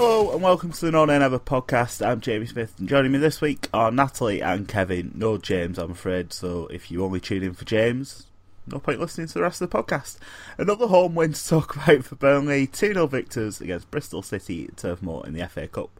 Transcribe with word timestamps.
Hello 0.00 0.30
and 0.30 0.40
welcome 0.40 0.70
to 0.70 0.86
the 0.86 0.92
No 0.92 1.06
Nay 1.06 1.18
Never 1.18 1.40
podcast. 1.40 2.06
I'm 2.06 2.20
Jamie 2.20 2.46
Smith 2.46 2.72
and 2.78 2.88
joining 2.88 3.10
me 3.10 3.18
this 3.18 3.40
week 3.40 3.68
are 3.74 3.90
Natalie 3.90 4.40
and 4.40 4.68
Kevin. 4.68 5.10
No 5.16 5.38
James, 5.38 5.76
I'm 5.76 5.90
afraid, 5.90 6.32
so 6.32 6.68
if 6.68 6.88
you 6.88 7.04
only 7.04 7.18
tune 7.18 7.42
in 7.42 7.52
for 7.52 7.64
James, 7.64 8.26
no 8.68 8.78
point 8.78 9.00
listening 9.00 9.26
to 9.26 9.34
the 9.34 9.42
rest 9.42 9.60
of 9.60 9.68
the 9.68 9.76
podcast. 9.76 10.18
Another 10.56 10.86
home 10.86 11.16
win 11.16 11.32
to 11.32 11.48
talk 11.48 11.74
about 11.82 12.04
for 12.04 12.14
Burnley 12.14 12.68
2 12.68 12.92
0 12.92 13.08
victors 13.08 13.60
against 13.60 13.90
Bristol 13.90 14.22
City 14.22 14.66
at 14.66 14.76
Turf 14.76 15.02
Moor 15.02 15.26
in 15.26 15.32
the 15.32 15.48
FA 15.48 15.66
Cup 15.66 15.90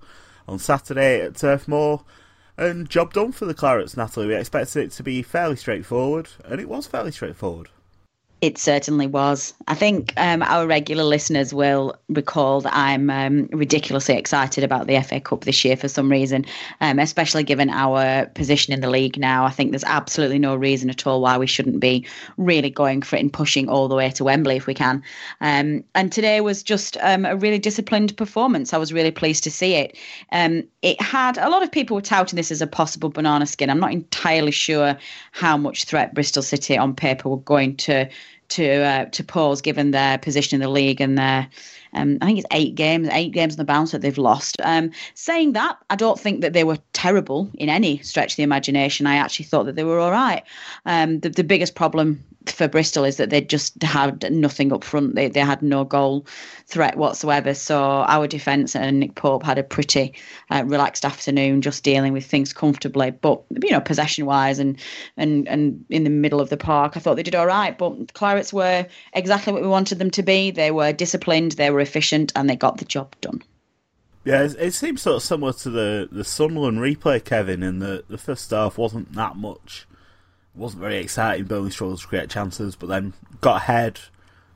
on 0.46 0.60
Saturday 0.60 1.20
at 1.20 1.34
Turf 1.34 1.66
Moor. 1.66 2.05
And 2.56 2.88
job 2.88 3.12
done 3.12 3.33
for 3.33 3.46
the 3.46 3.55
Clarets, 3.55 3.96
Natalie. 3.96 4.28
We 4.28 4.36
expected 4.36 4.84
it 4.84 4.92
to 4.92 5.02
be 5.02 5.22
fairly 5.22 5.56
straightforward, 5.56 6.28
and 6.44 6.60
it 6.60 6.68
was 6.68 6.86
fairly 6.86 7.10
straightforward. 7.10 7.68
It 8.41 8.56
certainly 8.56 9.08
was. 9.08 9.53
I 9.67 9.75
think 9.75 10.12
um, 10.17 10.44
our 10.44 10.64
regular 10.64 11.03
listeners 11.03 11.53
will 11.53 11.97
recall 12.08 12.61
that 12.61 12.72
I'm 12.72 13.11
um, 13.11 13.48
ridiculously 13.50 14.14
excited 14.14 14.62
about 14.62 14.86
the 14.86 15.01
FA 15.02 15.20
Cup 15.20 15.42
this 15.42 15.64
year 15.64 15.77
for 15.77 15.89
some 15.89 16.08
reason, 16.08 16.46
um, 16.80 17.01
especially 17.01 17.42
given 17.42 17.68
our 17.68 18.27
position 18.27 18.73
in 18.73 18.80
the 18.80 18.90
league 18.90 19.18
now. 19.18 19.45
I 19.45 19.51
think 19.51 19.73
there's 19.73 19.83
absolutely 19.83 20.39
no 20.39 20.55
reason 20.55 20.89
at 20.89 21.05
all 21.05 21.20
why 21.20 21.36
we 21.36 21.48
shouldn't 21.48 21.80
be 21.80 22.07
really 22.36 22.70
going 22.70 23.02
for 23.02 23.17
it 23.17 23.20
and 23.20 23.33
pushing 23.33 23.68
all 23.68 23.89
the 23.89 23.96
way 23.96 24.08
to 24.11 24.23
Wembley 24.23 24.55
if 24.55 24.68
we 24.68 24.74
can. 24.74 25.02
Um, 25.41 25.83
and 25.96 26.12
today 26.12 26.41
was 26.41 26.62
just 26.62 26.96
um, 27.01 27.24
a 27.24 27.35
really 27.35 27.58
disciplined 27.58 28.17
performance. 28.17 28.73
I 28.73 28.79
was 28.79 28.92
really 28.92 29.11
pleased 29.11 29.42
to 29.45 29.51
see 29.51 29.74
it. 29.74 29.96
Um, 30.30 30.62
it 30.83 31.01
had 31.01 31.39
a 31.39 31.51
lot 31.51 31.64
of 31.64 31.73
people 31.73 31.96
were 31.96 32.02
touting 32.02 32.36
this 32.36 32.52
as 32.52 32.62
a 32.62 32.68
possible 32.68 33.08
banana 33.08 33.46
skin. 33.46 33.68
I'm 33.68 33.80
not 33.80 33.92
entirely 33.92 34.52
sure 34.52 34.96
how 35.33 35.57
much 35.57 35.86
threat 35.86 36.14
Bristol 36.14 36.45
City 36.45 36.79
on 36.79 36.95
paper 36.95 37.29
were 37.29 37.39
going 37.39 37.77
to 37.79 38.08
to 38.48 38.83
uh, 38.83 39.05
to 39.07 39.25
pause 39.25 39.61
given 39.61 39.91
their 39.91 40.19
position 40.19 40.57
in 40.57 40.61
the 40.61 40.69
league 40.70 41.01
and 41.01 41.19
their 41.19 41.48
um, 41.92 42.18
I 42.20 42.26
think 42.26 42.38
it's 42.38 42.48
eight 42.52 42.74
games, 42.74 43.08
eight 43.12 43.32
games 43.32 43.54
on 43.54 43.58
the 43.58 43.64
bounce 43.64 43.92
that 43.92 44.02
they've 44.02 44.18
lost. 44.18 44.56
Um, 44.62 44.90
saying 45.14 45.52
that, 45.52 45.78
I 45.90 45.96
don't 45.96 46.18
think 46.18 46.40
that 46.42 46.52
they 46.52 46.64
were 46.64 46.78
terrible 46.92 47.50
in 47.54 47.68
any 47.68 47.98
stretch 47.98 48.32
of 48.32 48.36
the 48.36 48.42
imagination. 48.42 49.06
I 49.06 49.16
actually 49.16 49.46
thought 49.46 49.66
that 49.66 49.76
they 49.76 49.84
were 49.84 49.98
all 49.98 50.10
right. 50.10 50.42
Um, 50.86 51.20
the, 51.20 51.30
the 51.30 51.44
biggest 51.44 51.74
problem 51.74 52.24
for 52.50 52.68
Bristol 52.68 53.04
is 53.04 53.16
that 53.16 53.30
they 53.30 53.40
just 53.40 53.82
had 53.82 54.30
nothing 54.32 54.72
up 54.72 54.84
front. 54.84 55.14
They 55.14 55.28
they 55.28 55.40
had 55.40 55.62
no 55.62 55.84
goal 55.84 56.26
threat 56.66 56.96
whatsoever. 56.96 57.54
So 57.54 57.80
our 57.80 58.26
defence 58.26 58.74
and 58.76 59.00
Nick 59.00 59.14
Pope 59.14 59.42
had 59.42 59.58
a 59.58 59.62
pretty 59.62 60.14
uh, 60.50 60.64
relaxed 60.66 61.05
afternoon, 61.05 61.62
just 61.62 61.84
dealing 61.84 62.12
with 62.12 62.26
things 62.26 62.52
comfortably. 62.52 63.10
But 63.10 63.42
you 63.62 63.70
know, 63.70 63.80
possession 63.80 64.26
wise 64.26 64.58
and 64.58 64.78
and 65.16 65.48
and 65.48 65.84
in 65.88 66.05
the 66.05 66.10
middle 66.10 66.40
of 66.40 66.50
the 66.50 66.56
park, 66.56 66.96
I 66.96 67.00
thought 67.00 67.16
they 67.16 67.22
did 67.22 67.34
all 67.34 67.46
right. 67.46 67.76
But 67.76 68.12
Clarets 68.14 68.52
were 68.52 68.86
exactly 69.12 69.52
what 69.52 69.62
we 69.62 69.68
wanted 69.68 69.98
them 69.98 70.10
to 70.12 70.22
be. 70.22 70.50
They 70.50 70.70
were 70.70 70.92
disciplined, 70.92 71.52
they 71.52 71.70
were 71.70 71.77
efficient, 71.80 72.33
and 72.36 72.48
they 72.48 72.56
got 72.56 72.78
the 72.78 72.84
job 72.84 73.14
done. 73.20 73.42
Yeah, 74.24 74.42
it, 74.42 74.56
it 74.58 74.74
seems 74.74 75.02
sort 75.02 75.16
of 75.16 75.22
similar 75.22 75.52
to 75.55 75.70
the, 75.70 76.08
the 76.11 76.24
Sunderland 76.24 76.78
replay, 76.78 77.24
Kevin, 77.24 77.62
in 77.62 77.78
the, 77.78 78.05
the 78.08 78.18
first 78.18 78.50
half 78.50 78.77
wasn't 78.77 79.12
that 79.14 79.36
much 79.36 79.86
wasn't 80.55 80.83
very 80.83 80.98
exciting. 80.98 81.46
Burnley 81.46 81.70
struggled 81.70 82.00
to 82.00 82.06
create 82.06 82.28
chances, 82.28 82.77
but 82.77 82.88
then 82.88 83.14
got 83.40 83.62
ahead 83.62 84.00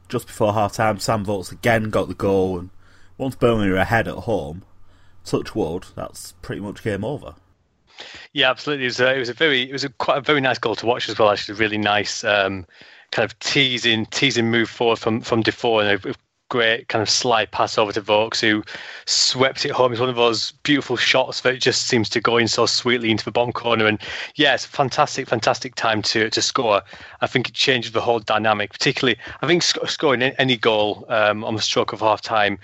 just 0.09 0.27
before 0.27 0.53
half 0.53 0.75
time. 0.75 0.99
Sam 0.99 1.25
Vokes 1.25 1.53
again 1.53 1.91
got 1.91 2.09
the 2.09 2.15
goal, 2.15 2.59
and 2.59 2.71
once 3.17 3.37
Burnley 3.37 3.71
were 3.71 3.77
ahead 3.77 4.09
at 4.09 4.15
home, 4.15 4.63
touch 5.25 5.55
wood, 5.55 5.87
that's 5.95 6.33
pretty 6.43 6.61
much 6.61 6.83
game 6.83 7.05
over. 7.05 7.35
Yeah, 8.33 8.51
absolutely. 8.51 8.87
It 8.87 8.89
was 8.89 9.01
a, 9.01 9.15
it 9.15 9.19
was 9.19 9.29
a 9.29 9.35
very 9.35 9.63
it 9.63 9.73
was 9.73 9.85
a 9.85 9.89
quite 9.91 10.19
a 10.19 10.23
very 10.23 10.41
nice 10.41 10.59
goal 10.59 10.75
to 10.77 10.87
watch 10.87 11.09
as 11.09 11.19
well. 11.19 11.31
Actually, 11.31 11.59
really 11.59 11.79
nice 11.79 12.25
um, 12.25 12.67
kind 13.13 13.25
of 13.25 13.39
teasing 13.39 14.07
teasing 14.07 14.51
move 14.51 14.69
forward 14.69 14.99
from 14.99 15.21
from 15.21 15.43
Defour 15.43 15.83
and 15.83 16.05
a, 16.05 16.15
great 16.53 16.87
kind 16.89 17.01
of 17.01 17.09
sly 17.09 17.47
pass 17.47 17.79
over 17.79 17.93
to 17.93 18.03
Vokes, 18.03 18.39
who 18.39 18.63
swept 19.07 19.65
it 19.65 19.71
home. 19.71 19.91
It's 19.91 20.01
one 20.01 20.11
of 20.11 20.17
those 20.17 20.53
beautiful 20.65 20.99
shots 20.99 21.41
that 21.41 21.63
just 21.63 21.87
seems 21.87 22.11
to 22.11 22.21
go 22.21 22.37
in 22.37 22.47
so 22.47 22.67
sweetly 22.67 23.11
into 23.11 23.25
the 23.25 23.31
bottom 23.31 23.55
corner. 23.55 23.87
And 23.87 23.99
yeah, 24.35 24.53
it's 24.53 24.67
a 24.67 24.69
fantastic, 24.69 25.27
fantastic 25.27 25.77
time 25.77 26.03
to 26.03 26.29
to 26.29 26.43
score. 26.43 26.83
I 27.23 27.27
think 27.27 27.49
it 27.49 27.55
changes 27.55 27.93
the 27.93 28.03
whole 28.03 28.21
dynamic, 28.21 28.71
particularly. 28.71 29.19
I 29.41 29.47
think 29.47 29.63
scoring 29.63 30.21
any 30.21 30.59
goal 30.59 31.07
um, 31.09 31.43
on 31.43 31.55
the 31.57 31.63
stroke 31.63 31.95
of 31.95 32.01
half 32.01 32.21
time 32.21 32.59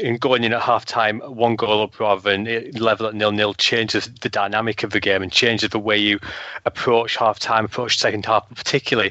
and 0.00 0.20
going 0.20 0.44
in 0.44 0.52
at 0.52 0.62
half 0.62 0.84
time, 0.84 1.18
one 1.18 1.56
goal 1.56 1.82
up 1.82 1.98
rather 1.98 2.30
than 2.30 2.70
level 2.74 3.08
at 3.08 3.14
nil 3.16 3.32
nil 3.32 3.54
changes 3.54 4.08
the 4.20 4.28
dynamic 4.28 4.84
of 4.84 4.92
the 4.92 5.00
game 5.00 5.20
and 5.20 5.32
changes 5.32 5.70
the 5.70 5.80
way 5.80 5.98
you 5.98 6.20
approach 6.64 7.16
half 7.16 7.40
time, 7.40 7.64
approach 7.64 7.98
second 7.98 8.24
half, 8.24 8.48
particularly 8.54 9.10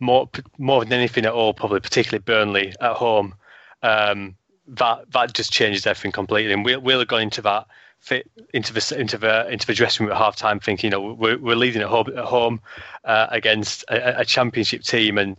more 0.00 0.28
more 0.58 0.84
than 0.84 0.94
anything 0.94 1.24
at 1.26 1.32
all, 1.32 1.54
probably 1.54 1.78
particularly 1.78 2.24
Burnley 2.24 2.74
at 2.80 2.96
home 2.96 3.34
um, 3.82 4.36
that 4.66 5.10
that 5.12 5.32
just 5.32 5.52
changes 5.52 5.86
everything 5.86 6.12
completely. 6.12 6.52
And 6.52 6.64
we'll 6.64 6.80
we'll 6.80 7.00
have 7.00 7.08
gone 7.08 7.22
into 7.22 7.42
that 7.42 7.66
fit 8.02 8.28
into 8.52 8.72
the 8.72 8.96
into 8.98 9.16
the 9.16 9.48
into 9.48 9.66
the 9.66 9.74
dressing 9.74 10.04
room 10.04 10.12
at 10.12 10.18
half 10.18 10.36
time, 10.36 10.60
thinking 10.60 10.88
you 10.88 10.90
know 10.90 11.14
we're 11.14 11.38
we're 11.38 11.56
leading 11.56 11.80
at 11.82 11.88
home 11.88 12.08
at 12.08 12.24
home 12.24 12.60
uh, 13.04 13.28
against 13.30 13.84
a, 13.88 14.20
a, 14.20 14.24
championship 14.24 14.82
team, 14.82 15.16
and 15.16 15.36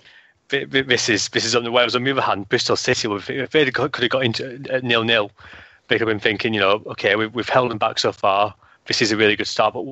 this 0.47 1.09
is 1.09 1.29
this 1.29 1.45
is 1.45 1.56
on 1.56 1.65
the 1.65 1.71
way. 1.71 1.83
On 1.83 2.03
the 2.03 2.12
other 2.12 2.21
hand, 2.21 2.50
Bristol 2.50 2.77
City, 2.77 3.07
if 3.12 3.51
they 3.51 3.69
could 3.69 3.94
have 3.94 4.09
got 4.09 4.23
into 4.23 4.57
nil 4.81 5.03
nil, 5.03 5.29
they 5.88 5.97
could 5.97 6.07
have 6.07 6.15
been 6.15 6.19
thinking, 6.19 6.53
you 6.53 6.59
know, 6.59 6.81
okay, 6.88 7.15
we've 7.15 7.33
we've 7.35 7.50
held 7.50 7.69
them 7.69 7.77
back 7.77 8.00
so 8.00 8.12
far. 8.12 8.56
This 8.85 9.01
is 9.01 9.12
a 9.12 9.18
really 9.18 9.35
good 9.35 9.47
start, 9.47 9.73
but 9.73 9.85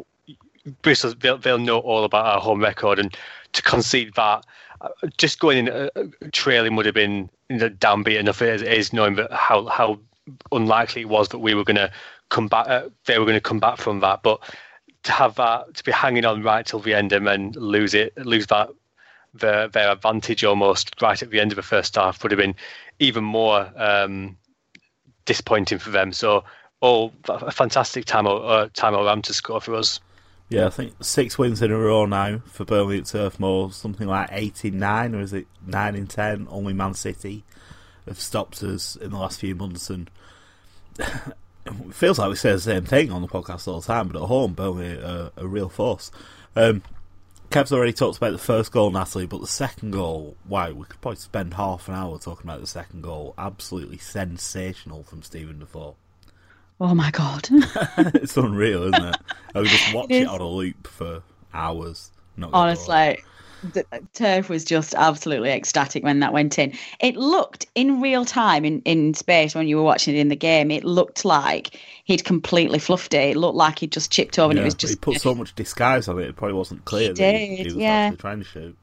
Bristol 0.81 1.13
they'll 1.19 1.37
they'll 1.37 1.59
know 1.59 1.79
all 1.79 2.05
about 2.05 2.25
our 2.25 2.39
home 2.39 2.61
record, 2.61 2.99
and 2.99 3.15
to 3.51 3.61
concede 3.61 4.13
that 4.15 4.45
just 5.17 5.39
going 5.39 5.67
in 5.67 5.69
uh, 5.69 5.89
trailing 6.31 6.75
would 6.75 6.85
have 6.85 6.95
been 6.95 7.29
you 7.49 7.57
know, 7.57 7.69
downbeat 7.69 8.19
enough 8.19 8.41
as 8.41 8.61
it 8.61 8.73
is, 8.73 8.93
knowing 8.93 9.15
that 9.15 9.31
how 9.31 9.65
how 9.65 9.99
unlikely 10.51 11.01
it 11.01 11.09
was 11.09 11.29
that 11.29 11.39
we 11.39 11.53
were 11.53 11.63
going 11.63 11.75
to 11.75 11.91
come 12.29 12.47
back. 12.47 12.67
Uh, 12.67 12.89
they 13.05 13.19
were 13.19 13.25
going 13.25 13.37
to 13.37 13.41
come 13.41 13.59
back 13.59 13.77
from 13.77 13.99
that, 13.99 14.23
but 14.23 14.39
to 15.03 15.11
have 15.11 15.35
that 15.35 15.73
to 15.75 15.83
be 15.83 15.91
hanging 15.91 16.25
on 16.25 16.43
right 16.43 16.65
till 16.65 16.79
the 16.79 16.93
end 16.93 17.11
and 17.11 17.25
then 17.25 17.51
lose 17.53 17.93
it, 17.93 18.15
lose 18.17 18.47
that 18.47 18.69
their 19.33 19.67
their 19.67 19.91
advantage 19.91 20.43
almost 20.43 21.01
right 21.01 21.21
at 21.21 21.29
the 21.29 21.39
end 21.39 21.51
of 21.51 21.55
the 21.55 21.61
first 21.61 21.95
half 21.95 22.21
would 22.21 22.31
have 22.31 22.39
been 22.39 22.55
even 22.99 23.23
more 23.23 23.71
um, 23.75 24.37
disappointing 25.25 25.79
for 25.79 25.89
them. 25.89 26.11
So, 26.11 26.43
oh, 26.81 27.11
a 27.27 27.51
fantastic 27.51 28.05
time 28.05 28.27
uh, 28.27 28.67
time 28.73 28.93
around 28.93 29.23
to 29.25 29.33
score 29.33 29.61
for 29.61 29.75
us. 29.75 29.99
Yeah, 30.51 30.67
I 30.67 30.69
think 30.69 31.01
six 31.01 31.37
wins 31.37 31.61
in 31.61 31.71
a 31.71 31.77
row 31.77 32.05
now 32.05 32.39
for 32.45 32.65
Burnley 32.65 32.97
at 32.97 33.05
Turf 33.05 33.39
Moor, 33.39 33.71
something 33.71 34.05
like 34.05 34.27
eight 34.33 34.65
in 34.65 34.79
nine, 34.79 35.15
or 35.15 35.21
is 35.21 35.31
it 35.31 35.47
nine 35.65 35.95
in 35.95 36.07
ten? 36.07 36.45
Only 36.49 36.73
Man 36.73 36.93
City 36.93 37.45
have 38.05 38.19
stopped 38.19 38.61
us 38.61 38.97
in 38.97 39.11
the 39.11 39.17
last 39.17 39.39
few 39.39 39.55
months, 39.55 39.89
and 39.89 40.11
it 40.99 41.93
feels 41.93 42.19
like 42.19 42.29
we 42.29 42.35
say 42.35 42.51
the 42.51 42.59
same 42.59 42.83
thing 42.83 43.13
on 43.13 43.21
the 43.21 43.29
podcast 43.29 43.65
all 43.65 43.79
the 43.79 43.87
time, 43.87 44.09
but 44.09 44.21
at 44.21 44.27
home, 44.27 44.51
Burnley 44.53 45.01
are 45.01 45.31
a 45.37 45.47
real 45.47 45.69
force. 45.69 46.11
Um, 46.57 46.83
Kev's 47.49 47.71
already 47.71 47.93
talked 47.93 48.17
about 48.17 48.33
the 48.33 48.37
first 48.37 48.73
goal, 48.73 48.91
Natalie, 48.91 49.27
but 49.27 49.39
the 49.39 49.47
second 49.47 49.91
goal, 49.91 50.35
wow, 50.49 50.71
we 50.71 50.83
could 50.83 50.99
probably 50.99 51.15
spend 51.15 51.53
half 51.53 51.87
an 51.87 51.95
hour 51.95 52.19
talking 52.19 52.45
about 52.45 52.59
the 52.59 52.67
second 52.67 53.03
goal. 53.03 53.33
Absolutely 53.37 53.99
sensational 53.99 55.03
from 55.03 55.23
Steven 55.23 55.59
Defour. 55.59 55.95
Oh 56.81 56.95
my 56.95 57.11
god. 57.11 57.47
it's 58.15 58.35
unreal, 58.35 58.91
isn't 58.91 59.05
it? 59.05 59.15
I 59.53 59.59
would 59.59 59.67
just 59.67 59.93
watch 59.93 60.09
it, 60.09 60.23
it 60.23 60.27
on 60.27 60.41
a 60.41 60.47
loop 60.47 60.87
for 60.87 61.21
hours. 61.53 62.09
Honestly, 62.41 63.21
the 63.71 63.85
uh, 63.91 63.99
turf 64.15 64.49
was 64.49 64.65
just 64.65 64.95
absolutely 64.95 65.51
ecstatic 65.51 66.03
when 66.03 66.21
that 66.21 66.33
went 66.33 66.57
in. 66.57 66.73
It 66.99 67.17
looked 67.17 67.67
in 67.75 68.01
real 68.01 68.25
time 68.25 68.65
in, 68.65 68.81
in 68.81 69.13
space 69.13 69.53
when 69.53 69.67
you 69.67 69.77
were 69.77 69.83
watching 69.83 70.15
it 70.15 70.19
in 70.19 70.29
the 70.29 70.35
game. 70.35 70.71
It 70.71 70.83
looked 70.83 71.23
like 71.23 71.79
he'd 72.03 72.23
completely 72.23 72.79
fluffed 72.79 73.13
it. 73.13 73.29
It 73.29 73.37
looked 73.37 73.57
like 73.57 73.77
he'd 73.77 73.91
just 73.91 74.11
chipped 74.11 74.39
over, 74.39 74.51
yeah, 74.51 74.57
and 74.57 74.59
it 74.61 74.65
was 74.65 74.73
just. 74.73 74.93
He 74.93 74.97
put 74.97 75.21
so 75.21 75.35
much 75.35 75.53
disguise 75.53 76.07
on 76.07 76.17
it; 76.17 76.29
it 76.29 76.35
probably 76.35 76.55
wasn't 76.55 76.83
clear 76.85 77.03
he 77.03 77.07
that 77.09 77.15
did, 77.15 77.59
he, 77.59 77.63
was 77.65 77.75
yeah. 77.75 77.89
actually 77.89 78.17
trying 78.17 78.39
to 78.39 78.45
shoot. 78.45 78.77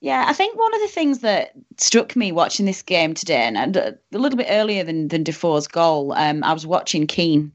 Yeah, 0.00 0.26
I 0.28 0.32
think 0.32 0.58
one 0.58 0.74
of 0.74 0.80
the 0.80 0.88
things 0.88 1.20
that 1.20 1.52
struck 1.78 2.16
me 2.16 2.30
watching 2.32 2.66
this 2.66 2.82
game 2.82 3.14
today, 3.14 3.50
and 3.54 3.76
a 3.76 3.98
little 4.12 4.36
bit 4.36 4.48
earlier 4.50 4.84
than 4.84 5.08
than 5.08 5.22
Defour's 5.22 5.66
goal, 5.66 6.12
um, 6.12 6.44
I 6.44 6.52
was 6.52 6.66
watching 6.66 7.06
Keane 7.06 7.52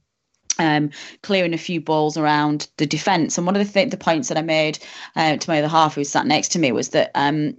um, 0.59 0.89
clearing 1.23 1.53
a 1.53 1.57
few 1.57 1.81
balls 1.81 2.17
around 2.17 2.67
the 2.77 2.85
defence. 2.85 3.37
And 3.37 3.45
one 3.45 3.55
of 3.55 3.65
the, 3.65 3.71
th- 3.71 3.91
the 3.91 3.97
points 3.97 4.27
that 4.29 4.37
I 4.37 4.41
made 4.41 4.79
uh, 5.15 5.37
to 5.37 5.49
my 5.49 5.59
other 5.59 5.67
half, 5.67 5.95
who 5.95 6.03
sat 6.03 6.25
next 6.25 6.49
to 6.49 6.59
me, 6.59 6.71
was 6.71 6.89
that 6.89 7.11
um, 7.15 7.55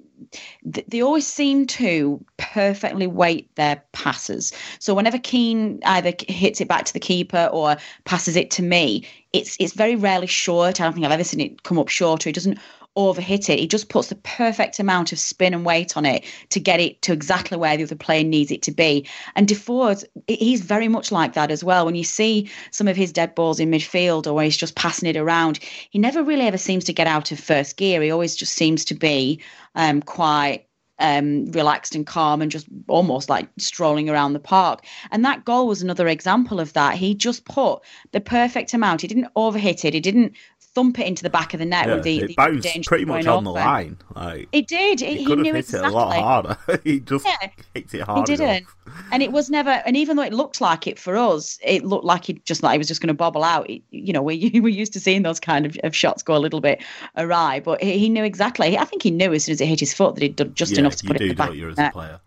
th- 0.73 0.87
they 0.87 1.01
always 1.01 1.27
seem 1.27 1.67
to 1.69 2.25
perfectly 2.37 3.07
weight 3.07 3.55
their 3.57 3.83
passes. 3.93 4.53
So 4.79 4.95
whenever 4.95 5.19
Keane 5.19 5.81
either 5.85 6.13
hits 6.29 6.61
it 6.61 6.69
back 6.69 6.85
to 6.87 6.93
the 6.93 7.01
keeper 7.01 7.49
or 7.53 7.77
passes 8.05 8.37
it 8.37 8.51
to 8.53 8.63
me, 8.63 9.07
it's 9.33 9.57
it's 9.59 9.73
very 9.73 9.97
rarely 9.97 10.27
short. 10.27 10.81
I 10.81 10.85
don't 10.85 10.93
think 10.93 11.07
I've 11.07 11.13
ever 11.13 11.25
seen 11.25 11.41
it 11.41 11.63
come 11.63 11.79
up 11.79 11.89
short. 11.89 12.27
Or 12.27 12.29
he 12.29 12.33
doesn't 12.33 12.59
overhit 12.97 13.49
it. 13.49 13.59
He 13.59 13.67
just 13.67 13.89
puts 13.89 14.09
the 14.09 14.15
perfect 14.17 14.79
amount 14.79 15.13
of 15.13 15.19
spin 15.19 15.55
and 15.55 15.65
weight 15.65 15.97
on 15.97 16.05
it 16.05 16.25
to 16.51 16.61
get 16.61 16.81
it 16.81 17.01
to 17.03 17.13
exactly 17.13 17.57
where 17.57 17.77
the 17.77 17.85
other 17.85 17.97
player 17.97 18.25
needs 18.25 18.51
it 18.51 18.63
to 18.63 18.73
be. 18.73 19.07
And 19.35 19.49
Defour's, 19.49 20.05
he's 20.29 20.61
very 20.61 20.89
much 20.89 21.11
like 21.11 21.33
that 21.35 21.51
as 21.51 21.65
well. 21.65 21.87
When 21.87 21.95
you 21.95 22.05
see 22.05 22.51
some 22.71 22.89
of 22.89 22.97
his 22.97 23.13
dead 23.13 23.35
balls 23.35 23.61
in 23.61 23.71
midfield 23.71 24.33
or 24.33 24.43
he's 24.43 24.57
just 24.57 24.75
passing 24.75 25.09
it 25.09 25.17
around, 25.17 25.59
he 25.91 25.99
never 25.99 26.23
really 26.23 26.47
ever 26.47 26.59
seems 26.59 26.85
to 26.85 26.93
get 26.93 27.07
out 27.07 27.33
of 27.33 27.41
first 27.41 27.77
gear. 27.77 28.03
He 28.03 28.11
always 28.11 28.37
just 28.37 28.55
seems 28.55 28.85
to 28.87 28.95
be 28.95 29.41
um, 29.75 30.03
quite 30.03 30.67
um, 30.99 31.47
relaxed 31.47 31.95
and 31.95 32.07
calm 32.07 32.43
and 32.43 32.51
just 32.51 32.67
almost 32.89 33.29
like 33.29 33.49
strolling 33.59 34.09
around 34.09 34.33
the 34.33 34.39
park. 34.39 34.85
And 35.11 35.25
that 35.25 35.45
goal 35.45 35.67
was 35.67 35.83
another 35.83 36.09
example 36.09 36.61
of 36.61 36.73
that. 36.75 36.97
He 36.97 37.15
just 37.15 37.45
put 37.45 37.81
the 38.13 38.21
perfect 38.21 38.73
amount. 38.75 39.01
He 39.01 39.09
didn't 39.09 39.29
overhit 39.35 39.85
it. 39.85 39.95
He 39.95 40.01
didn't 40.01 40.35
thump 40.75 40.99
it 40.99 41.07
into 41.07 41.23
the 41.23 41.31
back 41.31 41.53
of 41.53 41.61
the 41.61 41.67
net 41.67 41.87
yeah, 41.87 41.95
with 41.95 42.05
the, 42.05 42.19
it 42.21 42.29
the 42.29 42.35
bounced 42.35 42.87
pretty 42.87 43.05
much 43.05 43.27
on 43.27 43.45
the 43.45 43.53
line. 43.53 43.99
Like 44.15 44.49
it 44.53 44.67
did. 44.67 45.03
It, 45.03 45.19
he, 45.19 45.25
he 45.25 45.37
knew 45.37 45.53
hit 45.53 45.67
exactly. 45.67 45.89
it 45.89 45.93
a 45.93 45.95
lot 45.95 46.15
harder. 46.17 46.59
he 46.85 47.01
just 47.01 47.27
yeah, 47.27 47.51
hit 47.75 47.93
it 47.93 48.01
hard. 48.01 48.29
He 48.29 48.37
didn't, 48.37 48.67
enough. 48.87 49.05
and 49.13 49.23
it 49.23 49.33
was 49.33 49.51
never. 49.51 49.71
And 49.71 49.97
even 49.97 50.17
though 50.17 50.23
it 50.23 50.33
looked 50.33 50.61
like 50.61 50.87
it 50.87 50.99
for 50.99 51.17
us, 51.17 51.59
it 51.63 51.85
looked 51.85 52.05
like 52.05 52.31
it 52.31 52.45
just 52.47 52.63
like 52.63 52.73
he 52.73 52.79
was 52.79 52.89
just 52.89 53.01
going 53.01 53.09
to 53.09 53.15
bobble 53.15 53.45
out. 53.45 53.69
It, 53.69 53.83
you 53.91 54.13
know, 54.13 54.23
we 54.23 54.51
we're 54.63 54.69
used 54.69 54.95
to 54.95 55.01
seeing 55.01 55.23
those 55.23 55.41
kind 55.41 55.67
of, 55.67 55.77
of 55.85 55.95
shots 55.95 56.23
go 56.23 56.37
a 56.37 56.39
little 56.39 56.61
bit 56.61 56.83
awry, 57.17 57.61
but 57.61 57.83
he, 57.83 57.99
he, 57.99 58.09
knew 58.09 58.25
exactly. 58.25 58.79
I 58.79 58.85
think 58.85 59.03
he 59.03 59.11
knew 59.11 59.33
as 59.33 59.45
soon 59.45 59.55
as 59.55 59.61
it 59.61 59.67
hit 59.67 59.81
his 59.81 59.93
foot 59.93 60.15
that 60.15 60.23
he'd 60.23 60.37
done 60.37 60.55
just 60.55 60.73
yeah, 60.73 60.82
enough 60.83 60.97
to 60.97 61.07
put 61.07 61.19
do, 61.19 61.25
it 61.25 61.31
in 61.31 61.37
the 61.37 61.43
back. 61.43 61.55
You, 61.55 61.71
as 61.71 61.79
a 61.79 61.91
player. 61.91 62.21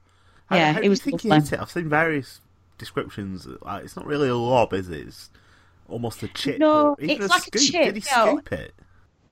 How, 0.47 0.55
yeah, 0.57 0.73
how 0.73 0.81
it 0.81 0.89
was. 0.89 1.01
Think 1.01 1.21
he 1.21 1.29
hit 1.29 1.53
it? 1.53 1.59
I've 1.59 1.71
seen 1.71 1.89
various 1.89 2.41
descriptions. 2.77 3.47
Like, 3.61 3.83
it's 3.83 3.95
not 3.95 4.05
really 4.05 4.29
a 4.29 4.35
lob, 4.35 4.73
is 4.73 4.89
it? 4.89 5.07
It's 5.07 5.29
almost 5.87 6.23
a 6.23 6.27
chip. 6.27 6.59
No, 6.59 6.95
it's 6.99 7.23
a 7.23 7.27
like 7.27 7.41
scoop. 7.43 7.55
a 7.55 7.59
chip. 7.59 7.85
Did 7.85 7.95
he 7.95 8.01
scoop 8.01 8.51
it? 8.51 8.73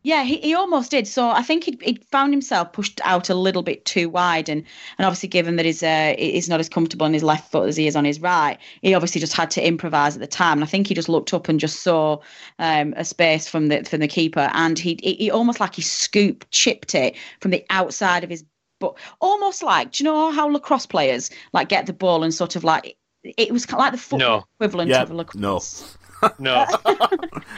Yeah, 0.05 0.23
he, 0.23 0.35
he 0.39 0.53
almost 0.53 0.91
did. 0.91 1.07
So 1.07 1.29
I 1.29 1.41
think 1.41 1.63
he 1.63 1.79
he 1.81 1.95
found 2.11 2.33
himself 2.33 2.73
pushed 2.73 2.99
out 3.05 3.29
a 3.29 3.33
little 3.33 3.63
bit 3.63 3.85
too 3.85 4.09
wide, 4.09 4.49
and 4.49 4.61
and 4.97 5.05
obviously 5.05 5.29
given 5.29 5.55
that 5.55 5.65
he's 5.65 5.81
uh 5.81 6.13
he's 6.17 6.49
not 6.49 6.59
as 6.59 6.67
comfortable 6.67 7.05
on 7.05 7.13
his 7.13 7.23
left 7.23 7.49
foot 7.49 7.69
as 7.69 7.77
he 7.77 7.87
is 7.87 7.95
on 7.95 8.03
his 8.03 8.19
right, 8.19 8.57
he 8.81 8.93
obviously 8.93 9.21
just 9.21 9.31
had 9.31 9.49
to 9.51 9.65
improvise 9.65 10.15
at 10.15 10.19
the 10.19 10.27
time. 10.27 10.57
And 10.57 10.63
I 10.65 10.67
think 10.67 10.87
he 10.87 10.93
just 10.93 11.07
looked 11.07 11.33
up 11.33 11.47
and 11.47 11.57
just 11.57 11.83
saw 11.83 12.19
um, 12.59 12.93
a 12.97 13.05
space 13.05 13.47
from 13.47 13.67
the 13.67 13.85
from 13.85 14.01
the 14.01 14.09
keeper, 14.09 14.49
and 14.53 14.77
he 14.77 14.99
he 15.01 15.31
almost 15.31 15.61
like 15.61 15.73
he 15.73 15.81
scooped 15.81 16.51
chipped 16.51 16.95
it 16.95 17.15
from 17.39 17.51
the 17.51 17.65
outside 17.69 18.25
of 18.25 18.29
his 18.29 18.43
but 18.83 18.95
almost 19.21 19.63
like 19.63 19.93
do 19.93 20.03
you 20.03 20.09
know 20.09 20.29
how 20.31 20.45
lacrosse 20.49 20.85
players 20.85 21.29
like 21.53 21.69
get 21.69 21.85
the 21.85 21.93
ball 21.93 22.23
and 22.23 22.33
sort 22.33 22.57
of 22.57 22.65
like 22.65 22.97
it 23.23 23.53
was 23.53 23.65
kind 23.65 23.79
of 23.79 23.85
like 23.85 23.91
the 23.93 23.97
football 23.97 24.39
no. 24.39 24.45
equivalent 24.57 24.89
yeah, 24.89 25.03
of 25.03 25.11
a 25.11 25.13
lacrosse. 25.13 25.81
No. 25.81 25.95
No. 26.39 26.61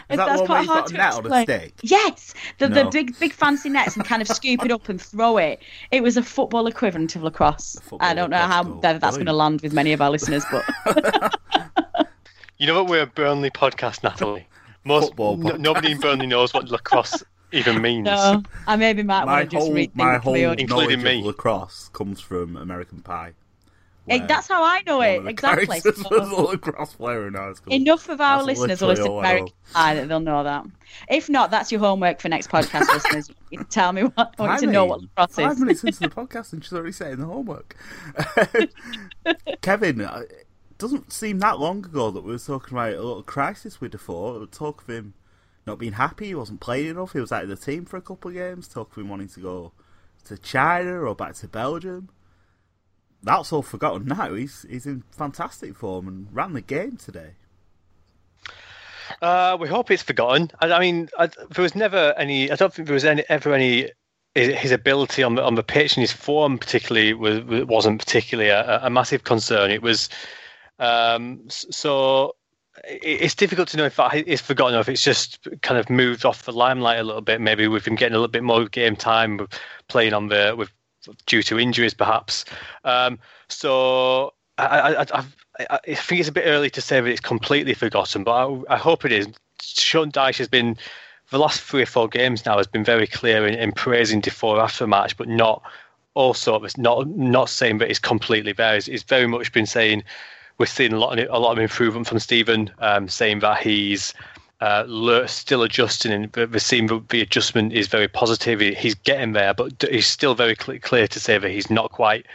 Is 0.09 0.17
that 0.17 0.39
one 0.39 0.47
where 0.47 0.59
you've 0.61 0.67
got 0.67 0.89
a 0.89 0.93
net 0.93 1.13
on 1.13 1.31
a 1.31 1.43
stick? 1.43 1.73
Yes, 1.83 2.33
the, 2.57 2.67
No. 2.67 2.83
the 2.83 2.89
big 2.89 3.19
big 3.19 3.31
fancy 3.31 3.69
nets 3.69 3.95
and 3.95 4.03
kind 4.03 4.23
of 4.23 4.27
scoop 4.27 4.65
it 4.65 4.71
up 4.71 4.89
and 4.89 4.99
throw 4.99 5.37
it. 5.37 5.59
It 5.91 6.01
was 6.01 6.17
a 6.17 6.23
football 6.23 6.65
equivalent 6.65 7.15
of 7.15 7.21
lacrosse. 7.21 7.77
Football 7.83 7.99
I 8.01 8.15
don't 8.15 8.31
know 8.31 8.37
how 8.37 8.63
goal. 8.63 8.79
that's 8.81 9.17
going 9.17 9.27
to 9.27 9.33
land 9.33 9.61
with 9.61 9.71
many 9.71 9.93
of 9.93 10.01
our 10.01 10.09
listeners, 10.09 10.43
but 10.51 10.65
You 12.57 12.65
know 12.65 12.81
what? 12.81 12.89
We're 12.89 13.03
a 13.03 13.05
Burnley 13.05 13.51
podcast, 13.51 14.01
Natalie. 14.01 14.47
Most 14.83 15.09
Football 15.09 15.47
n- 15.47 15.61
nobody 15.61 15.91
in 15.91 15.99
Burnley 15.99 16.25
knows 16.25 16.51
what 16.51 16.67
lacrosse 16.69 17.23
even 17.51 17.81
means. 17.81 18.05
no, 18.05 18.41
I 18.67 18.75
maybe 18.75 19.03
might 19.03 19.25
My 19.25 19.33
want 19.39 19.49
to 19.51 19.55
just 19.55 19.65
whole, 19.67 19.73
read 19.75 19.95
my 19.95 20.17
whole 20.17 20.33
for. 20.33 20.53
Including 20.53 20.67
knowledge 20.67 21.03
me. 21.03 21.19
of 21.19 21.25
lacrosse 21.25 21.89
comes 21.93 22.19
from 22.21 22.57
American 22.57 23.01
Pie. 23.01 23.33
That's 24.07 24.47
how 24.47 24.63
I 24.63 24.83
know 24.85 25.01
it 25.01 25.25
exactly. 25.25 25.65
characters 25.65 26.03
So- 26.03 26.09
was 26.19 26.29
a 26.29 26.35
lacrosse 26.41 26.93
player 26.93 27.27
in 27.27 27.33
high 27.33 27.53
school. 27.53 27.73
Enough 27.73 28.07
of 28.09 28.21
our 28.21 28.37
That's 28.45 28.59
listeners 28.59 28.81
will 28.81 28.89
literally 28.89 29.09
listen 29.09 29.23
to 29.23 29.27
I 29.27 29.33
know. 29.33 29.37
American 29.37 29.53
Pie 29.73 29.93
that 29.95 30.07
they'll 30.09 30.19
know 30.19 30.43
that. 30.43 30.65
If 31.09 31.27
not, 31.29 31.49
that's 31.49 31.71
your 31.71 31.79
homework 31.79 32.19
for 32.19 32.29
next 32.29 32.49
podcast 32.51 32.87
listeners. 32.93 33.31
You 33.49 33.57
can 33.59 33.67
tell 33.67 33.91
me 33.93 34.03
what 34.03 34.35
I 34.37 34.41
want 34.43 34.61
you 34.61 34.67
to 34.67 34.73
know 34.73 34.85
what 34.85 35.01
lacrosse 35.01 35.31
Five 35.35 35.51
is. 35.53 35.59
minutes 35.59 35.83
into 35.83 35.99
the 36.01 36.09
podcast 36.09 36.53
and 36.53 36.63
she's 36.63 36.73
already 36.73 36.91
saying 36.91 37.17
the 37.17 37.25
homework. 37.25 37.75
Kevin, 39.61 40.01
uh, 40.01 40.23
it 40.29 40.47
doesn't 40.77 41.11
seem 41.11 41.39
that 41.39 41.59
long 41.59 41.83
ago 41.85 42.11
that 42.11 42.21
we 42.21 42.31
were 42.33 42.37
talking 42.39 42.77
about 42.77 42.93
a 42.93 43.01
little 43.01 43.23
crisis 43.23 43.81
with 43.81 43.91
Defour. 43.91 44.45
Talk 44.47 44.81
of 44.83 44.87
him 44.89 45.13
not 45.65 45.79
being 45.79 45.93
happy, 45.93 46.27
he 46.27 46.35
wasn't 46.35 46.59
playing 46.59 46.91
enough, 46.91 47.13
he 47.13 47.19
was 47.19 47.31
out 47.31 47.43
of 47.43 47.49
the 47.49 47.55
team 47.55 47.85
for 47.85 47.97
a 47.97 48.01
couple 48.01 48.29
of 48.29 48.35
games. 48.35 48.67
Talk 48.67 48.91
of 48.91 48.97
him 49.01 49.09
wanting 49.09 49.29
to 49.29 49.39
go 49.39 49.71
to 50.25 50.37
China 50.37 51.01
or 51.01 51.15
back 51.15 51.35
to 51.35 51.47
Belgium. 51.47 52.09
That's 53.23 53.51
all 53.51 53.63
forgotten 53.63 54.05
now. 54.07 54.33
He's 54.33 54.65
he's 54.69 54.85
in 54.85 55.03
fantastic 55.11 55.75
form 55.75 56.07
and 56.07 56.27
ran 56.31 56.53
the 56.53 56.61
game 56.61 56.97
today. 56.97 57.31
Uh, 59.21 59.57
we 59.59 59.67
hope 59.67 59.91
it's 59.91 60.03
forgotten. 60.03 60.51
I, 60.59 60.71
I 60.71 60.79
mean, 60.79 61.09
I, 61.17 61.27
there 61.27 61.63
was 61.63 61.75
never 61.75 62.13
any. 62.17 62.51
I 62.51 62.55
don't 62.55 62.73
think 62.73 62.87
there 62.87 62.93
was 62.93 63.05
any 63.05 63.23
ever 63.29 63.53
any. 63.53 63.91
His 64.35 64.73
ability 64.73 65.23
on 65.23 65.35
the 65.35 65.43
on 65.43 65.55
the 65.55 65.63
pitch 65.63 65.95
and 65.95 66.01
his 66.01 66.11
form 66.11 66.57
particularly 66.57 67.13
was 67.13 67.41
wasn't 67.65 67.99
particularly 67.99 68.49
a, 68.49 68.81
a 68.83 68.89
massive 68.89 69.23
concern. 69.23 69.71
It 69.71 69.81
was 69.81 70.09
um, 70.77 71.41
so. 71.47 72.35
It- 72.83 73.21
It's 73.21 73.35
difficult 73.35 73.69
to 73.69 73.77
know 73.77 73.85
if 73.85 73.99
is 74.27 74.41
forgotten 74.41 74.75
or 74.75 74.81
if 74.81 74.89
it's 74.89 75.03
just 75.03 75.47
kind 75.61 75.79
of 75.79 75.89
moved 75.89 76.25
off 76.25 76.43
the 76.43 76.51
limelight 76.51 76.99
a 76.99 77.03
little 77.03 77.21
bit. 77.21 77.41
Maybe 77.41 77.67
with 77.67 77.87
him 77.87 77.95
getting 77.95 78.15
a 78.15 78.19
little 78.19 78.31
bit 78.31 78.43
more 78.43 78.65
game 78.65 78.95
time, 78.95 79.47
playing 79.87 80.13
on 80.13 80.27
the 80.27 80.55
with 80.57 80.71
due 81.25 81.43
to 81.43 81.59
injuries, 81.59 81.93
perhaps. 81.93 82.45
Um, 82.83 83.19
so 83.47 84.33
I, 84.57 84.65
I, 84.65 85.01
I, 85.01 85.25
I, 85.69 85.77
think 85.95 86.19
it's 86.19 86.29
a 86.29 86.33
bit 86.33 86.45
early 86.45 86.69
to 86.71 86.81
say 86.81 86.99
that 86.99 87.09
it's 87.09 87.21
completely 87.21 87.73
forgotten, 87.73 88.23
but 88.23 88.63
I, 88.69 88.77
hope 88.77 89.05
it 89.05 89.11
is. 89.11 89.27
Sean 89.61 90.11
Dyche 90.11 90.37
has 90.37 90.47
been, 90.47 90.77
the 91.29 91.39
last 91.39 91.61
three 91.61 91.81
or 91.81 91.87
four 91.87 92.07
games 92.07 92.45
now, 92.45 92.57
has 92.57 92.67
been 92.67 92.83
very 92.83 93.07
clear 93.07 93.45
in, 93.45 93.53
in 93.53 93.71
praising 93.71 94.21
Defour 94.21 94.59
after 94.59 94.85
a 94.85 94.87
match, 94.87 95.15
but 95.17 95.27
not 95.27 95.61
also 96.13 96.63
it's 96.63 96.77
not 96.77 97.07
not 97.09 97.49
saying 97.49 97.77
that 97.79 97.89
it's 97.89 97.99
completely 97.99 98.53
there. 98.53 98.75
He's, 98.75 98.85
he's 98.85 99.03
very 99.03 99.27
much 99.27 99.51
been 99.51 99.65
saying 99.65 100.03
we're 100.57 100.65
seeing 100.65 100.93
a 100.93 100.99
lot 100.99 101.19
of, 101.19 101.27
a 101.29 101.39
lot 101.39 101.51
of 101.51 101.59
improvement 101.59 102.07
from 102.07 102.19
Stephen, 102.19 102.71
um, 102.79 103.09
saying 103.09 103.39
that 103.39 103.61
he's 103.61 104.13
uh, 104.61 105.27
still 105.27 105.63
adjusting 105.63 106.11
and 106.11 106.61
seeing 106.61 106.87
that 106.87 107.09
the 107.09 107.21
adjustment 107.21 107.73
is 107.73 107.87
very 107.87 108.07
positive. 108.07 108.59
He's 108.59 108.95
getting 108.95 109.33
there, 109.33 109.53
but 109.53 109.83
he's 109.89 110.07
still 110.07 110.35
very 110.35 110.55
cl- 110.55 110.79
clear 110.79 111.07
to 111.07 111.19
say 111.19 111.37
that 111.37 111.49
he's 111.49 111.69
not 111.69 111.91
quite 111.91 112.25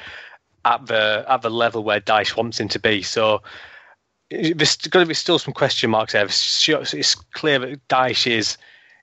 at 0.64 0.86
the 0.86 1.24
at 1.28 1.42
the 1.42 1.50
level 1.50 1.82
where 1.82 2.00
Dyche 2.00 2.36
wants 2.36 2.60
him 2.60 2.68
to 2.68 2.78
be. 2.78 3.02
So 3.02 3.42
there's 4.30 4.76
going 4.76 5.04
to 5.04 5.08
be 5.08 5.14
still 5.14 5.38
some 5.38 5.54
question 5.54 5.90
marks 5.90 6.12
there. 6.12 6.26
It's 6.26 7.14
clear 7.32 7.58
that 7.58 7.88
Dyche 7.88 8.30
is 8.30 8.58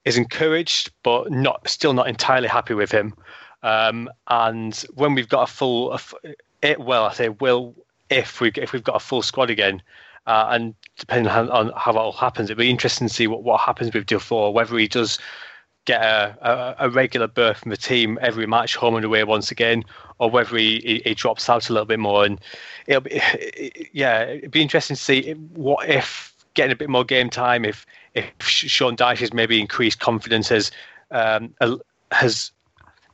is 0.05 0.17
encouraged, 0.17 0.91
but 1.03 1.31
not 1.31 1.67
still 1.67 1.93
not 1.93 2.07
entirely 2.07 2.47
happy 2.47 2.75
with 2.75 2.91
him. 2.91 3.13
Um, 3.63 4.09
and 4.27 4.75
when 4.93 5.15
we've 5.15 5.27
got 5.27 5.49
a 5.49 5.51
full, 5.51 5.99
a 6.63 6.75
well, 6.77 7.05
I 7.05 7.13
say 7.13 7.29
will 7.29 7.75
if 8.09 8.41
we 8.41 8.51
if 8.55 8.73
we've 8.73 8.83
got 8.83 8.95
a 8.95 8.99
full 8.99 9.21
squad 9.21 9.49
again, 9.49 9.81
Uh, 10.27 10.47
and 10.51 10.75
depending 10.97 11.31
on, 11.31 11.49
on 11.49 11.71
how 11.77 11.93
that 11.93 11.99
all 11.99 12.11
happens, 12.11 12.49
it'll 12.49 12.59
be 12.59 12.69
interesting 12.69 13.07
to 13.07 13.13
see 13.13 13.27
what, 13.27 13.43
what 13.43 13.61
happens 13.61 13.93
with 13.93 14.05
Defour, 14.05 14.53
whether 14.53 14.77
he 14.77 14.87
does 14.87 15.19
get 15.85 16.01
a, 16.01 16.37
a, 16.41 16.85
a, 16.85 16.89
regular 16.89 17.27
berth 17.27 17.59
from 17.59 17.71
the 17.71 17.77
team 17.77 18.19
every 18.21 18.45
match, 18.45 18.75
home 18.75 18.95
and 18.95 19.05
away 19.05 19.23
once 19.23 19.51
again, 19.51 19.85
or 20.19 20.29
whether 20.29 20.57
he, 20.57 20.81
he, 20.83 21.01
he 21.05 21.13
drops 21.13 21.49
out 21.49 21.69
a 21.69 21.73
little 21.73 21.85
bit 21.85 21.99
more. 21.99 22.25
And 22.25 22.41
it'll 22.87 23.01
be, 23.01 23.21
yeah, 23.93 24.23
it'd 24.23 24.51
be 24.51 24.61
interesting 24.61 24.97
to 24.97 25.01
see 25.01 25.31
what 25.53 25.87
if 25.87 26.35
getting 26.55 26.73
a 26.73 26.75
bit 26.75 26.89
more 26.89 27.05
game 27.05 27.29
time, 27.29 27.63
if 27.63 27.85
if 28.13 28.29
Sean 28.41 28.97
Dyche 28.97 29.19
has 29.19 29.31
maybe 29.31 29.61
increased 29.61 29.99
confidence, 29.99 30.49
has 30.49 30.71
um, 31.11 31.55
has 32.11 32.51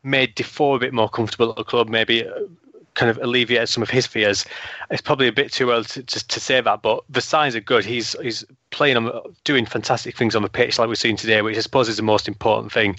made 0.01 0.33
Defour 0.33 0.77
a 0.77 0.79
bit 0.79 0.93
more 0.93 1.09
comfortable 1.09 1.51
at 1.51 1.57
the 1.57 1.63
club, 1.63 1.89
maybe 1.89 2.27
kind 2.95 3.09
of 3.09 3.17
alleviated 3.17 3.69
some 3.69 3.83
of 3.83 3.89
his 3.89 4.05
fears. 4.05 4.45
It's 4.91 5.01
probably 5.01 5.27
a 5.27 5.31
bit 5.31 5.51
too 5.51 5.71
early 5.71 5.85
to, 5.85 6.03
to, 6.03 6.27
to, 6.27 6.39
say 6.39 6.61
that, 6.61 6.81
but 6.81 7.03
the 7.09 7.21
signs 7.21 7.55
are 7.55 7.61
good. 7.61 7.85
He's 7.85 8.15
he's 8.21 8.45
playing 8.69 8.97
on, 8.97 9.11
doing 9.43 9.65
fantastic 9.65 10.15
things 10.17 10.35
on 10.35 10.41
the 10.41 10.49
pitch, 10.49 10.77
like 10.77 10.87
we've 10.87 10.97
seen 10.97 11.17
today, 11.17 11.41
which 11.41 11.57
I 11.57 11.61
suppose 11.61 11.89
is 11.89 11.97
the 11.97 12.03
most 12.03 12.27
important 12.27 12.71
thing. 12.71 12.97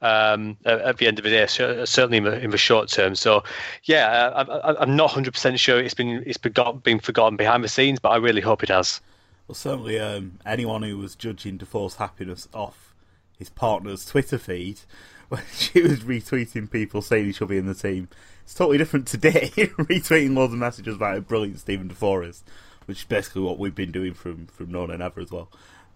Um, 0.00 0.56
at, 0.64 0.80
at, 0.80 0.96
the 0.96 1.06
end 1.06 1.20
of 1.20 1.22
the 1.22 1.30
day, 1.30 1.46
certainly 1.46 2.16
in 2.16 2.24
the, 2.24 2.36
in 2.40 2.50
the 2.50 2.58
short 2.58 2.88
term. 2.88 3.14
So, 3.14 3.44
yeah, 3.84 4.32
I, 4.34 4.82
am 4.82 4.96
not 4.96 5.10
100% 5.10 5.56
sure 5.60 5.78
it's 5.78 5.94
been 5.94 6.24
it's 6.26 6.38
been 6.38 6.98
forgotten 6.98 7.36
behind 7.36 7.62
the 7.62 7.68
scenes, 7.68 8.00
but 8.00 8.08
I 8.08 8.16
really 8.16 8.40
hope 8.40 8.64
it 8.64 8.68
has. 8.70 9.00
Well, 9.46 9.54
certainly, 9.54 10.00
um, 10.00 10.40
anyone 10.44 10.82
who 10.82 10.98
was 10.98 11.14
judging 11.14 11.56
Defour's 11.56 11.96
happiness 11.96 12.48
off 12.52 12.92
his 13.38 13.48
partner's 13.48 14.04
Twitter 14.04 14.38
feed 14.38 14.80
when 15.28 15.42
she 15.54 15.80
was 15.82 16.00
retweeting 16.00 16.68
people 16.68 17.00
saying 17.00 17.26
he 17.26 17.32
should 17.32 17.46
be 17.46 17.58
in 17.58 17.66
the 17.66 17.74
team 17.74 18.08
it's 18.42 18.54
totally 18.54 18.78
different 18.78 19.06
today, 19.06 19.50
retweeting 19.56 20.36
loads 20.36 20.52
of 20.52 20.58
messages 20.58 20.96
about 20.96 21.16
a 21.16 21.20
brilliant 21.20 21.60
Steven 21.60 21.88
Defour 21.88 22.24
is, 22.24 22.42
which 22.86 22.98
is 22.98 23.04
basically 23.04 23.42
what 23.42 23.58
we've 23.58 23.74
been 23.74 23.92
doing 23.92 24.14
from 24.14 24.46
from 24.46 24.70
No 24.70 24.86
Nay 24.86 24.96
Never 24.96 25.20
as 25.20 25.30
well. 25.30 25.48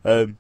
Um, 0.05 0.39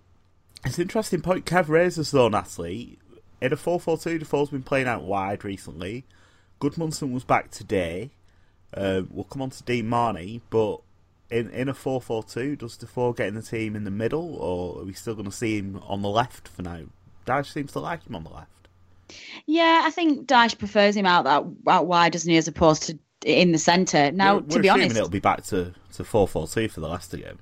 it's 0.64 0.78
an 0.78 0.82
interesting 0.82 1.22
point 1.22 1.44
Kev 1.44 1.68
raises 1.68 2.10
though, 2.10 2.28
Natalie. 2.28 2.98
In 3.38 3.52
a 3.52 3.56
4-4-2, 3.56 4.20
Defour's 4.20 4.48
been 4.48 4.62
playing 4.62 4.86
out 4.86 5.02
wide 5.02 5.44
recently. 5.44 6.04
Gudmundsson 6.58 7.12
was 7.12 7.22
back 7.22 7.50
today. 7.50 8.10
Um, 8.74 9.10
we'll 9.12 9.24
come 9.24 9.42
on 9.42 9.50
to 9.50 9.62
Dean 9.62 9.88
Marney, 9.88 10.40
but 10.48 10.80
in 11.30 11.50
in 11.50 11.68
a 11.68 11.74
4-4-2, 11.74 12.58
does 12.58 12.76
Defour 12.76 13.12
get 13.14 13.28
in 13.28 13.34
the 13.34 13.42
team 13.42 13.76
in 13.76 13.84
the 13.84 13.90
middle, 13.90 14.36
or 14.36 14.80
are 14.80 14.84
we 14.84 14.92
still 14.92 15.14
going 15.14 15.30
to 15.30 15.36
see 15.36 15.58
him 15.58 15.80
on 15.86 16.02
the 16.02 16.08
left 16.08 16.48
for 16.48 16.62
now? 16.62 16.84
Dyche 17.26 17.52
seems 17.52 17.72
to 17.72 17.80
like 17.80 18.06
him 18.06 18.14
on 18.14 18.24
the 18.24 18.30
left. 18.30 18.65
Yeah, 19.46 19.82
I 19.84 19.90
think 19.90 20.26
Dyche 20.26 20.58
prefers 20.58 20.96
him 20.96 21.06
out 21.06 21.24
that 21.24 21.44
out 21.68 21.86
wide, 21.86 22.12
doesn't 22.12 22.30
he, 22.30 22.36
as 22.36 22.48
opposed 22.48 22.84
to 22.84 22.98
in 23.24 23.52
the 23.52 23.58
centre. 23.58 24.12
Now, 24.12 24.36
we're, 24.36 24.42
to 24.48 24.60
be 24.60 24.68
honest, 24.68 24.96
it'll 24.96 25.08
be 25.08 25.20
back 25.20 25.44
to 25.46 25.72
to 25.94 26.04
four 26.04 26.28
four 26.28 26.46
two 26.46 26.68
for 26.68 26.80
the 26.80 26.88
Leicester 26.88 27.16
game. 27.16 27.38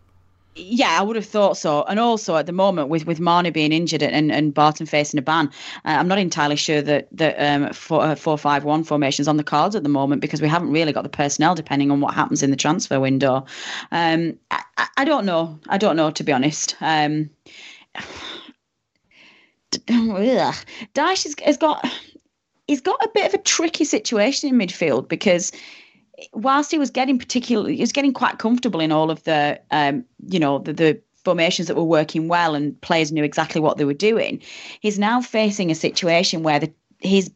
Yeah, 0.56 0.96
I 1.00 1.02
would 1.02 1.16
have 1.16 1.26
thought 1.26 1.56
so. 1.56 1.82
And 1.82 1.98
also 1.98 2.36
at 2.36 2.46
the 2.46 2.52
moment, 2.52 2.88
with 2.88 3.06
with 3.06 3.18
Marney 3.18 3.50
being 3.50 3.72
injured 3.72 4.02
and, 4.02 4.30
and 4.30 4.54
Barton 4.54 4.86
facing 4.86 5.18
a 5.18 5.22
ban, 5.22 5.48
uh, 5.84 5.96
I'm 5.98 6.06
not 6.06 6.18
entirely 6.18 6.56
sure 6.56 6.80
that 6.80 7.08
that 7.12 7.36
um, 7.38 7.72
four, 7.72 8.02
uh, 8.02 8.14
four 8.14 8.38
five 8.38 8.64
one 8.64 8.84
formations 8.84 9.26
on 9.26 9.36
the 9.36 9.44
cards 9.44 9.74
at 9.74 9.82
the 9.82 9.88
moment 9.88 10.20
because 10.20 10.40
we 10.40 10.48
haven't 10.48 10.70
really 10.70 10.92
got 10.92 11.02
the 11.02 11.08
personnel 11.08 11.54
depending 11.54 11.90
on 11.90 12.00
what 12.00 12.14
happens 12.14 12.42
in 12.42 12.50
the 12.50 12.56
transfer 12.56 13.00
window. 13.00 13.44
Um, 13.90 14.38
I, 14.50 14.62
I, 14.96 15.04
don't 15.04 15.26
know. 15.26 15.58
I 15.68 15.76
don't 15.76 15.96
know 15.96 16.10
to 16.12 16.22
be 16.22 16.32
honest. 16.32 16.76
Um, 16.80 17.30
Dyche 19.78 21.24
has, 21.24 21.34
has 21.44 21.56
got 21.56 21.86
he's 22.66 22.80
got 22.80 23.02
a 23.02 23.10
bit 23.14 23.26
of 23.26 23.34
a 23.34 23.42
tricky 23.42 23.84
situation 23.84 24.48
in 24.48 24.58
midfield 24.58 25.08
because 25.08 25.52
whilst 26.32 26.70
he 26.70 26.78
was 26.78 26.90
getting 26.90 27.18
particularly 27.18 27.76
he 27.76 27.82
was 27.82 27.92
getting 27.92 28.12
quite 28.12 28.38
comfortable 28.38 28.80
in 28.80 28.92
all 28.92 29.10
of 29.10 29.22
the 29.24 29.60
um, 29.70 30.04
you 30.28 30.38
know 30.38 30.58
the, 30.58 30.72
the 30.72 31.00
formations 31.24 31.68
that 31.68 31.76
were 31.76 31.84
working 31.84 32.28
well 32.28 32.54
and 32.54 32.78
players 32.82 33.10
knew 33.10 33.24
exactly 33.24 33.60
what 33.60 33.78
they 33.78 33.84
were 33.84 33.94
doing 33.94 34.40
he's 34.80 34.98
now 34.98 35.20
facing 35.20 35.70
a 35.70 35.74
situation 35.74 36.42
where 36.42 36.60
the, 36.60 36.72
his 37.00 37.30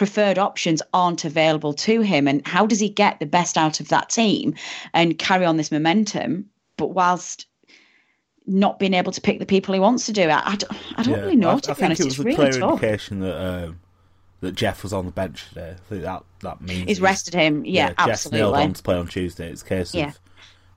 preferred 0.00 0.38
options 0.38 0.80
aren't 0.94 1.26
available 1.26 1.74
to 1.74 2.00
him. 2.00 2.26
And 2.26 2.46
how 2.46 2.64
does 2.64 2.80
he 2.80 2.88
get 2.88 3.20
the 3.20 3.26
best 3.26 3.58
out 3.58 3.80
of 3.80 3.88
that 3.88 4.08
team 4.08 4.54
and 4.94 5.18
carry 5.18 5.44
on 5.44 5.58
this 5.58 5.70
momentum? 5.70 6.46
But 6.78 6.94
whilst 6.94 7.46
not 8.50 8.78
being 8.78 8.94
able 8.94 9.12
to 9.12 9.20
pick 9.20 9.38
the 9.38 9.46
people 9.46 9.72
he 9.74 9.80
wants 9.80 10.06
to 10.06 10.12
do. 10.12 10.22
it. 10.22 10.30
I 10.30 10.56
don't, 10.56 10.72
I 10.96 11.02
don't 11.02 11.14
yeah, 11.14 11.20
really 11.20 11.36
know. 11.36 11.50
I, 11.50 11.58
to 11.60 11.70
I 11.72 11.84
honest, 11.84 12.00
it 12.00 12.04
was 12.04 12.14
it's 12.14 12.18
a 12.18 12.22
really 12.24 12.36
clear 12.36 12.52
tough. 12.52 12.72
indication 12.72 13.20
that 13.20 13.40
um, 13.40 13.80
that 14.40 14.52
Jeff 14.54 14.82
was 14.82 14.92
on 14.92 15.06
the 15.06 15.12
bench 15.12 15.48
today. 15.48 15.70
I 15.70 15.88
think 15.88 16.02
that 16.02 16.24
that 16.40 16.60
means 16.60 16.88
he's 16.88 17.00
rested 17.00 17.34
him. 17.34 17.64
Yeah, 17.64 17.88
yeah 17.88 17.94
absolutely. 17.98 18.38
Jeff 18.38 18.52
nailed 18.52 18.56
on 18.56 18.72
to 18.74 18.82
play 18.82 18.96
on 18.96 19.08
Tuesday. 19.08 19.50
It's 19.50 19.62
a 19.62 19.66
case 19.66 19.94
yeah. 19.94 20.08
of 20.08 20.18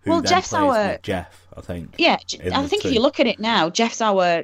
well, 0.06 0.22
Jeff's 0.22 0.53
our 0.53 0.98
Jeff. 1.01 1.48
I 1.56 1.62
think. 1.62 1.96
Yeah, 1.98 2.18
I 2.53 2.68
think 2.68 2.86
if 2.86 2.94
you 2.94 3.00
look 3.00 3.20
at 3.20 3.27
it 3.27 3.39
now, 3.39 3.70
Jeff's 3.70 4.01
our 4.01 4.44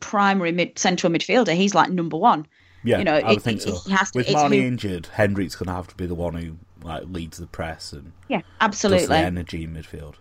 primary 0.00 0.52
mid 0.52 0.78
central 0.78 1.12
midfielder. 1.12 1.54
He's 1.54 1.74
like 1.74 1.90
number 1.90 2.16
one. 2.16 2.46
Yeah, 2.82 2.98
you 2.98 3.04
know, 3.04 3.14
I 3.14 3.28
would 3.28 3.38
it, 3.38 3.42
think 3.42 3.62
so. 3.62 3.70
To, 3.72 4.10
With 4.14 4.30
Marney 4.30 4.60
who, 4.60 4.66
injured, 4.66 5.06
Hendrick's 5.06 5.56
going 5.56 5.68
to 5.68 5.72
have 5.72 5.88
to 5.88 5.94
be 5.94 6.06
the 6.06 6.14
one 6.14 6.34
who 6.34 6.58
like 6.82 7.04
leads 7.06 7.38
the 7.38 7.46
press 7.46 7.92
and 7.92 8.12
yeah, 8.28 8.42
absolutely 8.60 9.06
the 9.06 9.16
energy 9.16 9.64
in 9.64 9.74
midfield. 9.74 10.14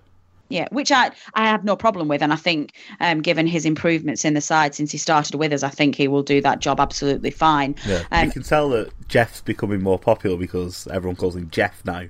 Yeah, 0.53 0.67
which 0.71 0.91
I, 0.91 1.09
I 1.33 1.47
have 1.47 1.63
no 1.63 1.75
problem 1.75 2.07
with. 2.07 2.21
And 2.21 2.31
I 2.31 2.35
think, 2.35 2.73
um, 2.99 3.21
given 3.21 3.47
his 3.47 3.65
improvements 3.65 4.23
in 4.23 4.35
the 4.35 4.41
side 4.41 4.75
since 4.75 4.91
he 4.91 4.99
started 4.99 5.33
with 5.33 5.51
us, 5.51 5.63
I 5.63 5.69
think 5.69 5.95
he 5.95 6.07
will 6.07 6.21
do 6.21 6.41
that 6.41 6.59
job 6.59 6.79
absolutely 6.79 7.31
fine. 7.31 7.75
Yeah. 7.87 8.03
Um, 8.11 8.27
you 8.27 8.31
can 8.31 8.43
tell 8.43 8.69
that 8.69 8.91
Jeff's 9.07 9.41
becoming 9.41 9.81
more 9.81 9.97
popular 9.97 10.37
because 10.37 10.87
everyone 10.91 11.15
calls 11.15 11.35
him 11.35 11.49
Jeff 11.49 11.83
now. 11.85 12.03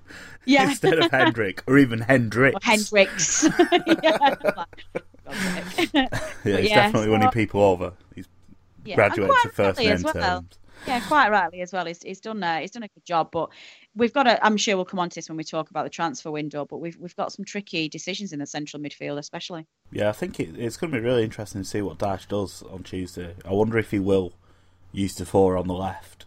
Yeah. 0.44 0.64
Instead 0.70 1.00
of 1.00 1.10
Hendrick 1.10 1.64
or 1.68 1.78
even 1.78 2.00
Hendricks. 2.00 2.58
Or 2.58 2.70
Hendricks. 2.70 3.48
yeah, 4.04 4.66
yeah, 5.94 6.08
he's 6.44 6.70
yeah, 6.70 6.76
definitely 6.76 7.06
so, 7.06 7.12
winning 7.12 7.30
people 7.30 7.62
over. 7.62 7.94
He's 8.14 8.28
yeah, 8.84 8.96
graduated 8.96 9.36
to 9.44 9.50
first 9.50 9.80
name 9.80 10.02
well. 10.04 10.14
terms. 10.14 10.60
Yeah, 10.86 11.00
quite 11.08 11.30
rightly 11.30 11.62
as 11.62 11.72
well. 11.72 11.86
He's, 11.86 12.02
he's 12.02 12.20
done 12.20 12.44
uh, 12.44 12.60
he's 12.60 12.72
done 12.72 12.84
a 12.84 12.90
good 12.90 13.06
job, 13.06 13.30
but 13.32 13.52
we've 13.96 14.14
got 14.14 14.28
a. 14.28 14.44
I'm 14.46 14.58
sure 14.58 14.76
we'll 14.76 14.86
come 14.86 15.00
on 15.00 15.10
to 15.10 15.16
this 15.16 15.30
when 15.30 15.38
we 15.38 15.44
talk 15.44 15.70
about 15.70 15.84
the 15.84 15.90
transfer 15.90 16.32
window, 16.32 16.66
but 16.66 16.78
we've 16.78 16.98
we've 16.98 17.16
got 17.16 17.32
some 17.32 17.46
tricky 17.46 17.90
decisions 17.90 18.34
in 18.34 18.40
the 18.40 18.46
central 18.46 18.82
midfield, 18.82 19.18
especially. 19.18 19.66
Yeah, 19.92 20.10
I 20.10 20.14
think 20.14 20.40
it, 20.40 20.58
it's 20.58 20.78
going 20.78 20.92
to 20.92 21.00
be 21.00 21.04
really 21.04 21.24
interesting 21.24 21.62
to 21.62 21.68
see 21.68 21.82
what 21.82 21.98
Dyche 21.98 22.28
does 22.28 22.64
on 22.64 22.84
Tuesday. 22.84 23.36
I 23.46 23.54
wonder 23.54 23.78
if 23.78 23.92
he 23.92 24.00
will 24.00 24.34
use 24.92 25.16
Defour 25.16 25.58
on 25.58 25.68
the 25.68 25.74
left 25.74 26.26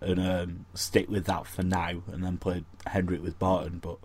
and 0.00 0.18
um, 0.18 0.66
stick 0.74 1.08
with 1.08 1.26
that 1.26 1.46
for 1.46 1.62
now, 1.62 2.02
and 2.10 2.24
then 2.24 2.36
play 2.36 2.64
Hendrick 2.86 3.22
with 3.22 3.38
Barton. 3.38 3.78
But 3.78 3.98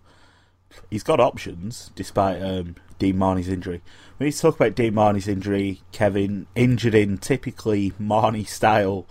he's 0.90 1.04
got 1.04 1.20
options 1.20 1.92
despite 1.96 2.42
um, 2.42 2.76
Dean 3.00 3.18
Marney's 3.18 3.50
injury. 3.50 3.82
We 4.20 4.28
need 4.28 4.34
to 4.34 4.42
talk 4.42 4.56
about 4.56 4.76
Dean 4.76 4.94
Marney's 4.94 5.28
injury. 5.28 5.82
Kevin 5.92 6.48
injured 6.56 6.96
in 6.96 7.18
typically 7.18 7.94
Marney 8.00 8.44
style 8.44 9.06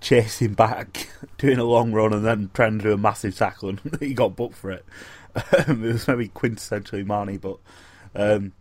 chasing 0.00 0.54
back, 0.54 1.08
doing 1.38 1.58
a 1.58 1.64
long 1.64 1.92
run, 1.92 2.12
and 2.12 2.24
then 2.24 2.50
trying 2.54 2.78
to 2.78 2.84
do 2.84 2.92
a 2.92 2.98
massive 2.98 3.36
tackle, 3.36 3.70
and 3.70 3.80
he 4.00 4.14
got 4.14 4.36
booked 4.36 4.56
for 4.56 4.70
it. 4.70 4.84
Um, 5.66 5.84
it 5.84 5.92
was 5.92 6.08
maybe 6.08 6.28
quintessentially 6.28 7.06
Marney, 7.06 7.36
but 7.36 7.58
um, 8.14 8.52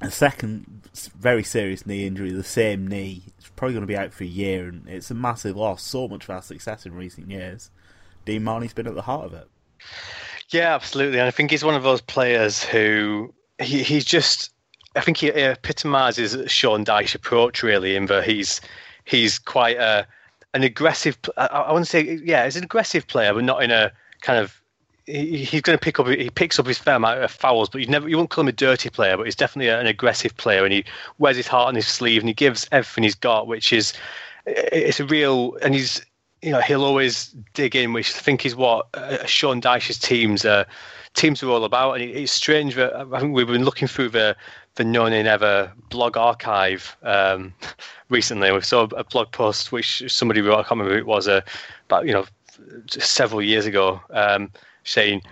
a 0.00 0.10
second 0.10 0.88
very 1.18 1.44
serious 1.44 1.86
knee 1.86 2.06
injury, 2.06 2.32
the 2.32 2.42
same 2.42 2.86
knee, 2.86 3.22
it's 3.38 3.48
probably 3.50 3.74
going 3.74 3.82
to 3.82 3.86
be 3.86 3.96
out 3.96 4.12
for 4.12 4.24
a 4.24 4.28
year, 4.28 4.68
and 4.68 4.88
it's 4.88 5.10
a 5.10 5.14
massive 5.14 5.56
loss. 5.56 5.82
So 5.82 6.08
much 6.08 6.24
of 6.24 6.30
our 6.30 6.42
success 6.42 6.86
in 6.86 6.94
recent 6.94 7.30
years, 7.30 7.70
Dean 8.24 8.42
Marney's 8.42 8.72
been 8.72 8.86
at 8.86 8.94
the 8.94 9.02
heart 9.02 9.26
of 9.26 9.34
it. 9.34 9.48
Yeah, 10.50 10.74
absolutely, 10.74 11.18
and 11.18 11.28
I 11.28 11.30
think 11.30 11.50
he's 11.50 11.64
one 11.64 11.74
of 11.76 11.82
those 11.82 12.00
players 12.00 12.64
who 12.64 13.32
he, 13.60 13.82
he's 13.82 14.04
just. 14.04 14.50
I 14.96 15.02
think 15.02 15.18
he 15.18 15.28
epitomises 15.28 16.50
Sean 16.50 16.84
Dyche 16.84 17.14
approach 17.14 17.62
really, 17.62 17.94
in 17.94 18.06
that 18.06 18.24
he's 18.24 18.60
he's 19.04 19.38
quite 19.38 19.76
a 19.76 20.06
an 20.54 20.62
aggressive. 20.62 21.18
I, 21.36 21.46
I 21.46 21.78
to 21.78 21.84
say, 21.84 22.20
yeah, 22.24 22.44
he's 22.44 22.56
an 22.56 22.64
aggressive 22.64 23.06
player, 23.06 23.32
but 23.34 23.44
not 23.44 23.62
in 23.62 23.70
a 23.70 23.92
kind 24.20 24.38
of. 24.38 24.60
He, 25.06 25.44
he's 25.44 25.62
going 25.62 25.78
to 25.78 25.82
pick 25.82 25.98
up. 25.98 26.06
He 26.06 26.30
picks 26.30 26.58
up 26.58 26.66
his 26.66 26.78
fair 26.78 26.96
amount 26.96 27.22
of 27.22 27.30
fouls, 27.30 27.68
but 27.68 27.80
you 27.80 27.86
never. 27.86 28.08
You 28.08 28.16
won't 28.16 28.30
call 28.30 28.42
him 28.42 28.48
a 28.48 28.52
dirty 28.52 28.90
player, 28.90 29.16
but 29.16 29.26
he's 29.26 29.36
definitely 29.36 29.68
an 29.68 29.86
aggressive 29.86 30.36
player, 30.36 30.64
and 30.64 30.72
he 30.72 30.84
wears 31.18 31.36
his 31.36 31.48
heart 31.48 31.68
on 31.68 31.74
his 31.74 31.86
sleeve, 31.86 32.22
and 32.22 32.28
he 32.28 32.34
gives 32.34 32.68
everything 32.72 33.04
he's 33.04 33.14
got, 33.14 33.46
which 33.46 33.72
is. 33.72 33.92
It's 34.46 35.00
a 35.00 35.06
real, 35.06 35.56
and 35.62 35.74
he's. 35.74 36.04
You 36.42 36.52
know, 36.52 36.60
he'll 36.62 36.84
always 36.84 37.36
dig 37.52 37.76
in, 37.76 37.92
which 37.92 38.14
I 38.14 38.18
think 38.18 38.46
is 38.46 38.56
what 38.56 38.86
uh, 38.94 39.26
Sean 39.26 39.60
Dyche's 39.60 39.98
teams 39.98 40.46
are 40.46 40.64
teams 41.14 41.42
are 41.42 41.50
all 41.50 41.64
about. 41.64 42.00
And 42.00 42.02
it's 42.02 42.32
strange 42.32 42.76
that 42.76 42.94
I 42.94 43.20
think 43.20 43.34
we've 43.34 43.46
been 43.46 43.64
looking 43.64 43.88
through 43.88 44.10
the 44.10 44.36
the 44.76 44.84
No 44.84 45.08
Nay 45.08 45.22
Never 45.22 45.72
blog 45.88 46.16
archive 46.16 46.96
um, 47.02 47.54
recently. 48.08 48.50
We 48.52 48.60
saw 48.60 48.88
a 48.96 49.04
blog 49.04 49.32
post 49.32 49.72
which 49.72 50.02
somebody 50.08 50.40
wrote. 50.40 50.58
I 50.58 50.62
can't 50.62 50.72
remember 50.72 50.92
who 50.92 50.98
it 50.98 51.06
was. 51.06 51.28
Uh, 51.28 51.40
about 51.86 52.06
you 52.06 52.12
know 52.12 52.26
several 52.88 53.42
years 53.42 53.66
ago, 53.66 54.00
um, 54.10 54.50
saying. 54.84 55.22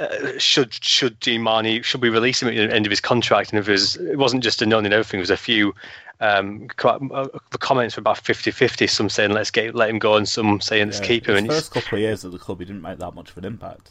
Uh, 0.00 0.38
should 0.38 0.72
should 0.72 1.18
Dean 1.18 1.42
Marney 1.42 1.82
should 1.82 2.00
we 2.00 2.08
release 2.08 2.40
him 2.40 2.48
at 2.48 2.54
the 2.54 2.72
end 2.72 2.86
of 2.86 2.90
his 2.90 3.00
contract? 3.00 3.50
And 3.50 3.58
if 3.58 3.68
it, 3.68 3.72
was, 3.72 3.96
it 3.96 4.16
wasn't 4.16 4.44
just 4.44 4.62
a 4.62 4.66
no 4.66 4.78
and 4.78 4.86
everything, 4.92 5.18
it 5.18 5.22
was 5.22 5.30
a 5.30 5.36
few 5.36 5.74
um, 6.20 6.68
uh, 6.84 7.28
the 7.50 7.58
comments 7.58 7.96
were 7.96 8.00
about 8.00 8.16
50-50. 8.16 8.88
Some 8.90 9.08
saying 9.08 9.32
let's 9.32 9.50
get 9.50 9.74
let 9.74 9.90
him 9.90 9.98
go, 9.98 10.16
and 10.16 10.28
some 10.28 10.60
saying 10.60 10.86
let's 10.86 11.00
yeah, 11.00 11.06
keep 11.06 11.28
him. 11.28 11.44
His 11.44 11.54
first 11.54 11.72
couple 11.72 11.96
of 11.96 12.02
years 12.02 12.24
at 12.24 12.32
the 12.32 12.38
club, 12.38 12.58
he 12.58 12.64
didn't 12.64 12.82
make 12.82 12.98
that 12.98 13.14
much 13.14 13.30
of 13.30 13.38
an 13.38 13.44
impact. 13.44 13.90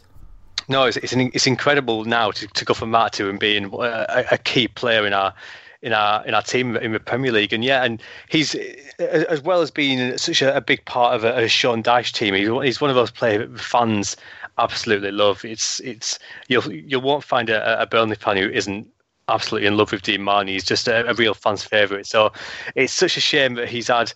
No, 0.68 0.84
it's 0.84 0.96
it's, 0.98 1.12
an, 1.12 1.30
it's 1.32 1.46
incredible 1.46 2.04
now 2.04 2.30
to, 2.30 2.46
to 2.46 2.64
go 2.64 2.74
from 2.74 2.90
that 2.92 3.12
to 3.14 3.28
him 3.28 3.38
being 3.38 3.72
uh, 3.74 4.06
a, 4.08 4.34
a 4.34 4.38
key 4.38 4.68
player 4.68 5.06
in 5.06 5.12
our 5.12 5.34
in 5.80 5.92
our 5.92 6.24
in 6.26 6.34
our 6.34 6.42
team 6.42 6.76
in 6.76 6.92
the 6.92 7.00
Premier 7.00 7.32
League. 7.32 7.52
And 7.52 7.64
yeah, 7.64 7.84
and 7.84 8.02
he's 8.28 8.54
uh, 8.54 9.24
as 9.28 9.40
well 9.42 9.62
as 9.62 9.70
being 9.70 10.16
such 10.18 10.42
a, 10.42 10.54
a 10.54 10.60
big 10.60 10.84
part 10.84 11.14
of 11.14 11.24
a, 11.24 11.44
a 11.44 11.48
Sean 11.48 11.82
Dyche 11.82 12.12
team. 12.12 12.34
He's, 12.34 12.48
he's 12.62 12.80
one 12.80 12.90
of 12.90 12.96
those 12.96 13.10
players 13.10 13.48
fans 13.60 14.16
absolutely 14.58 15.12
love. 15.12 15.44
It's 15.44 15.80
it's 15.80 16.18
you'll 16.48 16.70
you 16.72 17.00
won't 17.00 17.24
find 17.24 17.48
a, 17.48 17.80
a 17.80 17.86
Burnley 17.86 18.16
fan 18.16 18.36
who 18.36 18.48
isn't 18.50 18.86
absolutely 19.28 19.68
in 19.68 19.76
love 19.76 19.92
with 19.92 20.02
Dean 20.02 20.22
Marney. 20.22 20.52
He's 20.52 20.64
just 20.64 20.88
a, 20.88 21.08
a 21.08 21.14
real 21.14 21.34
fan's 21.34 21.62
favourite. 21.62 22.06
So 22.06 22.32
it's 22.74 22.92
such 22.92 23.16
a 23.16 23.20
shame 23.20 23.54
that 23.54 23.68
he's 23.68 23.88
had 23.88 24.12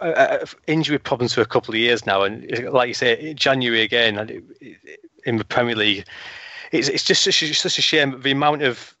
uh, 0.00 0.38
injury 0.66 0.98
problems 0.98 1.34
for 1.34 1.40
a 1.40 1.46
couple 1.46 1.74
of 1.74 1.78
years 1.78 2.06
now, 2.06 2.22
and 2.22 2.46
like 2.70 2.88
you 2.88 2.94
say, 2.94 3.34
January 3.34 3.82
again 3.82 4.42
in 5.24 5.36
the 5.36 5.44
Premier 5.44 5.76
League. 5.76 6.06
It's, 6.70 6.88
it's 6.88 7.04
just 7.04 7.22
such 7.22 7.42
a, 7.42 7.54
such 7.54 7.78
a 7.78 7.82
shame 7.82 8.20
the 8.22 8.30
amount 8.30 8.62
of 8.62 8.96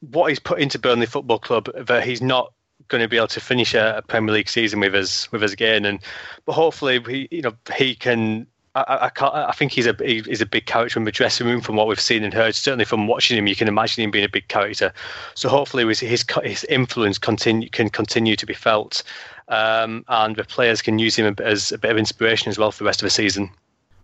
what 0.00 0.28
he's 0.28 0.38
put 0.38 0.58
into 0.58 0.78
Burnley 0.78 1.06
Football 1.06 1.38
Club 1.38 1.70
that 1.86 2.04
he's 2.04 2.20
not 2.20 2.52
going 2.88 3.02
to 3.02 3.08
be 3.08 3.16
able 3.16 3.26
to 3.28 3.40
finish 3.40 3.74
a, 3.74 3.98
a, 3.98 4.02
Premier 4.02 4.34
League 4.34 4.48
season 4.48 4.80
with 4.80 4.94
us 4.94 5.30
with 5.32 5.42
us 5.42 5.52
again. 5.52 5.84
And 5.84 6.00
but 6.44 6.52
hopefully, 6.52 7.00
he 7.08 7.28
you 7.30 7.42
know 7.42 7.54
he 7.76 7.94
can. 7.94 8.46
I, 8.74 9.10
I, 9.20 9.48
I 9.48 9.52
think 9.52 9.72
he's 9.72 9.86
a 9.86 9.96
he's 10.04 10.42
a 10.42 10.46
big 10.46 10.66
character 10.66 10.98
in 10.98 11.06
the 11.06 11.12
dressing 11.12 11.46
room 11.46 11.62
from 11.62 11.76
what 11.76 11.86
we've 11.86 11.98
seen 11.98 12.22
and 12.24 12.34
heard. 12.34 12.54
Certainly 12.54 12.84
from 12.84 13.06
watching 13.06 13.38
him, 13.38 13.46
you 13.46 13.56
can 13.56 13.68
imagine 13.68 14.04
him 14.04 14.10
being 14.10 14.24
a 14.24 14.28
big 14.28 14.48
character. 14.48 14.92
So 15.34 15.48
hopefully, 15.48 15.86
his 15.86 16.00
his, 16.00 16.24
his 16.44 16.64
influence 16.64 17.16
continue 17.16 17.70
can 17.70 17.88
continue 17.88 18.36
to 18.36 18.44
be 18.44 18.52
felt, 18.54 19.02
um, 19.48 20.04
and 20.08 20.36
the 20.36 20.44
players 20.44 20.82
can 20.82 20.98
use 20.98 21.16
him 21.16 21.34
as 21.42 21.72
a 21.72 21.78
bit 21.78 21.90
of 21.90 21.98
inspiration 21.98 22.48
as 22.48 22.58
well 22.58 22.72
for 22.72 22.78
the 22.78 22.86
rest 22.86 23.02
of 23.02 23.06
the 23.06 23.10
season. 23.10 23.50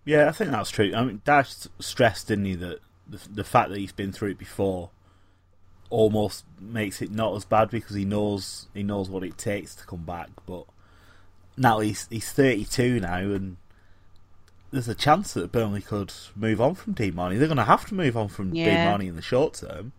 Yeah, 0.05 0.27
I 0.27 0.31
think 0.31 0.51
that's 0.51 0.69
true. 0.69 0.91
I 0.95 1.03
mean, 1.03 1.21
Dyche 1.25 1.67
stressed, 1.79 2.27
didn't 2.27 2.45
he, 2.45 2.55
that 2.55 2.79
the, 3.07 3.19
the 3.29 3.43
fact 3.43 3.69
that 3.69 3.79
he's 3.79 3.91
been 3.91 4.11
through 4.11 4.31
it 4.31 4.37
before 4.37 4.89
almost 5.89 6.43
makes 6.59 7.01
it 7.01 7.11
not 7.11 7.35
as 7.35 7.45
bad 7.45 7.69
because 7.69 7.95
he 7.95 8.03
knows 8.03 8.67
he 8.73 8.81
knows 8.83 9.09
what 9.09 9.23
it 9.23 9.37
takes 9.37 9.75
to 9.75 9.85
come 9.85 10.03
back. 10.03 10.29
But 10.45 10.65
now 11.55 11.79
he's 11.79 12.07
he's 12.09 12.31
32 12.31 12.99
now, 12.99 13.17
and 13.17 13.57
there's 14.71 14.89
a 14.89 14.95
chance 14.95 15.33
that 15.33 15.51
Burnley 15.51 15.81
could 15.81 16.13
move 16.35 16.59
on 16.59 16.75
from 16.75 16.93
Dean 16.93 17.15
Marney. 17.15 17.37
They're 17.37 17.47
going 17.47 17.57
to 17.57 17.63
have 17.63 17.85
to 17.87 17.93
move 17.93 18.17
on 18.17 18.27
from 18.27 18.53
yeah. 18.53 18.65
Dean 18.65 18.85
Marney 18.85 19.07
in 19.07 19.15
the 19.15 19.21
short 19.21 19.53
term. 19.53 19.93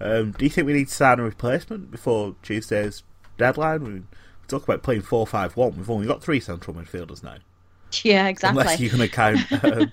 Um, 0.00 0.32
do 0.32 0.44
you 0.44 0.50
think 0.50 0.66
we 0.66 0.72
need 0.72 0.88
to 0.88 0.94
sign 0.94 1.20
a 1.20 1.22
replacement 1.22 1.90
before 1.90 2.34
Tuesday's 2.42 3.02
deadline? 3.38 4.08
Talk 4.48 4.64
about 4.64 4.82
playing 4.82 5.02
4 5.02 5.26
5 5.26 5.56
1. 5.56 5.76
We've 5.76 5.90
only 5.90 6.06
got 6.06 6.22
three 6.22 6.40
central 6.40 6.76
midfielders 6.76 7.22
now. 7.22 7.36
Yeah, 8.02 8.26
exactly. 8.26 8.60
Unless 8.60 8.80
you're 8.80 8.90
going 8.90 9.08
to 9.08 9.14
count 9.14 9.52
um, 9.64 9.90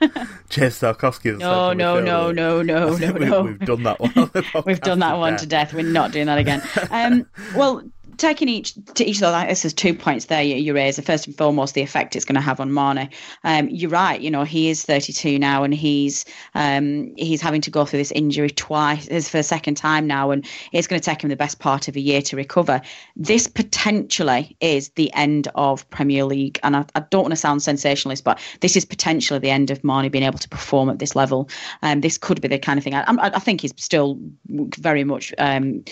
James 0.49 0.79
Tarkowski. 0.79 1.37
No, 1.37 1.73
no, 1.73 1.99
no, 1.99 2.31
no, 2.31 2.61
no, 2.63 2.95
no, 2.95 3.11
no. 3.11 3.43
We've 3.43 3.59
done 3.59 3.83
that 3.83 3.99
one. 3.99 4.63
We've 4.65 4.81
done 4.81 4.99
that 4.99 5.17
one 5.17 5.37
to 5.37 5.45
death. 5.45 5.73
We're 5.73 5.83
not 5.83 6.11
doing 6.11 6.25
that 6.25 6.39
again. 6.39 6.63
Um, 6.89 7.27
well, 7.55 7.83
taking 8.17 8.49
each 8.49 8.73
to 8.95 9.05
each 9.05 9.21
of 9.21 9.31
those, 9.31 9.61
there's 9.61 9.73
two 9.73 9.93
points 9.93 10.25
there 10.25 10.41
you, 10.41 10.55
you 10.55 10.73
raise. 10.73 10.99
First 10.99 11.27
and 11.27 11.37
foremost, 11.37 11.73
the 11.73 11.81
effect 11.81 12.15
it's 12.15 12.25
going 12.25 12.35
to 12.35 12.41
have 12.41 12.59
on 12.59 12.71
Marney. 12.71 13.09
Um, 13.43 13.69
you're 13.69 13.89
right. 13.89 14.19
You 14.19 14.31
know, 14.31 14.43
he 14.43 14.69
is 14.69 14.83
32 14.83 15.39
now, 15.39 15.63
and 15.63 15.73
he's 15.73 16.25
um, 16.55 17.13
he's 17.17 17.41
having 17.41 17.61
to 17.61 17.71
go 17.71 17.85
through 17.85 17.99
this 17.99 18.11
injury 18.11 18.49
twice. 18.49 19.07
For 19.29 19.37
a 19.37 19.43
second 19.43 19.75
time 19.75 20.07
now, 20.07 20.31
and 20.31 20.45
it's 20.71 20.87
going 20.87 20.99
to 20.99 21.05
take 21.05 21.23
him 21.23 21.29
the 21.29 21.35
best 21.35 21.59
part 21.59 21.87
of 21.87 21.95
a 21.95 21.99
year 21.99 22.21
to 22.23 22.35
recover. 22.35 22.81
This 23.15 23.47
potentially 23.47 24.55
is 24.61 24.89
the 24.89 25.13
end 25.13 25.47
of 25.55 25.89
Premier 25.89 26.25
League, 26.25 26.59
and 26.63 26.75
I, 26.75 26.85
I 26.95 27.01
don't 27.09 27.23
want 27.23 27.31
to 27.31 27.37
sound 27.37 27.63
sensationalist, 27.63 28.23
but 28.23 28.39
this 28.61 28.75
is 28.75 28.85
potentially 28.85 29.39
the 29.39 29.49
end 29.49 29.71
of 29.71 29.83
Marney 29.83 30.09
being 30.09 30.23
able 30.23 30.39
to 30.39 30.49
perform 30.49 30.89
at 30.89 30.99
this 30.99 31.15
level. 31.15 31.49
Um, 31.81 32.01
this 32.01 32.17
could 32.17 32.41
be 32.41 32.47
the 32.47 32.59
kind 32.59 32.77
of 32.77 32.83
thing. 32.83 32.95
I, 32.95 33.03
I, 33.07 33.35
I 33.35 33.39
think 33.39 33.61
he's 33.61 33.73
still 33.77 34.19
very 34.47 35.03
much. 35.03 35.33
Um, 35.37 35.83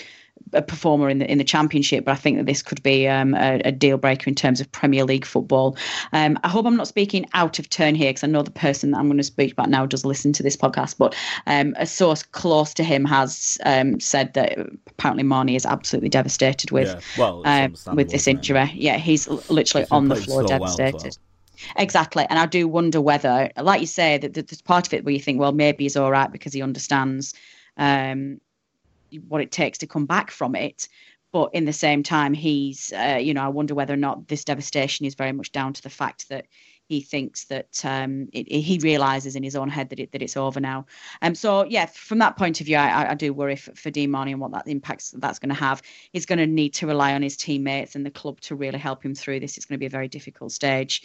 a 0.52 0.62
performer 0.62 1.08
in 1.08 1.18
the 1.18 1.30
in 1.30 1.38
the 1.38 1.44
championship, 1.44 2.04
but 2.04 2.12
I 2.12 2.16
think 2.16 2.36
that 2.38 2.46
this 2.46 2.62
could 2.62 2.82
be 2.82 3.06
um, 3.08 3.34
a, 3.34 3.60
a, 3.64 3.72
deal 3.72 3.98
breaker 3.98 4.28
in 4.28 4.34
terms 4.34 4.60
of 4.60 4.70
Premier 4.72 5.04
League 5.04 5.24
football. 5.24 5.76
Um, 6.12 6.38
I 6.42 6.48
hope 6.48 6.66
I'm 6.66 6.76
not 6.76 6.88
speaking 6.88 7.26
out 7.34 7.58
of 7.58 7.68
turn 7.68 7.94
here 7.94 8.10
because 8.10 8.24
I 8.24 8.26
know 8.26 8.42
the 8.42 8.50
person 8.50 8.90
that 8.90 8.98
I'm 8.98 9.06
going 9.06 9.18
to 9.18 9.24
speak 9.24 9.52
about 9.52 9.70
now 9.70 9.86
does 9.86 10.04
listen 10.04 10.32
to 10.34 10.42
this 10.42 10.56
podcast. 10.56 10.96
But 10.98 11.14
um, 11.46 11.74
a 11.78 11.86
source 11.86 12.22
close 12.22 12.74
to 12.74 12.84
him 12.84 13.04
has 13.04 13.58
um, 13.64 14.00
said 14.00 14.34
that 14.34 14.58
apparently 14.86 15.24
Marney 15.24 15.56
is 15.56 15.66
absolutely 15.66 16.08
devastated 16.08 16.70
with 16.70 16.88
yeah. 16.88 17.00
well, 17.18 17.42
um, 17.46 17.74
with 17.94 18.10
this 18.10 18.26
injury. 18.26 18.70
Yeah, 18.74 18.96
he's 18.96 19.28
literally 19.28 19.84
he's 19.84 19.92
on 19.92 20.08
the 20.08 20.16
floor, 20.16 20.42
so 20.42 20.48
devastated. 20.48 21.16
Well 21.16 21.26
Exactly. 21.76 22.26
And 22.28 22.38
I 22.38 22.46
do 22.46 22.66
wonder 22.68 23.00
whether, 23.00 23.50
like 23.56 23.80
you 23.80 23.86
say, 23.86 24.18
that 24.18 24.34
there's 24.34 24.62
part 24.62 24.86
of 24.86 24.94
it 24.94 25.04
where 25.04 25.12
you 25.12 25.20
think, 25.20 25.38
well, 25.38 25.52
maybe 25.52 25.84
he's 25.84 25.96
all 25.96 26.10
right 26.10 26.30
because 26.30 26.52
he 26.52 26.62
understands 26.62 27.34
um, 27.76 28.40
what 29.28 29.40
it 29.40 29.50
takes 29.50 29.78
to 29.78 29.86
come 29.86 30.06
back 30.06 30.30
from 30.30 30.54
it 30.54 30.88
but 31.32 31.50
in 31.54 31.64
the 31.64 31.72
same 31.72 32.02
time 32.02 32.32
he's 32.32 32.92
uh, 32.92 33.18
you 33.20 33.34
know 33.34 33.42
i 33.42 33.48
wonder 33.48 33.74
whether 33.74 33.94
or 33.94 33.98
not 33.98 34.28
this 34.28 34.44
devastation 34.44 35.06
is 35.06 35.14
very 35.14 35.32
much 35.32 35.52
down 35.52 35.72
to 35.72 35.82
the 35.82 35.90
fact 35.90 36.28
that 36.28 36.46
he 36.90 37.00
thinks 37.00 37.44
that 37.44 37.84
um, 37.84 38.28
it, 38.32 38.50
he 38.50 38.80
realizes 38.82 39.36
in 39.36 39.44
his 39.44 39.54
own 39.54 39.68
head 39.68 39.90
that 39.90 40.00
it, 40.00 40.10
that 40.10 40.22
it's 40.22 40.36
over 40.36 40.58
now. 40.58 40.86
Um, 41.22 41.36
so 41.36 41.64
yeah, 41.64 41.86
from 41.86 42.18
that 42.18 42.36
point 42.36 42.60
of 42.60 42.66
view, 42.66 42.78
I, 42.78 43.12
I 43.12 43.14
do 43.14 43.32
worry 43.32 43.54
for, 43.54 43.72
for 43.76 43.90
Dean 43.90 44.10
Marney 44.10 44.32
and 44.32 44.40
what 44.40 44.50
that 44.50 44.66
impacts 44.66 45.14
that's 45.16 45.38
going 45.38 45.50
to 45.50 45.54
have. 45.54 45.82
He's 46.12 46.26
going 46.26 46.40
to 46.40 46.48
need 46.48 46.70
to 46.74 46.88
rely 46.88 47.14
on 47.14 47.22
his 47.22 47.36
teammates 47.36 47.94
and 47.94 48.04
the 48.04 48.10
club 48.10 48.40
to 48.40 48.56
really 48.56 48.80
help 48.80 49.04
him 49.04 49.14
through 49.14 49.38
this. 49.38 49.56
It's 49.56 49.66
going 49.66 49.76
to 49.76 49.78
be 49.78 49.86
a 49.86 49.90
very 49.90 50.08
difficult 50.08 50.50
stage. 50.50 51.04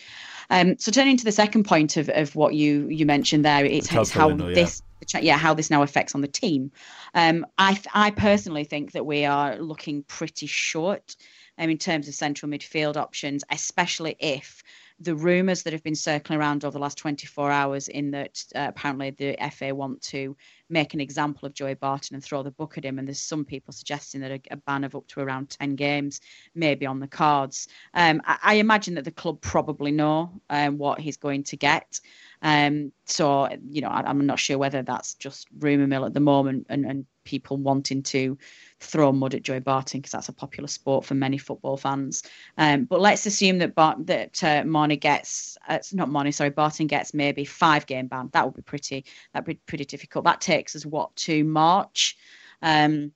Um, 0.50 0.76
so 0.80 0.92
turning 0.92 1.18
to 1.18 1.24
the 1.24 1.32
second 1.32 1.66
point 1.66 1.98
of, 1.98 2.10
of 2.10 2.36
what 2.36 2.56
you 2.56 2.88
you 2.90 3.06
mentioned 3.06 3.46
there, 3.46 3.64
it's, 3.64 3.94
it's 3.94 4.10
how 4.10 4.30
window, 4.30 4.56
this 4.56 4.82
yeah. 5.14 5.20
yeah 5.22 5.38
how 5.38 5.54
this 5.54 5.70
now 5.70 5.82
affects 5.82 6.16
on 6.16 6.22
the 6.22 6.28
team. 6.28 6.72
Um, 7.14 7.46
I 7.58 7.80
I 7.94 8.12
personally 8.12 8.64
think 8.64 8.92
that 8.94 9.06
we 9.06 9.26
are 9.26 9.58
looking 9.58 10.04
pretty 10.04 10.48
short 10.48 11.16
um, 11.58 11.70
in 11.70 11.78
terms 11.78 12.08
of 12.08 12.16
central 12.16 12.52
midfield 12.52 12.98
options, 12.98 13.44
especially 13.50 14.16
if 14.20 14.64
the 15.00 15.16
rumours 15.16 15.64
that 15.64 15.74
have 15.74 15.84
been 15.84 15.96
circling 15.96 16.40
around 16.40 16.64
over 16.64 16.72
the 16.72 16.80
last 16.80 16.98
24 16.98 17.52
hours 17.52 17.90
in 17.90 18.12
that 18.12 18.42
uh, 18.56 18.68
apparently 18.70 19.10
the 19.10 19.36
FA 19.52 19.76
want 19.76 20.02
to 20.02 20.36
make 20.70 20.94
an 20.94 21.02
example 21.02 21.46
of 21.46 21.54
Joey 21.54 21.74
Barton 21.74 22.16
and 22.16 22.24
throw 22.24 22.44
the 22.44 22.52
book 22.52 22.78
at 22.78 22.86
him. 22.86 22.98
And 22.98 23.08
there's 23.08 23.20
some 23.20 23.44
people 23.44 23.74
suggesting 23.74 24.22
that 24.22 24.32
a, 24.32 24.40
a 24.52 24.56
ban 24.56 24.86
of 24.86 24.96
up 24.96 25.06
to 25.08 25.20
around 25.20 25.50
10 25.50 25.76
games 25.76 26.22
may 26.56 26.76
be 26.76 26.86
on 26.86 27.00
the 27.00 27.08
cards. 27.08 27.68
Um, 27.94 28.22
I, 28.26 28.38
I, 28.42 28.54
imagine 28.56 28.96
that 28.96 29.04
the 29.04 29.12
club 29.12 29.42
probably 29.42 29.92
know 29.92 30.32
um, 30.50 30.78
what 30.78 31.02
he's 31.02 31.18
going 31.18 31.44
to 31.44 31.58
get. 31.58 32.00
Um, 32.46 32.92
so, 33.06 33.50
you 33.68 33.82
know, 33.82 33.88
I, 33.88 34.08
am 34.08 34.24
not 34.28 34.38
sure 34.38 34.60
whether 34.60 34.84
that's 34.84 35.16
just 35.16 35.48
rumour 35.58 35.88
mill 35.88 36.06
at 36.06 36.14
the 36.14 36.20
moment 36.20 36.68
and, 36.70 36.86
and 36.86 37.08
people 37.24 37.58
wanting 37.58 38.04
to 38.04 38.38
throw 38.80 39.12
mud 39.12 39.34
at 39.34 39.42
Joey 39.42 39.62
Barton 39.62 40.00
because 40.00 40.12
that's 40.12 40.30
a 40.30 40.34
popular 40.34 40.68
sport 40.68 41.06
for 41.06 41.16
many 41.16 41.40
football 41.40 41.76
fans. 41.76 42.22
Um, 42.60 42.86
but 42.86 43.02
let's 43.02 43.26
assume 43.26 43.58
that 43.58 43.74
Bart, 43.74 44.06
that 44.06 44.44
uh, 44.44 44.64
Marney 44.64 44.96
gets, 44.96 45.58
uh, 45.68 45.80
not 45.94 46.12
Marney, 46.12 46.32
sorry, 46.32 46.52
Barton 46.52 46.86
gets 46.86 47.16
maybe 47.16 47.46
five 47.46 47.88
game 47.88 48.06
ban. 48.06 48.30
That 48.34 48.46
would 48.46 48.56
be 48.56 48.62
pretty, 48.62 49.06
that'd 49.34 49.48
be 49.48 49.60
pretty 49.66 49.86
difficult. 49.86 50.26
That 50.26 50.40
takes 50.40 50.76
us 50.76 50.86
what 50.86 51.16
to 51.16 51.44
March. 51.44 52.16
Um, 52.62 53.12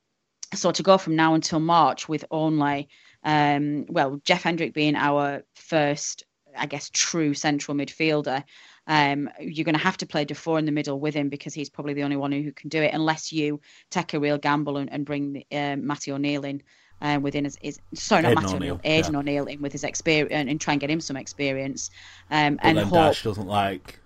so 0.55 0.71
to 0.71 0.81
go 0.81 0.97
from 0.97 1.15
now 1.15 1.35
until 1.35 1.59
March 1.59 2.09
with 2.09 2.25
only, 2.31 2.89
um, 3.23 3.85
well, 3.89 4.19
Jeff 4.23 4.41
Hendrick 4.41 4.73
being 4.73 4.95
our 4.95 5.43
first, 5.53 6.23
I 6.57 6.65
guess, 6.65 6.89
true 6.91 7.35
central 7.35 7.77
midfielder. 7.77 8.43
Um, 8.87 9.29
you're 9.39 9.65
going 9.65 9.77
to 9.77 9.83
have 9.83 9.97
to 9.97 10.05
play 10.05 10.25
Defour 10.25 10.59
in 10.59 10.65
the 10.65 10.71
middle 10.71 10.99
with 10.99 11.13
him 11.13 11.29
because 11.29 11.53
he's 11.53 11.69
probably 11.69 11.93
the 11.93 12.03
only 12.03 12.15
one 12.15 12.31
who 12.31 12.51
can 12.51 12.69
do 12.69 12.81
it, 12.81 12.93
unless 12.93 13.31
you 13.31 13.59
take 13.89 14.13
a 14.13 14.19
real 14.19 14.37
gamble 14.37 14.77
and, 14.77 14.91
and 14.91 15.05
bring 15.05 15.43
uh, 15.51 15.75
Matty 15.77 16.11
O'Neill 16.11 16.45
in. 16.45 16.63
Uh, 17.01 17.17
within 17.21 17.45
his, 17.45 17.57
his 17.61 17.79
sorry, 17.93 18.23
not 18.23 18.35
Matty 18.35 18.55
O'Neill, 18.55 18.81
Aidan 18.83 19.13
yeah. 19.13 19.19
O'Neill 19.19 19.45
in 19.45 19.61
with 19.61 19.71
his 19.71 19.85
experience 19.85 20.33
and, 20.33 20.49
and, 20.49 20.59
try 20.59 20.73
and 20.73 20.81
get 20.81 20.89
him 20.89 20.99
some 20.99 21.15
experience. 21.15 21.91
Um, 22.29 22.57
but 22.57 22.65
and 22.65 22.77
then 22.77 22.87
hope... 22.87 23.13
Dyche 23.13 23.23
doesn't 23.23 23.47
like 23.47 24.01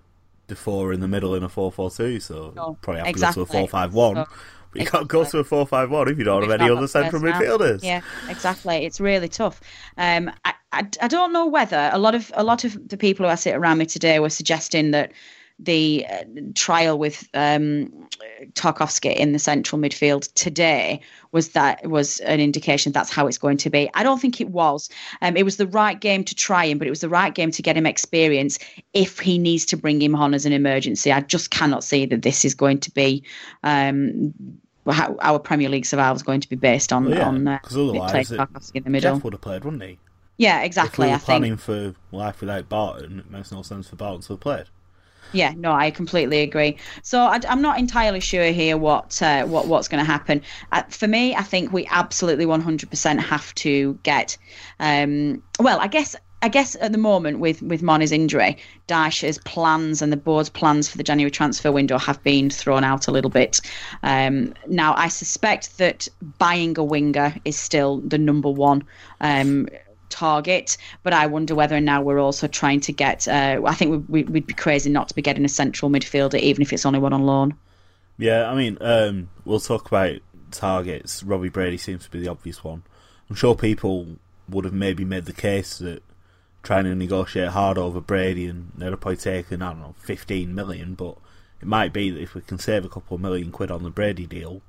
Defour 0.47 0.93
in 0.93 0.99
the 0.99 1.07
middle 1.07 1.33
in 1.33 1.41
a 1.41 1.49
4-4-2, 1.49 2.21
so 2.21 2.53
no, 2.55 2.77
probably 2.81 2.99
have 2.99 3.07
exactly. 3.07 3.45
to 3.45 3.51
go 3.51 3.65
to 3.65 3.75
a 3.75 3.87
4-5-1. 3.89 4.15
So, 4.15 4.33
but 4.73 4.81
you 4.81 4.87
can't 4.87 5.07
go 5.07 5.23
to 5.23 5.39
a 5.39 5.43
4-5-1 5.43 6.11
if 6.11 6.17
you 6.17 6.23
don't 6.23 6.41
have 6.41 6.59
any 6.59 6.69
other 6.69 6.87
central 6.87 7.21
midfielders. 7.21 7.83
Yeah, 7.83 8.01
exactly. 8.27 8.85
It's 8.85 8.99
really 8.99 9.29
tough. 9.29 9.61
Um, 9.97 10.31
I, 10.43 10.53
I, 10.71 10.87
I 11.01 11.07
don't 11.07 11.31
know 11.31 11.45
whether 11.45 11.89
a 11.93 11.99
lot 11.99 12.15
of 12.15 12.31
a 12.35 12.43
lot 12.43 12.63
of 12.63 12.89
the 12.89 12.97
people 12.97 13.25
who 13.25 13.31
I 13.31 13.35
sit 13.35 13.55
around 13.55 13.77
me 13.77 13.85
today 13.85 14.19
were 14.19 14.29
suggesting 14.29 14.91
that 14.91 15.11
the 15.59 16.05
uh, 16.09 16.23
trial 16.55 16.97
with 16.97 17.29
um, 17.33 17.91
Tarkowski 18.53 19.15
in 19.15 19.33
the 19.33 19.39
central 19.39 19.79
midfield 19.79 20.33
today 20.33 20.99
was 21.31 21.49
that 21.49 21.87
was 21.87 22.19
an 22.21 22.39
indication 22.39 22.91
that's 22.91 23.11
how 23.11 23.27
it's 23.27 23.37
going 23.37 23.57
to 23.57 23.69
be. 23.69 23.89
I 23.93 24.03
don't 24.03 24.19
think 24.19 24.41
it 24.41 24.49
was. 24.49 24.89
Um, 25.21 25.37
it 25.37 25.43
was 25.43 25.57
the 25.57 25.67
right 25.67 25.99
game 25.99 26.23
to 26.25 26.35
try 26.35 26.65
him, 26.65 26.79
but 26.79 26.87
it 26.87 26.89
was 26.89 27.01
the 27.01 27.09
right 27.09 27.33
game 27.33 27.51
to 27.51 27.61
get 27.61 27.77
him 27.77 27.85
experience 27.85 28.57
if 28.93 29.19
he 29.19 29.37
needs 29.37 29.65
to 29.67 29.77
bring 29.77 30.01
him 30.01 30.15
on 30.15 30.33
as 30.33 30.45
an 30.45 30.53
emergency. 30.53 31.11
I 31.11 31.21
just 31.21 31.51
cannot 31.51 31.83
see 31.83 32.05
that 32.07 32.23
this 32.23 32.43
is 32.43 32.55
going 32.55 32.79
to 32.79 32.91
be. 32.91 33.23
Um, 33.63 34.33
how 34.91 35.15
our 35.21 35.39
Premier 35.39 35.69
League 35.69 35.85
survival 35.85 36.15
is 36.15 36.23
going 36.23 36.41
to 36.41 36.49
be 36.49 36.55
based 36.55 36.91
on 36.91 37.05
well, 37.05 37.17
yeah, 37.17 37.27
on 37.27 37.47
uh, 37.47 37.59
otherwise 37.71 38.29
Tarkowski 38.29 38.75
in 38.75 38.83
the 38.83 38.89
middle. 38.89 39.15
Jeff 39.15 39.23
would 39.23 39.33
have 39.33 39.41
played, 39.41 39.63
wouldn't 39.63 39.83
he? 39.83 39.99
Yeah, 40.37 40.61
exactly. 40.61 41.07
If 41.07 41.09
we 41.09 41.11
were 41.11 41.15
I 41.15 41.19
planning 41.19 41.57
think... 41.57 41.93
for 42.11 42.15
life 42.15 42.41
without 42.41 42.67
Barton, 42.67 43.19
it 43.19 43.31
makes 43.31 43.51
no 43.51 43.61
sense 43.61 43.87
for 43.87 43.95
Barton 43.95 44.21
to 44.21 44.33
have 44.33 44.39
played. 44.39 44.65
Yeah, 45.31 45.53
no, 45.55 45.71
I 45.71 45.89
completely 45.89 46.41
agree. 46.41 46.77
So 47.01 47.19
I, 47.19 47.39
am 47.45 47.61
not 47.61 47.79
entirely 47.79 48.19
sure 48.19 48.51
here 48.51 48.77
what 48.77 49.21
uh, 49.21 49.45
what 49.45 49.67
what's 49.67 49.87
going 49.87 50.03
to 50.03 50.09
happen. 50.09 50.41
Uh, 50.71 50.83
for 50.83 51.07
me, 51.07 51.35
I 51.35 51.41
think 51.41 51.73
we 51.73 51.87
absolutely 51.87 52.45
100% 52.45 53.19
have 53.19 53.55
to 53.55 53.99
get. 54.03 54.37
Um, 54.79 55.41
well, 55.59 55.79
I 55.79 55.87
guess 55.87 56.15
I 56.43 56.49
guess 56.49 56.75
at 56.81 56.91
the 56.91 56.97
moment 56.97 57.39
with 57.39 57.61
with 57.61 57.81
Marney's 57.81 58.11
injury, 58.11 58.57
Dyche's 58.87 59.37
plans 59.39 60.01
and 60.01 60.11
the 60.11 60.17
board's 60.17 60.49
plans 60.49 60.89
for 60.89 60.97
the 60.97 61.03
January 61.03 61.31
transfer 61.31 61.71
window 61.71 61.97
have 61.97 62.21
been 62.21 62.49
thrown 62.49 62.83
out 62.83 63.07
a 63.07 63.11
little 63.11 63.29
bit. 63.29 63.61
Um, 64.03 64.53
now, 64.67 64.93
I 64.95 65.07
suspect 65.07 65.77
that 65.77 66.09
buying 66.39 66.77
a 66.77 66.83
winger 66.83 67.33
is 67.45 67.57
still 67.57 68.01
the 68.01 68.17
number 68.17 68.49
one. 68.49 68.83
Um, 69.21 69.69
target. 70.09 70.77
But 71.01 71.13
I 71.13 71.25
wonder 71.25 71.55
whether 71.55 71.79
now 71.79 72.01
we're 72.01 72.19
also 72.19 72.47
trying 72.47 72.81
to 72.81 72.91
get. 72.91 73.25
Uh, 73.27 73.61
I 73.65 73.73
think 73.73 74.05
we, 74.09 74.23
would 74.23 74.45
be 74.45 74.53
crazy 74.53 74.89
not 74.89 75.07
to 75.07 75.15
be 75.15 75.21
getting 75.21 75.45
a 75.45 75.49
central 75.49 75.89
midfielder, 75.89 76.39
even 76.39 76.61
if 76.61 76.73
it's 76.73 76.85
only 76.85 76.99
one 76.99 77.13
on 77.13 77.23
loan. 77.23 77.55
Yeah, 78.17 78.49
I 78.49 78.53
mean, 78.53 78.77
um, 78.81 79.29
we'll 79.45 79.61
talk 79.61 79.87
about 79.87 80.17
targets. 80.51 81.23
Robbie 81.23 81.49
Brady 81.49 81.77
seems 81.77 82.03
to 82.03 82.11
be 82.11 82.19
the 82.19 82.27
obvious 82.27 82.63
one. 82.63 82.83
I'm 83.29 83.35
sure 83.35 83.55
people 83.55 84.17
would 84.49 84.65
have 84.65 84.73
maybe 84.73 85.05
made 85.05 85.25
the 85.25 85.33
case 85.33 85.79
that 85.79 86.03
trying 86.63 86.85
to 86.85 86.95
negotiate 86.95 87.49
hard 87.49 87.77
over 87.77 87.99
Brady 87.99 88.47
and 88.47 88.71
they'd 88.75 88.89
probably 88.89 89.17
taken, 89.17 89.61
I 89.61 89.71
don't 89.71 89.81
know, 89.81 89.95
15 89.99 90.55
million, 90.55 90.95
but 90.95 91.17
it 91.61 91.67
might 91.67 91.93
be 91.93 92.09
that 92.09 92.21
if 92.21 92.33
we 92.33 92.41
can 92.41 92.57
save 92.57 92.85
a 92.85 92.89
couple 92.89 93.15
of 93.15 93.21
million 93.21 93.51
quid 93.51 93.69
on 93.69 93.83
the 93.83 93.89
Brady 93.89 94.25
deal, 94.25 94.61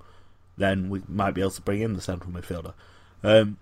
then 0.57 0.91
we 0.91 1.03
might 1.09 1.33
be 1.33 1.41
able 1.41 1.53
to 1.53 1.63
bring 1.63 1.81
in 1.81 1.95
the 1.95 2.01
central 2.01 2.33
midfielder. 2.33 2.75
Um, 3.23 3.59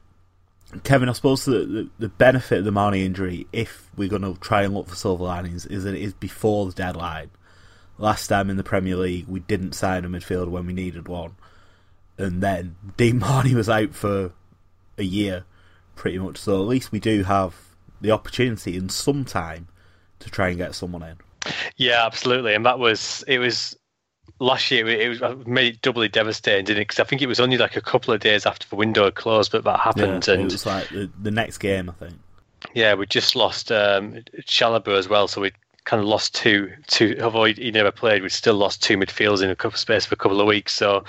Kevin, 0.85 1.11
I 1.11 1.13
suppose 1.13 1.45
the, 1.45 1.59
the, 1.59 1.91
the, 1.99 2.09
benefit 2.09 2.61
of 2.61 2.65
the 2.65 2.73
Marney 2.73 3.05
injury, 3.05 3.47
if 3.53 3.91
we're 3.97 4.09
going 4.09 4.23
to 4.23 4.41
try 4.41 4.63
and 4.63 4.73
look 4.73 4.89
for 4.89 4.97
silver 4.97 5.25
linings, 5.25 5.67
is 5.67 5.85
that 5.85 5.95
it 5.95 6.03
is 6.03 6.15
before 6.15 6.67
the 6.67 6.73
deadline. 6.73 7.31
Last 7.99 8.29
time 8.29 8.49
in 8.49 8.57
the 8.57 8.65
Premier 8.65 8.97
League, 8.97 9.29
we 9.29 9.41
didn't 9.41 9.75
sign 9.75 10.05
a 10.05 10.09
midfielder 10.09 10.49
when 10.49 10.67
we 10.67 10.73
needed 10.73 11.09
one. 11.09 11.37
And 12.17 12.43
then 12.43 12.77
Dean 12.97 13.19
Marney 13.19 13.55
was 13.55 13.69
out 13.69 13.95
for 13.95 14.33
a 14.97 15.05
year, 15.05 15.45
pretty 15.95 16.19
much. 16.19 16.39
So 16.39 16.63
at 16.63 16.69
least 16.69 16.91
we 16.91 17.01
do 17.01 17.25
have 17.25 17.55
the 18.03 18.11
opportunity 18.11 18.77
in 18.77 18.89
some 18.89 19.25
time 19.25 19.69
to 20.19 20.29
try 20.29 20.49
and 20.49 20.59
get 20.59 20.75
someone 20.75 21.03
in. 21.03 21.17
Yeah, 21.77 22.05
absolutely. 22.05 22.55
And 22.55 22.67
that 22.67 22.79
was, 22.79 23.25
it 23.27 23.39
was 23.39 23.77
last 24.39 24.71
year 24.71 24.87
it 24.89 25.09
was 25.09 25.23
uh, 25.23 25.37
made 25.47 25.75
it 25.75 25.83
doubly 25.83 26.09
devastating, 26.09 26.65
didn't 26.65 26.83
it? 26.83 26.89
Because 26.89 27.01
I 27.01 27.05
think 27.05 27.23
it 27.23 27.27
was 27.27 27.41
only 27.41 27.57
like 27.57 27.77
a 27.77 27.81
couple 27.81 28.13
of 28.13 28.21
days 28.21 28.47
after 28.47 28.69
the 28.69 28.77
window 28.77 29.05
had 29.05 29.15
closed, 29.15 29.53
but 29.53 29.65
that 29.65 29.81
happened. 29.81 30.27
Yeah, 30.27 30.35
and 30.35 30.43
it 30.43 30.53
was 30.53 30.67
like 30.67 30.89
the, 30.91 31.11
the 31.21 31.31
next 31.31 31.59
game, 31.59 31.89
I 31.89 31.93
think. 31.93 32.15
Yeah, 32.75 32.95
we 32.95 33.07
just 33.07 33.35
lost 33.35 33.73
um, 33.73 34.23
Chalobah 34.43 34.97
as 34.97 35.09
well, 35.09 35.27
so 35.27 35.41
we 35.41 35.53
kind 35.85 36.01
of 36.01 36.09
lost 36.09 36.35
two. 36.35 36.73
Two, 36.87 37.17
although 37.21 37.45
he 37.45 37.71
never 37.71 37.91
played, 37.91 38.23
we 38.23 38.29
still 38.29 38.55
lost 38.55 38.83
two 38.83 38.97
midfielders 38.97 39.43
in 39.43 39.51
a 39.51 39.57
couple 39.57 39.79
space 39.79 40.07
for 40.07 40.15
a 40.15 40.19
couple 40.19 40.41
of 40.41 40.47
weeks. 40.47 40.73
So, 40.73 41.05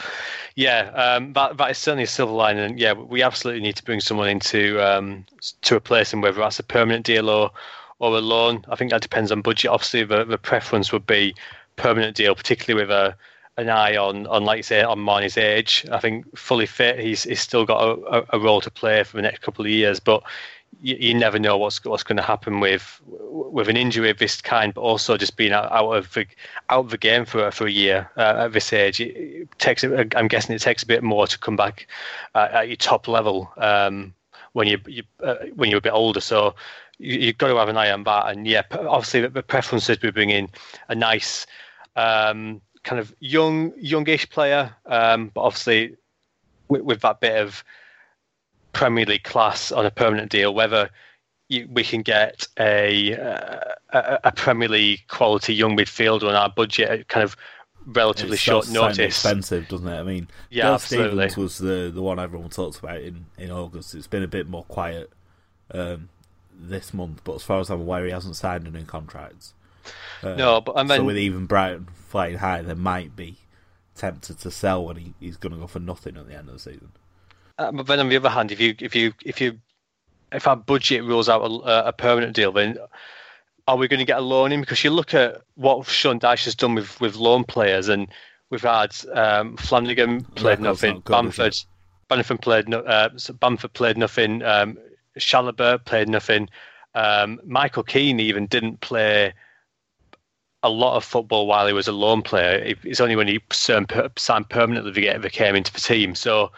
yeah, 0.55 0.91
um, 0.91 1.33
that 1.33 1.57
that 1.57 1.71
is 1.71 1.77
certainly 1.77 2.05
a 2.05 2.07
silver 2.07 2.33
lining. 2.33 2.63
And 2.63 2.79
yeah, 2.79 2.93
we 2.93 3.21
absolutely 3.21 3.61
need 3.61 3.75
to 3.75 3.83
bring 3.83 3.99
someone 3.99 4.29
into 4.29 4.81
um, 4.81 5.25
to 5.61 5.75
replace 5.75 6.11
him, 6.11 6.21
whether 6.21 6.39
that's 6.39 6.59
a 6.59 6.63
permanent 6.63 7.05
deal 7.05 7.29
or 7.29 7.51
or 7.99 8.17
a 8.17 8.21
loan. 8.21 8.65
I 8.67 8.75
think 8.75 8.91
that 8.91 9.01
depends 9.01 9.31
on 9.31 9.41
budget. 9.41 9.71
Obviously, 9.71 10.03
the, 10.03 10.25
the 10.25 10.37
preference 10.37 10.91
would 10.91 11.05
be 11.05 11.35
permanent 11.75 12.15
deal, 12.15 12.35
particularly 12.35 12.83
with 12.83 12.91
a 12.91 13.15
an 13.57 13.69
eye 13.69 13.95
on 13.95 14.25
on 14.27 14.45
like 14.45 14.57
you 14.57 14.63
say 14.63 14.81
on 14.81 14.99
Marney's 14.99 15.37
age. 15.37 15.85
I 15.91 15.99
think 15.99 16.35
fully 16.37 16.65
fit, 16.65 16.99
he's 16.99 17.23
he's 17.23 17.41
still 17.41 17.65
got 17.65 17.99
a, 17.99 18.25
a 18.35 18.39
role 18.39 18.61
to 18.61 18.71
play 18.71 19.03
for 19.03 19.17
the 19.17 19.21
next 19.21 19.41
couple 19.41 19.65
of 19.65 19.71
years, 19.71 19.99
but. 19.99 20.23
You, 20.81 20.97
you 20.99 21.13
never 21.13 21.39
know 21.39 21.57
what's 21.57 21.83
what's 21.85 22.03
going 22.03 22.17
to 22.17 22.23
happen 22.23 22.59
with 22.59 23.01
with 23.05 23.69
an 23.69 23.77
injury 23.77 24.09
of 24.09 24.17
this 24.17 24.41
kind, 24.41 24.73
but 24.73 24.81
also 24.81 25.17
just 25.17 25.37
being 25.37 25.51
out, 25.51 25.71
of 25.71 26.13
the 26.13 26.25
out 26.69 26.85
of 26.85 26.89
the 26.91 26.97
game 26.97 27.25
for 27.25 27.51
for 27.51 27.67
a 27.67 27.71
year 27.71 28.09
uh, 28.17 28.45
at 28.45 28.53
this 28.53 28.73
age. 28.73 28.99
It, 28.99 29.47
takes 29.59 29.83
I'm 29.83 30.27
guessing 30.27 30.55
it 30.55 30.59
takes 30.59 30.83
a 30.83 30.87
bit 30.87 31.03
more 31.03 31.27
to 31.27 31.37
come 31.37 31.55
back 31.55 31.87
uh, 32.35 32.49
at 32.51 32.67
your 32.67 32.77
top 32.77 33.07
level 33.07 33.51
um, 33.57 34.13
when 34.53 34.67
you, 34.67 34.79
you 34.87 35.03
uh, 35.21 35.35
when 35.55 35.69
you're 35.69 35.79
a 35.79 35.81
bit 35.81 35.93
older. 35.93 36.21
So 36.21 36.55
you, 36.97 37.27
have 37.27 37.37
got 37.37 37.47
to 37.47 37.57
have 37.57 37.69
an 37.69 37.77
eye 37.77 37.91
on 37.91 38.03
that. 38.03 38.29
And 38.29 38.47
yeah, 38.47 38.63
obviously 38.71 39.27
the 39.27 39.43
preference 39.43 39.89
is 39.89 40.01
we 40.01 40.11
bring 40.11 40.29
in 40.29 40.49
a 40.89 40.95
nice 40.95 41.45
um, 41.95 42.61
kind 42.83 42.99
of 42.99 43.13
young, 43.19 43.73
youngish 43.77 44.29
player, 44.29 44.75
um, 44.85 45.31
but 45.33 45.41
obviously 45.41 45.95
with, 46.67 46.81
with, 46.81 47.01
that 47.01 47.19
bit 47.19 47.37
of 47.37 47.63
Premier 48.73 49.05
League 49.05 49.23
class 49.23 49.71
on 49.71 49.85
a 49.85 49.91
permanent 49.91 50.31
deal, 50.31 50.53
whether 50.53 50.89
you, 51.47 51.67
we 51.71 51.83
can 51.83 52.01
get 52.01 52.47
a, 52.59 53.11
a, 53.13 54.19
a 54.25 54.31
Premier 54.31 54.67
League 54.67 55.01
quality 55.07 55.53
young 55.53 55.77
midfielder 55.77 56.27
on 56.27 56.35
our 56.35 56.49
budget 56.49 56.89
at 56.89 57.07
kind 57.07 57.23
of 57.23 57.37
relatively 57.85 58.37
short 58.37 58.69
notice. 58.69 58.99
Expensive, 58.99 59.67
doesn't 59.67 59.87
it? 59.87 59.99
I 59.99 60.03
mean, 60.03 60.27
yeah, 60.49 60.63
Dale 60.63 60.73
absolutely. 60.73 61.29
Stephens 61.29 61.37
was 61.37 61.57
the 61.57 61.91
the 61.93 62.01
one 62.01 62.19
everyone 62.19 62.49
talks 62.49 62.79
about 62.79 63.01
in 63.01 63.25
in 63.37 63.51
August. 63.51 63.95
It's 63.95 64.07
been 64.07 64.23
a 64.23 64.27
bit 64.27 64.47
more 64.47 64.63
quiet 64.63 65.11
um, 65.71 66.09
this 66.53 66.93
month, 66.93 67.21
but 67.23 67.35
as 67.35 67.43
far 67.43 67.59
as 67.59 67.69
I'm 67.69 67.81
aware, 67.81 68.05
he 68.05 68.11
hasn't 68.11 68.35
signed 68.35 68.67
a 68.67 68.71
new 68.71 68.85
contract. 68.85 69.53
Uh, 70.21 70.35
no, 70.35 70.61
but 70.61 70.77
I 70.77 70.83
mean, 70.83 70.97
so 70.97 71.03
with 71.03 71.17
even 71.17 71.45
Brighton 71.45 71.87
flying 72.07 72.37
high, 72.37 72.61
they 72.61 72.73
might 72.73 73.15
be 73.15 73.37
tempted 73.95 74.39
to 74.39 74.49
sell 74.49 74.85
when 74.85 74.95
he, 74.95 75.13
he's 75.19 75.37
going 75.37 75.53
to 75.53 75.59
go 75.59 75.67
for 75.67 75.79
nothing 75.79 76.17
at 76.17 76.27
the 76.27 76.35
end 76.35 76.47
of 76.47 76.53
the 76.55 76.59
season. 76.59 76.91
Uh, 77.57 77.71
but 77.71 77.87
then 77.87 77.99
on 77.99 78.09
the 78.09 78.15
other 78.15 78.29
hand, 78.29 78.51
if 78.51 78.59
you 78.59 78.75
if 78.79 78.95
you 78.95 79.13
if 79.25 79.39
you 79.39 79.59
if 80.31 80.47
our 80.47 80.55
budget 80.55 81.03
rules 81.03 81.29
out 81.29 81.41
a, 81.41 81.87
a 81.87 81.93
permanent 81.93 82.35
deal, 82.35 82.51
then 82.51 82.77
are 83.67 83.77
we 83.77 83.87
going 83.87 83.99
to 83.99 84.05
get 84.05 84.17
a 84.17 84.21
loan 84.21 84.51
in? 84.51 84.61
Because 84.61 84.83
you 84.83 84.89
look 84.89 85.13
at 85.13 85.41
what 85.55 85.85
Sean 85.87 86.19
Dyche 86.19 86.45
has 86.45 86.55
done 86.55 86.75
with, 86.75 86.99
with 86.99 87.15
loan 87.15 87.43
players, 87.43 87.87
and 87.87 88.07
we've 88.49 88.61
had 88.61 88.95
um, 89.13 89.55
Flanagan 89.57 90.23
played 90.35 90.59
nothing, 90.59 90.95
good, 90.95 91.11
Bamford, 91.11 91.55
Bamford 92.09 92.41
played 92.41 92.67
no, 92.67 92.79
uh, 92.79 93.09
Bamford 93.39 93.73
played 93.73 93.97
nothing, 93.97 94.43
um, 94.43 94.77
played 95.85 96.09
nothing, 96.09 96.49
um, 96.95 97.39
Michael 97.45 97.83
Keane 97.83 98.19
even 98.19 98.47
didn't 98.47 98.81
play 98.81 99.33
a 100.63 100.69
lot 100.69 100.95
of 100.95 101.03
football 101.03 101.45
while 101.45 101.67
he 101.67 101.73
was 101.73 101.87
a 101.87 101.91
loan 101.91 102.21
player. 102.21 102.75
It's 102.83 103.01
only 103.01 103.15
when 103.15 103.27
he 103.27 103.41
signed 103.51 103.89
permanently 104.49 104.91
that 104.91 105.23
he 105.23 105.29
came 105.29 105.55
into 105.55 105.73
the 105.73 105.79
team. 105.79 106.15
So 106.15 106.51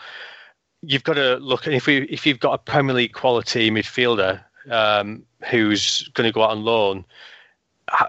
you've 0.86 1.04
got 1.04 1.14
to 1.14 1.38
look 1.38 1.68
if 1.68 1.88
we 1.88 2.04
if 2.04 2.26
you've 2.26 2.40
got 2.40 2.54
a 2.54 2.58
Premier 2.58 2.96
League 2.96 3.14
quality 3.14 3.70
midfielder 3.72 4.44
um, 4.70 5.24
who's 5.50 6.08
going 6.14 6.28
to 6.28 6.34
go 6.34 6.44
out 6.44 6.52
on 6.52 6.64
loan. 6.64 7.06
I, 7.90 8.08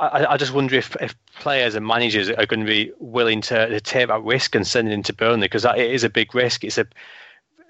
I, 0.00 0.32
I, 0.32 0.36
just 0.36 0.52
wonder 0.52 0.76
if, 0.76 0.94
if 1.00 1.16
players 1.40 1.74
and 1.74 1.84
managers 1.84 2.30
are 2.30 2.46
going 2.46 2.60
to 2.60 2.66
be 2.66 2.92
willing 3.00 3.40
to, 3.42 3.68
to 3.68 3.80
take 3.80 4.08
that 4.08 4.22
risk 4.22 4.54
and 4.54 4.64
send 4.64 4.88
it 4.88 4.92
into 4.92 5.12
Burnley 5.12 5.46
because 5.46 5.64
it 5.64 5.78
is 5.78 6.04
a 6.04 6.10
big 6.10 6.34
risk. 6.34 6.62
It's 6.62 6.78
a 6.78 6.86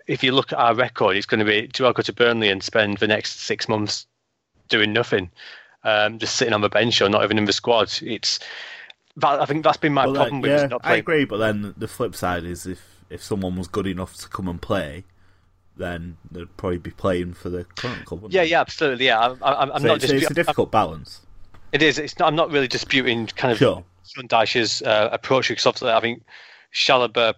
if 0.06 0.22
you 0.22 0.32
look 0.32 0.52
at 0.52 0.58
our 0.58 0.74
record, 0.74 1.16
it's 1.16 1.26
going 1.26 1.40
to 1.40 1.46
be 1.46 1.68
do 1.68 1.86
I 1.86 1.92
go 1.92 2.02
to 2.02 2.12
Burnley 2.12 2.50
and 2.50 2.62
spend 2.62 2.98
the 2.98 3.08
next 3.08 3.40
six 3.40 3.68
months 3.68 4.06
doing 4.68 4.92
nothing? 4.92 5.30
um, 5.84 6.18
just 6.18 6.36
sitting 6.36 6.54
on 6.54 6.60
the 6.60 6.68
bench 6.68 7.00
or 7.00 7.08
not 7.08 7.24
even 7.24 7.38
in 7.38 7.44
the 7.44 7.52
squad. 7.52 7.92
It's 8.02 8.38
that, 9.16 9.40
I 9.40 9.44
think 9.44 9.64
that's 9.64 9.76
been 9.76 9.94
my 9.94 10.06
well, 10.06 10.16
problem 10.16 10.40
with 10.40 10.70
yeah. 10.70 10.78
I 10.82 10.96
agree, 10.96 11.24
but 11.24 11.38
then 11.38 11.74
the 11.76 11.88
flip 11.88 12.14
side 12.14 12.44
is 12.44 12.66
if 12.66 13.01
if 13.12 13.22
someone 13.22 13.56
was 13.56 13.68
good 13.68 13.86
enough 13.86 14.16
to 14.16 14.28
come 14.28 14.48
and 14.48 14.60
play, 14.60 15.04
then 15.76 16.16
they'd 16.30 16.56
probably 16.56 16.78
be 16.78 16.90
playing 16.90 17.34
for 17.34 17.50
the 17.50 17.64
current 17.64 18.04
club. 18.04 18.26
Yeah, 18.30 18.42
yeah, 18.42 18.60
absolutely. 18.60 19.06
Yeah, 19.06 19.20
I'm, 19.20 19.38
I'm, 19.42 19.72
I'm 19.72 19.82
so 19.82 19.88
not. 19.88 20.02
It's, 20.02 20.12
it's 20.12 20.30
a 20.30 20.34
difficult 20.34 20.70
balance. 20.70 21.20
It 21.72 21.82
is. 21.82 21.98
It's 21.98 22.18
not, 22.18 22.28
I'm 22.28 22.36
not 22.36 22.50
really 22.50 22.68
disputing 22.68 23.26
kind 23.28 23.52
of 23.52 23.58
sure. 23.58 23.84
Dyche's 24.26 24.82
uh, 24.82 25.08
approach 25.12 25.48
because 25.48 25.64
obviously 25.64 25.90
I 25.90 26.00
think 26.00 26.22
Chalobah 26.74 27.34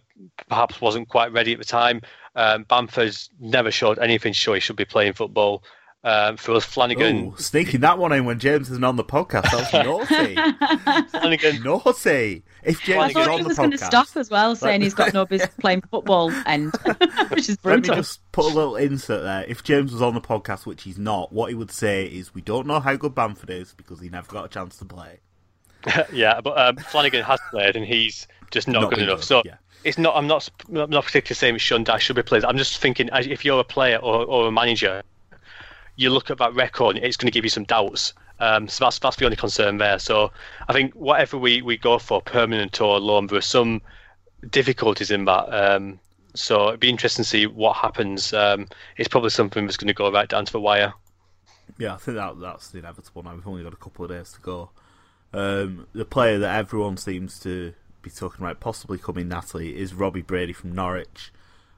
perhaps 0.48 0.80
wasn't 0.80 1.08
quite 1.08 1.32
ready 1.32 1.52
at 1.52 1.58
the 1.58 1.64
time. 1.64 2.00
Um, 2.36 2.64
Bamford's 2.64 3.30
never 3.38 3.70
showed 3.70 3.98
anything 4.00 4.32
to 4.32 4.38
show 4.38 4.54
he 4.54 4.60
should 4.60 4.76
be 4.76 4.84
playing 4.84 5.12
football 5.12 5.62
um, 6.04 6.36
for 6.36 6.52
us, 6.52 6.64
Flanagan. 6.64 7.28
Ooh, 7.28 7.34
sneaking 7.38 7.80
that 7.80 7.98
one 7.98 8.12
in 8.12 8.26
when 8.26 8.38
James 8.38 8.70
isn't 8.70 8.84
on 8.84 8.96
the 8.96 9.04
podcast. 9.04 9.50
That's 9.50 9.72
naughty. 9.72 11.08
Flanagan. 11.08 11.62
Naughty. 11.62 12.44
If 12.62 12.82
James 12.82 13.10
is 13.10 13.16
on 13.16 13.38
he 13.38 13.44
was 13.44 13.56
going 13.56 13.70
to 13.70 13.78
stop 13.78 14.08
as 14.14 14.28
well, 14.28 14.54
saying 14.54 14.82
he's 14.82 14.92
got 14.92 15.14
no 15.14 15.24
business 15.24 15.54
playing 15.60 15.80
football, 15.90 16.30
and 16.44 16.74
which 17.30 17.48
is 17.48 17.56
brutal. 17.56 17.80
Let 17.80 17.82
me 17.82 18.02
just 18.02 18.32
put 18.32 18.44
a 18.44 18.54
little 18.54 18.76
insert 18.76 19.22
there. 19.22 19.44
If 19.48 19.64
James 19.64 19.92
was 19.92 20.02
on 20.02 20.14
the 20.14 20.20
podcast, 20.20 20.66
which 20.66 20.82
he's 20.82 20.98
not, 20.98 21.32
what 21.32 21.48
he 21.48 21.54
would 21.54 21.70
say 21.70 22.04
is, 22.04 22.34
"We 22.34 22.42
don't 22.42 22.66
know 22.66 22.80
how 22.80 22.96
good 22.96 23.14
Bamford 23.14 23.50
is 23.50 23.72
because 23.72 24.00
he 24.00 24.10
never 24.10 24.30
got 24.30 24.44
a 24.44 24.48
chance 24.48 24.76
to 24.78 24.84
play." 24.84 25.20
yeah, 26.12 26.40
but 26.42 26.58
um, 26.58 26.76
Flanagan 26.76 27.24
has 27.24 27.40
played, 27.50 27.76
and 27.76 27.84
he's 27.86 28.28
just 28.50 28.68
not, 28.68 28.82
not 28.82 28.90
good 28.90 29.02
enough. 29.02 29.20
Good, 29.20 29.24
so. 29.24 29.42
Yeah. 29.44 29.56
It's 29.84 29.98
not. 29.98 30.16
I'm 30.16 30.26
not. 30.26 30.48
I'm 30.68 30.88
not 30.88 31.04
particularly 31.04 31.36
saying 31.36 31.58
Sean 31.58 31.84
Dyche 31.84 32.00
should 32.00 32.16
be 32.16 32.22
played. 32.22 32.42
I'm 32.42 32.56
just 32.56 32.78
thinking, 32.78 33.10
if 33.12 33.44
you're 33.44 33.60
a 33.60 33.64
player 33.64 33.98
or, 33.98 34.24
or 34.24 34.46
a 34.46 34.50
manager, 34.50 35.02
you 35.96 36.10
look 36.10 36.30
at 36.30 36.38
that 36.38 36.54
record, 36.54 36.96
it's 36.96 37.16
going 37.16 37.26
to 37.26 37.32
give 37.32 37.44
you 37.44 37.50
some 37.50 37.64
doubts. 37.64 38.14
Um, 38.40 38.68
so 38.68 38.84
that's 38.84 38.98
that's 38.98 39.16
the 39.16 39.24
only 39.24 39.36
concern 39.36 39.78
there. 39.78 39.98
So 39.98 40.32
I 40.68 40.72
think 40.72 40.92
whatever 40.94 41.38
we, 41.38 41.62
we 41.62 41.76
go 41.76 41.98
for, 41.98 42.20
permanent 42.20 42.80
or 42.80 42.98
loan, 42.98 43.28
there 43.28 43.38
are 43.38 43.42
some 43.42 43.80
difficulties 44.50 45.10
in 45.10 45.24
that. 45.26 45.44
Um, 45.54 46.00
so 46.34 46.68
it'd 46.68 46.80
be 46.80 46.90
interesting 46.90 47.22
to 47.22 47.28
see 47.28 47.46
what 47.46 47.76
happens. 47.76 48.32
Um, 48.32 48.66
it's 48.96 49.08
probably 49.08 49.30
something 49.30 49.66
that's 49.66 49.76
going 49.76 49.88
to 49.88 49.94
go 49.94 50.10
right 50.10 50.28
down 50.28 50.44
to 50.46 50.52
the 50.52 50.60
wire. 50.60 50.92
Yeah, 51.78 51.94
I 51.94 51.96
think 51.96 52.16
that 52.16 52.40
that's 52.40 52.74
inevitable 52.74 53.22
now. 53.22 53.34
We've 53.34 53.46
only 53.46 53.62
got 53.62 53.72
a 53.72 53.76
couple 53.76 54.04
of 54.04 54.10
days 54.10 54.32
to 54.32 54.40
go. 54.40 54.70
Um, 55.32 55.86
the 55.92 56.04
player 56.04 56.38
that 56.38 56.58
everyone 56.58 56.96
seems 56.96 57.38
to 57.40 57.74
be 58.02 58.10
talking 58.10 58.44
about 58.44 58.60
possibly 58.60 58.98
coming, 58.98 59.28
Natalie, 59.28 59.76
is 59.76 59.94
Robbie 59.94 60.22
Brady 60.22 60.52
from 60.52 60.72
Norwich. 60.72 61.32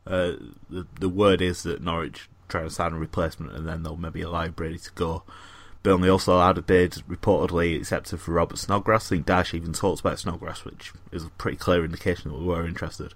Uh, 0.07 0.33
the 0.71 0.87
the 1.01 1.09
word 1.09 1.41
is 1.43 1.63
that 1.65 1.83
Norwich 1.83 2.29
try 2.49 2.63
to 2.63 2.71
sign 2.71 2.93
a 2.93 2.99
replacement 2.99 3.53
and 3.53 3.69
then 3.69 3.83
they'll 3.83 3.97
maybe 3.97 4.23
allow 4.23 4.49
Brady 4.49 4.79
to 4.79 4.91
go. 4.93 5.23
Burnley 5.83 6.09
also 6.09 6.41
had 6.41 6.59
a 6.59 6.63
bid 6.63 6.93
reportedly 7.09 7.77
accepted 7.79 8.19
for 8.19 8.33
Robert 8.33 8.59
Snodgrass. 8.59 9.07
I 9.07 9.17
think 9.17 9.27
Dyche 9.27 9.55
even 9.55 9.73
talks 9.73 10.01
about 10.01 10.19
Snodgrass, 10.19 10.65
which 10.65 10.93
is 11.13 11.25
a 11.25 11.31
pretty 11.31 11.57
clear 11.57 11.85
indication 11.85 12.31
that 12.31 12.39
we 12.39 12.47
were 12.47 12.67
interested. 12.67 13.15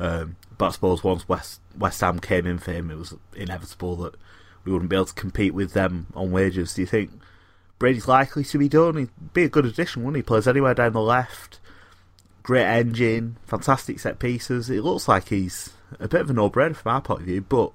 Um, 0.00 0.36
but 0.58 0.66
I 0.66 0.70
suppose 0.70 1.04
once 1.04 1.28
West 1.28 1.60
West 1.78 2.00
Ham 2.00 2.18
came 2.18 2.46
in 2.46 2.58
for 2.58 2.72
him, 2.72 2.90
it 2.90 2.96
was 2.96 3.14
inevitable 3.36 3.96
that 3.96 4.14
we 4.64 4.72
wouldn't 4.72 4.90
be 4.90 4.96
able 4.96 5.06
to 5.06 5.14
compete 5.14 5.54
with 5.54 5.72
them 5.72 6.06
on 6.14 6.32
wages. 6.32 6.74
Do 6.74 6.82
you 6.82 6.86
think 6.86 7.10
Brady's 7.78 8.08
likely 8.08 8.42
to 8.44 8.58
be 8.58 8.68
done? 8.68 8.96
He'd 8.96 9.32
be 9.32 9.44
a 9.44 9.48
good 9.48 9.66
addition, 9.66 10.02
wouldn't 10.02 10.16
he? 10.16 10.22
Plays 10.22 10.48
anywhere 10.48 10.74
down 10.74 10.94
the 10.94 11.00
left, 11.00 11.60
great 12.42 12.66
engine, 12.66 13.36
fantastic 13.46 14.00
set 14.00 14.18
pieces. 14.18 14.68
It 14.68 14.82
looks 14.82 15.06
like 15.06 15.28
he's 15.28 15.70
a 16.00 16.08
bit 16.08 16.22
of 16.22 16.30
a 16.30 16.32
no-brainer 16.32 16.74
from 16.76 16.92
our 16.92 17.00
point 17.00 17.20
of 17.20 17.26
view, 17.26 17.42
but 17.42 17.72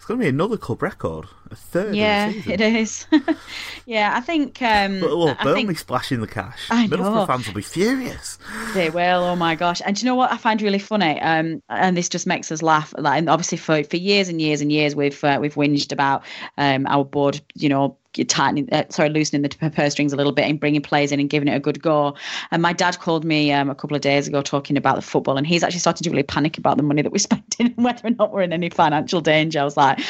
it's 0.00 0.06
going 0.06 0.18
to 0.18 0.24
be 0.24 0.30
another 0.30 0.56
club 0.56 0.82
record, 0.82 1.26
a 1.50 1.56
third. 1.56 1.94
Yeah, 1.94 2.32
it 2.46 2.60
is. 2.60 3.06
yeah, 3.86 4.12
I 4.14 4.20
think. 4.20 4.60
Um, 4.62 5.00
but 5.00 5.10
look, 5.10 5.38
Burnley 5.40 5.66
think 5.66 5.78
splashing 5.78 6.20
the 6.20 6.26
cash. 6.26 6.58
I 6.70 6.86
know. 6.86 6.96
Middlesbrough 6.96 7.26
fans 7.26 7.46
will 7.46 7.54
be 7.54 7.62
furious. 7.62 8.38
they 8.74 8.90
will. 8.90 9.24
Oh 9.24 9.36
my 9.36 9.54
gosh! 9.54 9.80
And 9.84 9.96
do 9.96 10.00
you 10.00 10.06
know 10.06 10.14
what 10.14 10.32
I 10.32 10.36
find 10.36 10.60
really 10.62 10.78
funny? 10.78 11.20
Um, 11.20 11.62
and 11.68 11.96
this 11.96 12.08
just 12.08 12.26
makes 12.26 12.50
us 12.52 12.62
laugh. 12.62 12.94
Like, 12.96 13.18
and 13.18 13.28
obviously, 13.28 13.58
for 13.58 13.82
for 13.84 13.96
years 13.96 14.28
and 14.28 14.40
years 14.40 14.60
and 14.60 14.70
years, 14.70 14.94
we've 14.94 15.22
uh, 15.24 15.38
we've 15.40 15.54
whinged 15.54 15.92
about 15.92 16.22
um 16.58 16.86
our 16.86 17.04
board. 17.04 17.40
You 17.54 17.68
know, 17.68 17.96
tightening, 18.12 18.68
uh, 18.72 18.84
sorry, 18.90 19.08
loosening 19.08 19.42
the 19.42 19.70
purse 19.70 19.92
strings 19.92 20.12
a 20.12 20.16
little 20.16 20.32
bit 20.32 20.48
and 20.48 20.58
bringing 20.58 20.82
players 20.82 21.12
in 21.12 21.20
and 21.20 21.30
giving 21.30 21.48
it 21.48 21.54
a 21.54 21.60
good 21.60 21.80
go. 21.80 22.14
And 22.50 22.62
my 22.62 22.72
dad 22.72 22.98
called 22.98 23.24
me 23.24 23.52
um, 23.52 23.70
a 23.70 23.74
couple 23.74 23.94
of 23.94 24.02
days 24.02 24.26
ago 24.26 24.42
talking 24.42 24.76
about 24.76 24.96
the 24.96 25.02
football, 25.02 25.36
and 25.36 25.46
he's 25.46 25.62
actually 25.62 25.80
started 25.80 26.04
to 26.04 26.10
really 26.10 26.22
panic 26.22 26.58
about 26.58 26.76
the 26.76 26.82
money 26.82 27.02
that 27.02 27.12
we're 27.12 27.18
spending 27.30 27.74
and 27.76 27.84
whether 27.84 28.06
or 28.06 28.10
not 28.10 28.32
we're 28.32 28.42
in 28.42 28.52
any 28.52 28.70
financial 28.70 29.20
danger. 29.20 29.60
I 29.60 29.64
was 29.64 29.76
like. 29.76 30.00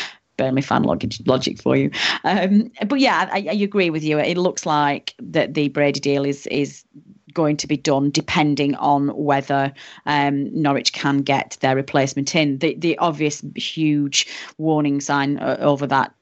Burnley 0.40 0.62
fan 0.62 0.82
logic, 0.84 1.12
logic 1.26 1.60
for 1.60 1.76
you, 1.76 1.90
um, 2.24 2.70
but 2.86 2.98
yeah, 2.98 3.28
I, 3.30 3.46
I 3.50 3.54
agree 3.54 3.90
with 3.90 4.02
you. 4.02 4.18
It 4.18 4.38
looks 4.38 4.64
like 4.64 5.14
that 5.20 5.54
the 5.54 5.68
Brady 5.68 6.00
deal 6.00 6.24
is 6.24 6.46
is 6.46 6.84
going 7.32 7.56
to 7.58 7.66
be 7.66 7.76
done 7.76 8.10
depending 8.10 8.74
on 8.76 9.08
whether 9.08 9.72
um, 10.06 10.62
Norwich 10.62 10.92
can 10.92 11.18
get 11.18 11.56
their 11.60 11.76
replacement 11.76 12.34
in. 12.34 12.58
The 12.58 12.74
the 12.74 12.98
obvious 12.98 13.44
huge 13.54 14.26
warning 14.58 15.00
sign 15.00 15.38
uh, 15.38 15.56
over 15.60 15.86
that 15.86 16.12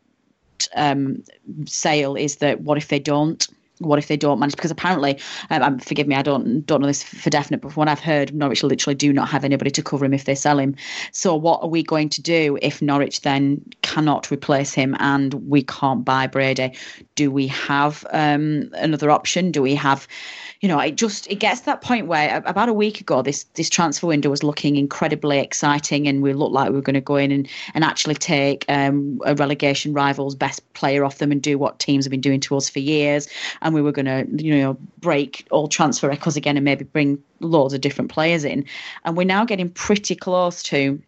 um, 0.74 1.22
sale 1.66 2.16
is 2.16 2.36
that 2.36 2.60
what 2.60 2.78
if 2.78 2.88
they 2.88 2.98
don't? 2.98 3.46
What 3.80 3.98
if 3.98 4.08
they 4.08 4.16
don't 4.16 4.38
manage? 4.38 4.56
Because 4.56 4.70
apparently, 4.70 5.18
um, 5.50 5.62
um, 5.62 5.78
forgive 5.78 6.06
me, 6.06 6.14
I 6.14 6.22
don't 6.22 6.64
don't 6.66 6.80
know 6.80 6.86
this 6.86 7.02
for 7.02 7.30
definite, 7.30 7.60
but 7.60 7.72
from 7.72 7.82
what 7.82 7.88
I've 7.88 8.00
heard, 8.00 8.34
Norwich 8.34 8.62
literally 8.62 8.94
do 8.94 9.12
not 9.12 9.28
have 9.28 9.44
anybody 9.44 9.70
to 9.70 9.82
cover 9.82 10.04
him 10.04 10.14
if 10.14 10.24
they 10.24 10.34
sell 10.34 10.58
him. 10.58 10.74
So 11.12 11.34
what 11.34 11.62
are 11.62 11.68
we 11.68 11.82
going 11.82 12.08
to 12.10 12.22
do 12.22 12.58
if 12.62 12.82
Norwich 12.82 13.22
then 13.22 13.64
cannot 13.82 14.30
replace 14.30 14.72
him 14.72 14.96
and 14.98 15.34
we 15.34 15.62
can't 15.62 16.04
buy 16.04 16.26
Brady? 16.26 16.74
Do 17.14 17.30
we 17.30 17.46
have 17.48 18.06
um, 18.12 18.70
another 18.74 19.10
option? 19.10 19.50
Do 19.50 19.62
we 19.62 19.74
have 19.74 20.08
you 20.60 20.68
know, 20.68 20.80
it 20.80 20.96
just 20.96 21.30
it 21.30 21.36
gets 21.36 21.60
to 21.60 21.66
that 21.66 21.82
point 21.82 22.08
where 22.08 22.42
about 22.44 22.68
a 22.68 22.72
week 22.72 23.00
ago, 23.00 23.22
this 23.22 23.44
this 23.54 23.70
transfer 23.70 24.08
window 24.08 24.28
was 24.28 24.42
looking 24.42 24.74
incredibly 24.74 25.38
exciting, 25.38 26.08
and 26.08 26.20
we 26.20 26.32
looked 26.32 26.52
like 26.52 26.70
we 26.70 26.74
were 26.74 26.82
going 26.82 26.94
to 26.94 27.00
go 27.00 27.14
in 27.16 27.30
and 27.30 27.48
and 27.74 27.84
actually 27.84 28.16
take 28.16 28.64
um, 28.68 29.20
a 29.24 29.36
relegation 29.36 29.92
rival's 29.92 30.34
best 30.34 30.60
player 30.72 31.04
off 31.04 31.18
them 31.18 31.30
and 31.30 31.42
do 31.42 31.58
what 31.58 31.78
teams 31.78 32.04
have 32.04 32.10
been 32.10 32.20
doing 32.20 32.40
to 32.40 32.56
us 32.56 32.68
for 32.68 32.80
years, 32.80 33.28
and 33.62 33.72
we 33.72 33.82
were 33.82 33.92
going 33.92 34.06
to 34.06 34.26
you 34.44 34.58
know 34.58 34.76
break 34.98 35.46
all 35.52 35.68
transfer 35.68 36.08
records 36.08 36.36
again 36.36 36.56
and 36.56 36.64
maybe 36.64 36.84
bring 36.84 37.22
loads 37.38 37.72
of 37.72 37.80
different 37.80 38.10
players 38.10 38.42
in, 38.42 38.64
and 39.04 39.16
we're 39.16 39.24
now 39.24 39.44
getting 39.44 39.70
pretty 39.70 40.16
close 40.16 40.60
to 40.64 41.00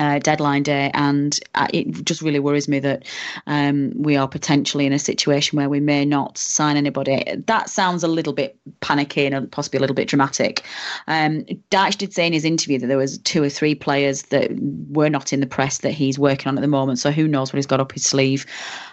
uh, 0.00 0.18
deadline 0.18 0.62
day, 0.62 0.90
and 0.94 1.38
uh, 1.54 1.66
it 1.74 2.04
just 2.04 2.22
really 2.22 2.38
worries 2.38 2.68
me 2.68 2.78
that 2.78 3.04
um, 3.46 3.92
we 3.94 4.16
are 4.16 4.26
potentially 4.26 4.86
in 4.86 4.94
a 4.94 4.98
situation 4.98 5.58
where 5.58 5.68
we 5.68 5.78
may 5.78 6.06
not 6.06 6.38
sign 6.38 6.78
anybody. 6.78 7.22
That 7.46 7.68
sounds 7.68 8.02
a 8.02 8.08
little 8.08 8.32
bit 8.32 8.58
panicky 8.80 9.26
and 9.26 9.52
possibly 9.52 9.76
a 9.76 9.80
little 9.80 9.94
bit 9.94 10.08
dramatic. 10.08 10.64
Um, 11.06 11.42
Dyche 11.70 11.98
did 11.98 12.14
say 12.14 12.26
in 12.26 12.32
his 12.32 12.46
interview 12.46 12.78
that 12.78 12.86
there 12.86 12.96
was 12.96 13.18
two 13.18 13.42
or 13.42 13.50
three 13.50 13.74
players 13.74 14.22
that 14.24 14.50
were 14.88 15.10
not 15.10 15.34
in 15.34 15.40
the 15.40 15.46
press 15.46 15.78
that 15.78 15.92
he's 15.92 16.18
working 16.18 16.48
on 16.48 16.56
at 16.56 16.62
the 16.62 16.68
moment. 16.68 16.98
So 16.98 17.10
who 17.10 17.28
knows 17.28 17.52
what 17.52 17.58
he's 17.58 17.66
got 17.66 17.80
up 17.80 17.92
his 17.92 18.04
sleeve? 18.04 18.46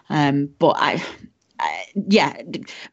Um, 0.10 0.50
but 0.60 0.76
I 0.78 1.02
uh, 1.60 2.02
yeah, 2.08 2.40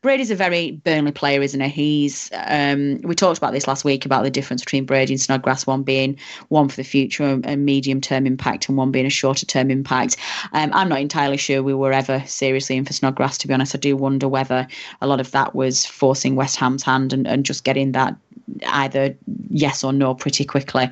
Brady's 0.00 0.30
a 0.30 0.34
very 0.34 0.72
Burnley 0.72 1.12
player, 1.12 1.42
isn't 1.42 1.60
he? 1.60 1.68
He's 1.68 2.30
um, 2.32 2.98
we 3.02 3.14
talked 3.14 3.38
about 3.38 3.52
this 3.52 3.68
last 3.68 3.84
week 3.84 4.06
about 4.06 4.24
the 4.24 4.30
difference 4.30 4.62
between 4.62 4.86
Brady 4.86 5.12
and 5.12 5.20
Snodgrass, 5.20 5.66
one 5.66 5.82
being 5.82 6.18
one 6.48 6.68
for 6.68 6.76
the 6.76 6.84
future, 6.84 7.40
and 7.44 7.64
medium 7.64 8.00
term 8.00 8.26
impact, 8.26 8.68
and 8.68 8.78
one 8.78 8.90
being 8.90 9.06
a 9.06 9.10
shorter 9.10 9.44
term 9.44 9.70
impact. 9.70 10.16
Um, 10.52 10.70
I'm 10.72 10.88
not 10.88 11.00
entirely 11.00 11.36
sure 11.36 11.62
we 11.62 11.74
were 11.74 11.92
ever 11.92 12.22
seriously 12.26 12.76
in 12.76 12.84
for 12.84 12.92
Snodgrass. 12.92 13.38
To 13.38 13.48
be 13.48 13.54
honest, 13.54 13.74
I 13.74 13.78
do 13.78 13.96
wonder 13.96 14.28
whether 14.28 14.66
a 15.00 15.06
lot 15.06 15.20
of 15.20 15.30
that 15.32 15.54
was 15.54 15.84
forcing 15.84 16.34
West 16.34 16.56
Ham's 16.56 16.82
hand 16.82 17.12
and, 17.12 17.26
and 17.26 17.44
just 17.44 17.64
getting 17.64 17.92
that 17.92 18.16
either 18.68 19.14
yes 19.50 19.84
or 19.84 19.92
no 19.92 20.14
pretty 20.14 20.44
quickly. 20.44 20.84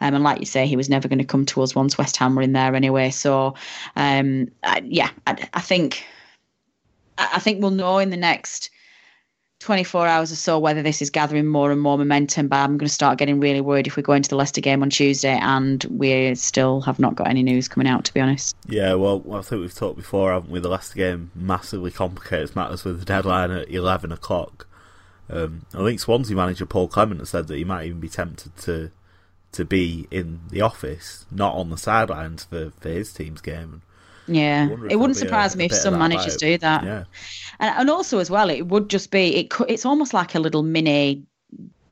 Um, 0.00 0.14
and 0.14 0.24
like 0.24 0.40
you 0.40 0.46
say, 0.46 0.66
he 0.66 0.76
was 0.76 0.88
never 0.88 1.08
going 1.08 1.18
to 1.18 1.24
come 1.24 1.46
to 1.46 1.62
us 1.62 1.74
once 1.74 1.98
West 1.98 2.16
Ham 2.16 2.34
were 2.34 2.42
in 2.42 2.52
there 2.52 2.74
anyway. 2.74 3.10
So 3.10 3.54
um, 3.96 4.48
I, 4.64 4.82
yeah, 4.84 5.10
I, 5.26 5.48
I 5.54 5.60
think. 5.60 6.04
I 7.20 7.38
think 7.38 7.60
we'll 7.60 7.70
know 7.70 7.98
in 7.98 8.10
the 8.10 8.16
next 8.16 8.70
24 9.60 10.06
hours 10.06 10.32
or 10.32 10.36
so 10.36 10.58
whether 10.58 10.82
this 10.82 11.02
is 11.02 11.10
gathering 11.10 11.46
more 11.46 11.70
and 11.70 11.80
more 11.80 11.98
momentum. 11.98 12.48
But 12.48 12.56
I'm 12.56 12.78
going 12.78 12.88
to 12.88 12.94
start 12.94 13.18
getting 13.18 13.40
really 13.40 13.60
worried 13.60 13.86
if 13.86 13.96
we 13.96 14.02
go 14.02 14.14
into 14.14 14.30
the 14.30 14.36
Leicester 14.36 14.60
game 14.60 14.82
on 14.82 14.90
Tuesday 14.90 15.38
and 15.40 15.84
we 15.84 16.34
still 16.34 16.80
have 16.80 16.98
not 16.98 17.14
got 17.14 17.28
any 17.28 17.42
news 17.42 17.68
coming 17.68 17.86
out, 17.86 18.04
to 18.06 18.14
be 18.14 18.20
honest. 18.20 18.56
Yeah, 18.66 18.94
well, 18.94 19.22
I 19.32 19.42
think 19.42 19.60
we've 19.60 19.74
talked 19.74 19.96
before, 19.96 20.32
haven't 20.32 20.50
we? 20.50 20.60
The 20.60 20.68
Leicester 20.68 20.96
game 20.96 21.30
massively 21.34 21.90
complicates 21.90 22.56
matters 22.56 22.84
with 22.84 23.00
the 23.00 23.04
deadline 23.04 23.50
at 23.50 23.70
11 23.70 24.12
o'clock. 24.12 24.66
Um, 25.28 25.66
I 25.74 25.84
think 25.84 26.00
Swansea 26.00 26.34
manager 26.34 26.66
Paul 26.66 26.88
Clement 26.88 27.20
has 27.20 27.30
said 27.30 27.46
that 27.46 27.56
he 27.56 27.64
might 27.64 27.86
even 27.86 28.00
be 28.00 28.08
tempted 28.08 28.56
to 28.58 28.90
to 29.52 29.64
be 29.64 30.06
in 30.12 30.40
the 30.50 30.60
office, 30.60 31.26
not 31.28 31.54
on 31.54 31.70
the 31.70 31.76
sidelines 31.76 32.44
for, 32.44 32.72
for 32.78 32.88
his 32.88 33.12
team's 33.12 33.40
game. 33.40 33.82
Yeah, 34.30 34.68
it 34.88 34.96
wouldn't 34.96 35.16
surprise 35.16 35.54
a, 35.54 35.58
me 35.58 35.66
if 35.66 35.74
some 35.74 35.98
managers 35.98 36.36
do 36.36 36.56
that. 36.58 36.84
Yeah, 36.84 37.04
and, 37.58 37.74
and 37.80 37.90
also 37.90 38.18
as 38.18 38.30
well, 38.30 38.48
it 38.50 38.68
would 38.68 38.88
just 38.88 39.10
be 39.10 39.36
it. 39.36 39.52
It's 39.68 39.84
almost 39.84 40.14
like 40.14 40.34
a 40.34 40.40
little 40.40 40.62
mini 40.62 41.24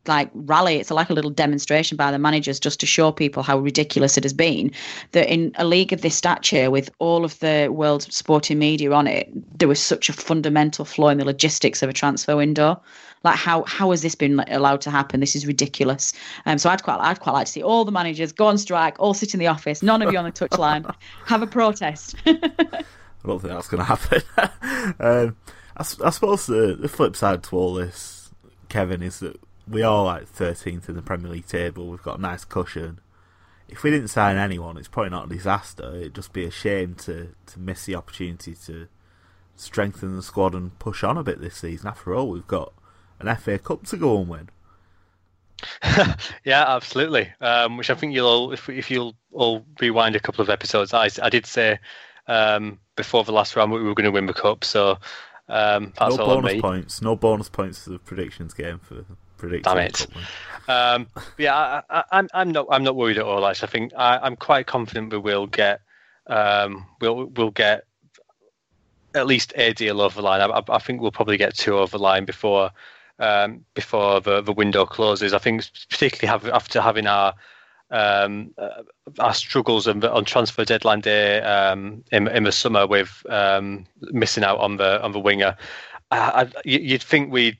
like 0.09 0.31
rally. 0.35 0.77
It's 0.77 0.90
like 0.90 1.11
a 1.11 1.12
little 1.12 1.31
demonstration 1.31 1.96
by 1.96 2.11
the 2.11 2.18
managers 2.18 2.59
just 2.59 2.81
to 2.81 2.87
show 2.87 3.12
people 3.12 3.42
how 3.42 3.59
ridiculous 3.59 4.16
it 4.16 4.24
has 4.24 4.33
been. 4.33 4.72
That 5.12 5.33
in 5.33 5.53
a 5.57 5.64
league 5.64 5.92
of 5.92 6.01
this 6.01 6.16
stature, 6.16 6.70
with 6.70 6.90
all 6.98 7.24
of 7.24 7.38
the 7.40 7.68
world's 7.70 8.14
sporting 8.14 8.59
media 8.59 8.90
on 8.92 9.07
it, 9.07 9.29
there 9.59 9.68
was 9.68 9.81
such 9.81 10.09
a 10.09 10.12
fundamental 10.12 10.85
flaw 10.85 11.09
in 11.09 11.18
the 11.18 11.24
logistics 11.24 11.83
of 11.83 11.90
a 11.90 11.92
transfer 11.92 12.37
window. 12.37 12.81
Like 13.25 13.37
how 13.37 13.65
how 13.65 13.91
has 13.91 14.03
this 14.03 14.15
been 14.15 14.41
allowed 14.49 14.81
to 14.83 14.91
happen? 14.91 15.21
This 15.21 15.35
is 15.35 15.47
ridiculous. 15.47 16.13
Um, 16.47 16.59
so 16.59 16.71
I'd 16.71 16.83
quite 16.83 16.99
I'd 17.01 17.21
quite 17.21 17.33
like 17.33 17.47
to 17.47 17.53
see 17.53 17.63
all 17.63 17.85
the 17.85 17.93
managers 17.93 18.33
go 18.33 18.47
on 18.47 18.59
strike, 18.59 18.99
all 18.99 19.15
sit 19.15 19.35
in 19.35 19.41
the 19.41 19.49
office, 19.49 19.83
none 19.83 20.03
of 20.03 20.13
you 20.13 20.19
on 20.19 20.25
the 20.25 20.33
touchline, 20.33 20.95
have 21.27 21.43
a 21.43 21.47
protest. 21.47 22.15
I 22.27 23.27
don't 23.27 23.41
think 23.41 23.53
that's 23.53 23.69
going 23.69 23.85
to 23.85 23.85
happen. 23.85 24.23
um, 25.01 25.37
I, 25.77 25.81
I, 25.81 26.11
suppose 26.11 26.47
the, 26.47 26.77
the 26.79 26.89
flip 26.89 27.17
side 27.17 27.43
to 27.45 27.57
all 27.57 27.75
this, 27.75 28.31
Kevin, 28.69 29.03
is 29.03 29.19
that 29.21 29.41
we 29.67 29.83
are 29.83 30.05
like 30.05 30.33
13th 30.33 30.89
in 30.89 30.95
the 30.95 31.03
Premier 31.03 31.31
League 31.31 31.47
table. 31.47 31.89
We've 31.89 32.03
got 32.03 32.19
a 32.19 32.23
nice 32.23 32.45
cushion. 32.45 33.01
If 33.69 33.83
we 33.83 33.91
didn't 33.91 34.09
sign 34.09 34.37
anyone, 34.37 34.79
it's 34.79 34.89
probably 34.89 35.11
not 35.11 35.27
a 35.27 35.35
disaster. 35.35 35.95
It'd 35.97 36.15
just 36.15 36.33
be 36.33 36.45
a 36.45 36.51
shame 36.51 36.95
to, 36.95 37.35
to 37.47 37.61
miss 37.61 37.85
the 37.85 37.97
opportunity 37.97 38.55
to 38.67 38.89
strengthen 39.57 40.17
the 40.17 40.23
squad 40.23 40.55
and 40.55 40.79
push 40.79 41.05
on 41.05 41.19
a 41.19 41.23
bit 41.23 41.41
this 41.41 41.57
season. 41.57 41.89
After 41.89 42.15
all, 42.15 42.29
we've 42.29 42.47
got 42.47 42.73
an 43.21 43.35
FA 43.37 43.59
Cup 43.59 43.85
to 43.87 43.97
go 43.97 44.19
and 44.19 44.29
win. 44.29 44.49
yeah, 46.45 46.65
absolutely. 46.69 47.33
Um, 47.41 47.77
which 47.77 47.91
I 47.91 47.95
think 47.95 48.15
you'll 48.15 48.29
all, 48.29 48.53
if 48.53 48.69
if 48.69 48.91
you'll 48.91 49.15
all 49.33 49.65
rewind 49.81 50.17
a 50.17 50.21
couple 50.21 50.43
of 50.43 50.51
episodes, 50.51 50.95
I 50.95 51.09
I 51.21 51.29
did 51.29 51.47
say 51.47 51.79
um, 52.29 52.79
before 52.97 53.25
the 53.25 53.33
last 53.33 53.57
round 53.57 53.73
we 53.73 53.83
were 53.83 53.95
going 53.95 54.05
to 54.05 54.11
win 54.11 54.27
the 54.27 54.35
cup. 54.35 54.65
So 54.65 54.99
um, 55.49 55.93
that's 55.99 56.17
no 56.17 56.25
all 56.25 56.41
bonus 56.41 56.61
points. 56.61 57.03
No 57.03 57.17
bonus 57.17 57.49
points 57.49 57.83
for 57.83 57.91
the 57.91 57.99
predictions 57.99 58.55
game 58.55 58.79
for 58.79 59.05
predicting. 59.37 59.75
Damn 59.75 59.79
it. 59.79 60.07
Um, 60.69 61.07
yeah, 61.39 61.83
I, 61.89 61.99
am 61.99 62.05
I'm, 62.13 62.29
I'm 62.35 62.51
not 62.53 62.67
I'm 62.71 62.85
not 62.85 62.97
worried 62.97 63.19
at 63.19 63.25
all. 63.25 63.45
Actually, 63.47 63.69
I 63.69 63.71
think 63.71 63.93
I, 63.97 64.27
am 64.27 64.37
quite 64.37 64.67
confident 64.67 65.13
we 65.13 65.19
will 65.19 65.47
get 65.47 65.81
um, 66.27 66.87
we'll 67.01 67.27
we'll 67.27 67.51
get 67.51 67.85
at 69.15 69.27
least 69.27 69.53
a 69.57 69.73
deal 69.73 70.01
over 70.01 70.17
the 70.17 70.23
line. 70.23 70.41
I, 70.41 70.63
I 70.69 70.79
think 70.79 71.01
we'll 71.01 71.11
probably 71.11 71.39
get 71.39 71.57
two 71.57 71.79
over 71.79 71.97
the 71.97 72.03
line 72.03 72.27
before 72.27 72.71
um, 73.19 73.65
before 73.75 74.21
the, 74.21 74.41
the 74.41 74.53
window 74.53 74.87
closes. 74.87 75.33
I 75.33 75.39
think 75.39 75.65
particularly 75.91 76.29
have, 76.29 76.49
after 76.53 76.81
having 76.81 77.07
our 77.07 77.35
um, 77.91 78.53
uh, 78.59 78.83
our 79.19 79.35
struggles 79.35 79.89
on, 79.89 80.05
on 80.05 80.25
transfer 80.25 80.65
deadline 80.65 81.01
day 81.01 81.41
um, 81.41 82.05
in, 82.13 82.29
in 82.29 82.45
the 82.45 82.53
summer 82.53 82.87
with 82.87 83.25
um, 83.31 83.87
missing 84.01 84.45
out 84.45 84.59
on 84.59 84.77
the 84.77 85.03
on 85.03 85.13
the 85.13 85.21
winger. 85.21 85.57
I, 86.11 86.43
I, 86.43 86.61
you'd 86.65 87.03
think 87.03 87.33
we'd 87.33 87.59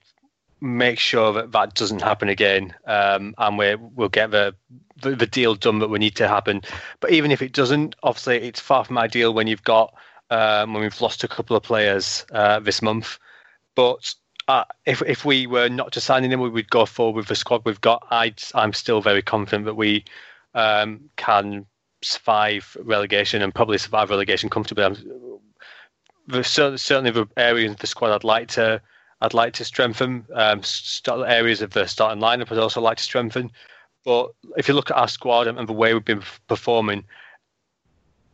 make 0.61 0.99
sure 0.99 1.33
that 1.33 1.53
that 1.53 1.75
doesn't 1.75 2.03
happen 2.03 2.29
again, 2.29 2.75
um, 2.87 3.35
and 3.39 3.59
we 3.59 3.75
we'll 3.77 4.09
get 4.09 4.31
the, 4.31 4.55
the, 5.01 5.15
the 5.15 5.27
deal 5.27 5.55
done 5.55 5.79
that 5.79 5.89
we 5.89 5.99
need 5.99 6.17
to 6.17 6.29
happen. 6.29 6.63
But 7.01 7.13
even 7.13 7.31
if 7.31 7.43
it 7.43 7.53
doesn't, 7.53 7.95
obviously 8.03 8.39
it's 8.39 8.61
far 8.61 8.85
from 8.85 8.99
ideal 8.99 9.33
when 9.33 9.47
you've 9.47 9.63
got 9.63 9.95
um, 10.31 10.75
when 10.75 10.83
we've 10.83 11.01
lost 11.01 11.25
a 11.25 11.29
couple 11.29 11.57
of 11.57 11.63
players 11.63 12.27
uh, 12.33 12.61
this 12.61 12.83
month. 12.83 13.19
But 13.75 14.15
uh, 14.49 14.65
if 14.87 15.03
if 15.03 15.25
we 15.25 15.47
were 15.47 15.69
not 15.69 15.93
to 15.93 16.01
sign 16.01 16.29
them, 16.29 16.41
we 16.41 16.49
would 16.49 16.71
go 16.71 16.87
forward 16.87 17.17
with 17.17 17.29
the 17.29 17.37
squad 17.37 17.63
we've 17.65 17.81
got. 17.81 18.07
i 18.11 18.35
I'm 18.55 18.73
still 18.73 19.03
very 19.03 19.23
confident 19.23 19.67
that 19.67 19.75
we 19.75 20.05
um, 20.55 21.11
can 21.17 21.67
survive 22.03 22.77
relegation 22.83 23.43
and 23.43 23.55
probably 23.55 23.77
survive 23.77 24.11
relegation 24.11 24.49
comfortably. 24.49 24.85
I'm, 24.85 26.43
certainly, 26.43 27.11
the 27.11 27.29
areas 27.37 27.73
of 27.73 27.79
the 27.79 27.87
squad 27.87 28.13
I'd 28.13 28.25
like 28.25 28.49
to 28.49 28.81
I'd 29.21 29.35
like 29.35 29.53
to 29.55 29.65
strengthen. 29.65 30.25
Um, 30.33 30.63
areas 31.07 31.61
of 31.61 31.71
the 31.73 31.87
starting 31.87 32.23
lineup 32.23 32.51
I'd 32.51 32.59
also 32.59 32.81
like 32.81 32.97
to 32.97 33.05
strengthen. 33.05 33.51
But 34.05 34.31
if 34.57 34.69
you 34.69 34.75
look 34.75 34.91
at 34.91 34.97
our 34.97 35.09
squad 35.09 35.47
and 35.47 35.69
the 35.69 35.73
way 35.75 35.93
we've 35.93 36.05
been 36.05 36.23
performing, 36.47 37.05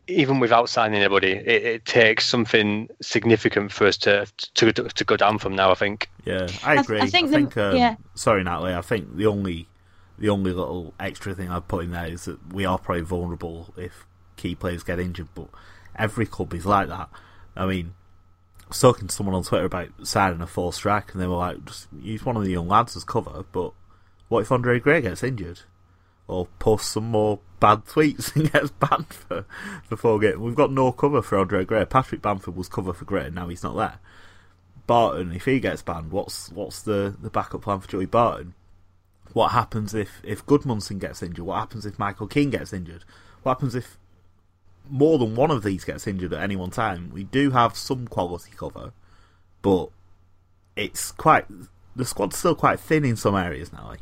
even 0.07 0.41
without 0.41 0.69
signing 0.69 1.01
anybody, 1.01 1.33
it, 1.33 1.65
it, 1.65 1.85
takes 1.85 2.27
something 2.27 2.89
significant 3.01 3.73
for 3.73 3.87
us 3.87 3.97
to, 3.99 4.27
to 4.55 4.73
to 4.73 5.05
go 5.05 5.17
down 5.17 5.39
from 5.39 5.55
now. 5.55 5.71
I 5.71 5.75
think. 5.75 6.09
Yeah, 6.25 6.49
I 6.65 6.81
agree. 6.81 7.01
I, 7.01 7.05
I 7.05 7.07
think. 7.07 7.29
I 7.29 7.31
think 7.31 7.55
the, 7.55 7.71
um, 7.71 7.77
yeah. 7.77 7.97
Sorry, 8.15 8.45
Natalie. 8.45 8.75
I 8.75 8.83
think 8.83 9.17
the 9.17 9.27
only 9.27 9.67
the 10.19 10.29
only 10.29 10.53
little 10.53 10.95
extra 11.01 11.35
thing 11.35 11.51
I'd 11.51 11.69
put 11.69 11.85
in 11.85 11.91
there 11.91 12.07
is 12.07 12.27
that 12.27 12.53
we 12.53 12.65
are 12.65 12.79
probably 12.79 13.03
vulnerable 13.03 13.73
if 13.77 14.07
key 14.37 14.55
players 14.55 14.83
get 14.83 15.01
injured, 15.01 15.29
but 15.35 15.49
every 15.97 16.27
club 16.27 16.53
is 16.55 16.67
like 16.67 16.89
that. 16.89 17.09
I 17.57 17.67
mean, 17.67 17.95
I 18.65 18.69
was 18.69 18.81
talking 18.81 19.09
to 19.09 19.15
someone 19.15 19.35
on 19.35 19.45
Twitter 19.45 19.65
about 19.65 19.89
signing 20.03 20.41
a 20.41 20.47
full 20.47 20.73
strike, 20.73 21.13
and 21.13 21.23
they 21.23 21.27
were 21.27 21.37
like, 21.37 21.65
just 21.65 21.89
use 22.01 22.25
one 22.25 22.37
of 22.37 22.45
the 22.45 22.53
young 22.53 22.69
lads 22.69 22.97
as 22.97 23.05
cover, 23.05 23.45
but 23.53 23.73
what 24.29 24.41
if 24.41 24.53
Andre 24.53 24.81
Gray 24.81 25.01
gets 25.01 25.23
injured? 25.23 25.61
Or 26.27 26.47
posts 26.59 26.93
some 26.93 27.11
more 27.11 27.41
bad 27.61 27.85
tweets 27.85 28.35
and 28.37 28.51
gets 28.51 28.71
banned 28.71 29.13
for, 29.13 29.45
for 29.89 29.97
four 29.97 30.19
games. 30.19 30.39
We've 30.39 30.55
got 30.55 30.73
no 30.73 30.93
cover 30.93 31.23
for 31.23 31.39
Andre 31.39 31.65
Gray. 31.65 31.85
Patrick 31.85 32.23
Bamford 32.23 32.57
was 32.57 32.69
cover 32.69 32.93
for 32.93 33.05
Gray, 33.05 33.27
and 33.27 33.35
now 33.35 33.49
he's 33.49 33.63
not 33.63 33.77
there. 33.77 33.99
Barton, 34.87 35.33
if 35.33 35.45
he 35.45 35.61
gets 35.61 35.83
banned, 35.83 36.11
what's 36.11 36.51
what's 36.53 36.83
the, 36.83 37.15
the 37.21 37.31
backup 37.31 37.63
plan 37.63 37.81
for 37.81 37.89
Joey 37.89 38.07
Barton? 38.07 38.55
What 39.33 39.49
happens 39.49 39.95
if, 39.95 40.21
if 40.23 40.45
Gudmundsson 40.47 40.99
gets 40.99 41.23
injured? 41.23 41.45
What 41.45 41.59
happens 41.59 41.87
if 41.87 41.99
Michael 41.99 42.27
Keane 42.27 42.51
gets 42.51 42.73
injured? 42.73 43.05
What 43.43 43.57
happens 43.57 43.75
if 43.75 43.99
more 44.89 45.19
than 45.19 45.35
one 45.35 45.51
of 45.51 45.63
these 45.63 45.85
gets 45.85 46.07
injured 46.07 46.33
at 46.33 46.43
any 46.43 46.57
one 46.57 46.71
time. 46.71 47.11
We 47.13 47.25
do 47.25 47.51
have 47.51 47.77
some 47.77 48.07
quality 48.07 48.53
cover, 48.57 48.93
but 49.63 49.89
it's 50.77 51.13
quite 51.13 51.47
the 51.97 52.05
squad's 52.05 52.37
still 52.37 52.55
quite 52.55 52.81
thin 52.81 53.05
in 53.05 53.17
some 53.17 53.35
areas 53.35 53.73
now. 53.73 53.95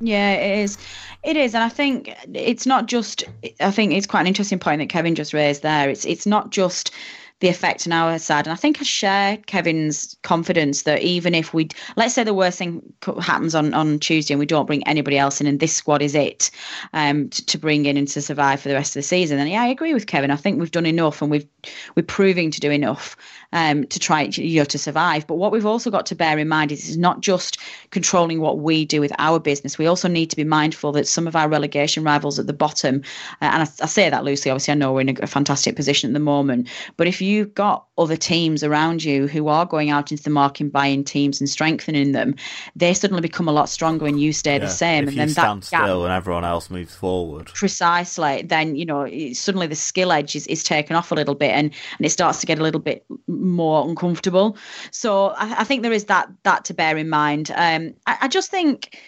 Yeah, 0.00 0.32
it 0.32 0.58
is. 0.60 0.78
It 1.22 1.36
is, 1.36 1.54
and 1.54 1.64
I 1.64 1.68
think 1.68 2.14
it's 2.32 2.66
not 2.66 2.86
just. 2.86 3.24
I 3.60 3.70
think 3.70 3.92
it's 3.92 4.06
quite 4.06 4.20
an 4.22 4.26
interesting 4.26 4.58
point 4.58 4.80
that 4.80 4.88
Kevin 4.88 5.14
just 5.14 5.32
raised 5.32 5.62
there. 5.62 5.88
It's 5.88 6.04
it's 6.04 6.26
not 6.26 6.50
just 6.50 6.92
the 7.40 7.48
effect 7.48 7.86
on 7.86 7.92
our 7.92 8.18
side. 8.18 8.46
And 8.46 8.52
I 8.52 8.56
think 8.56 8.80
I 8.80 8.84
share 8.84 9.36
Kevin's 9.36 10.16
confidence 10.22 10.82
that 10.82 11.02
even 11.02 11.34
if 11.34 11.52
we, 11.52 11.68
let's 11.96 12.14
say 12.14 12.24
the 12.24 12.32
worst 12.32 12.58
thing 12.58 12.82
happens 13.20 13.54
on, 13.54 13.74
on 13.74 13.98
Tuesday 13.98 14.32
and 14.32 14.38
we 14.38 14.46
don't 14.46 14.66
bring 14.66 14.86
anybody 14.88 15.18
else 15.18 15.40
in 15.40 15.46
and 15.46 15.60
this 15.60 15.74
squad 15.74 16.00
is 16.00 16.14
it 16.14 16.50
um, 16.94 17.28
to, 17.28 17.44
to 17.44 17.58
bring 17.58 17.84
in 17.84 17.98
and 17.98 18.08
to 18.08 18.22
survive 18.22 18.60
for 18.60 18.68
the 18.68 18.74
rest 18.74 18.96
of 18.96 19.00
the 19.00 19.02
season, 19.02 19.36
then 19.36 19.48
yeah, 19.48 19.62
I 19.62 19.66
agree 19.66 19.92
with 19.92 20.06
Kevin. 20.06 20.30
I 20.30 20.36
think 20.36 20.58
we've 20.58 20.70
done 20.70 20.86
enough 20.86 21.20
and 21.20 21.30
we've, 21.30 21.46
we're 21.94 22.04
proving 22.04 22.50
to 22.52 22.60
do 22.60 22.70
enough 22.70 23.16
um, 23.52 23.84
to 23.86 23.98
try 23.98 24.22
you 24.22 24.60
know, 24.60 24.64
to 24.64 24.78
survive. 24.78 25.26
But 25.26 25.36
what 25.36 25.52
we've 25.52 25.66
also 25.66 25.90
got 25.90 26.06
to 26.06 26.14
bear 26.14 26.38
in 26.38 26.48
mind 26.48 26.72
is 26.72 26.88
it's 26.88 26.96
not 26.96 27.20
just 27.20 27.58
controlling 27.90 28.40
what 28.40 28.58
we 28.58 28.84
do 28.84 29.00
with 29.00 29.12
our 29.18 29.38
business. 29.38 29.78
We 29.78 29.86
also 29.86 30.08
need 30.08 30.30
to 30.30 30.36
be 30.36 30.44
mindful 30.44 30.92
that 30.92 31.06
some 31.06 31.26
of 31.26 31.36
our 31.36 31.48
relegation 31.48 32.04
rivals 32.04 32.38
at 32.38 32.46
the 32.46 32.52
bottom, 32.52 33.02
uh, 33.42 33.50
and 33.52 33.62
I, 33.62 33.68
I, 33.82 33.86
say 33.86 34.08
that 34.08 34.24
loosely, 34.24 34.50
obviously, 34.50 34.72
I 34.72 34.74
know 34.74 34.92
we're 34.92 35.02
in 35.02 35.18
a, 35.22 35.26
fantastic 35.26 35.76
position 35.76 36.10
at 36.10 36.14
the 36.14 36.20
moment, 36.20 36.68
but 36.96 37.06
if 37.06 37.20
you've 37.26 37.54
got 37.54 37.86
other 37.98 38.16
teams 38.16 38.62
around 38.62 39.02
you 39.02 39.26
who 39.26 39.48
are 39.48 39.66
going 39.66 39.90
out 39.90 40.10
into 40.10 40.22
the 40.22 40.30
market 40.30 40.64
and 40.64 40.72
buying 40.72 41.04
teams 41.04 41.40
and 41.40 41.50
strengthening 41.50 42.12
them, 42.12 42.34
they 42.74 42.94
suddenly 42.94 43.20
become 43.20 43.48
a 43.48 43.52
lot 43.52 43.68
stronger 43.68 44.06
and 44.06 44.20
you 44.20 44.32
stay 44.32 44.54
yeah, 44.54 44.58
the 44.58 44.68
same. 44.68 45.04
And 45.04 45.12
you 45.12 45.18
then 45.18 45.28
stand 45.30 45.62
that 45.62 45.66
still 45.66 46.00
gap, 46.00 46.10
and 46.10 46.12
everyone 46.12 46.44
else 46.44 46.70
moves 46.70 46.94
forward. 46.94 47.46
Precisely. 47.46 48.42
Then, 48.42 48.76
you 48.76 48.86
know, 48.86 49.08
suddenly 49.32 49.66
the 49.66 49.74
skill 49.74 50.12
edge 50.12 50.36
is, 50.36 50.46
is 50.46 50.62
taken 50.62 50.96
off 50.96 51.12
a 51.12 51.14
little 51.14 51.34
bit 51.34 51.50
and, 51.50 51.72
and 51.98 52.06
it 52.06 52.10
starts 52.10 52.40
to 52.40 52.46
get 52.46 52.58
a 52.58 52.62
little 52.62 52.80
bit 52.80 53.04
more 53.26 53.88
uncomfortable. 53.88 54.56
So 54.90 55.28
I, 55.30 55.60
I 55.60 55.64
think 55.64 55.82
there 55.82 55.92
is 55.92 56.04
that 56.06 56.28
that 56.44 56.64
to 56.66 56.74
bear 56.74 56.96
in 56.96 57.08
mind. 57.08 57.50
Um, 57.54 57.94
I, 58.06 58.18
I 58.22 58.28
just 58.28 58.50
think. 58.50 58.98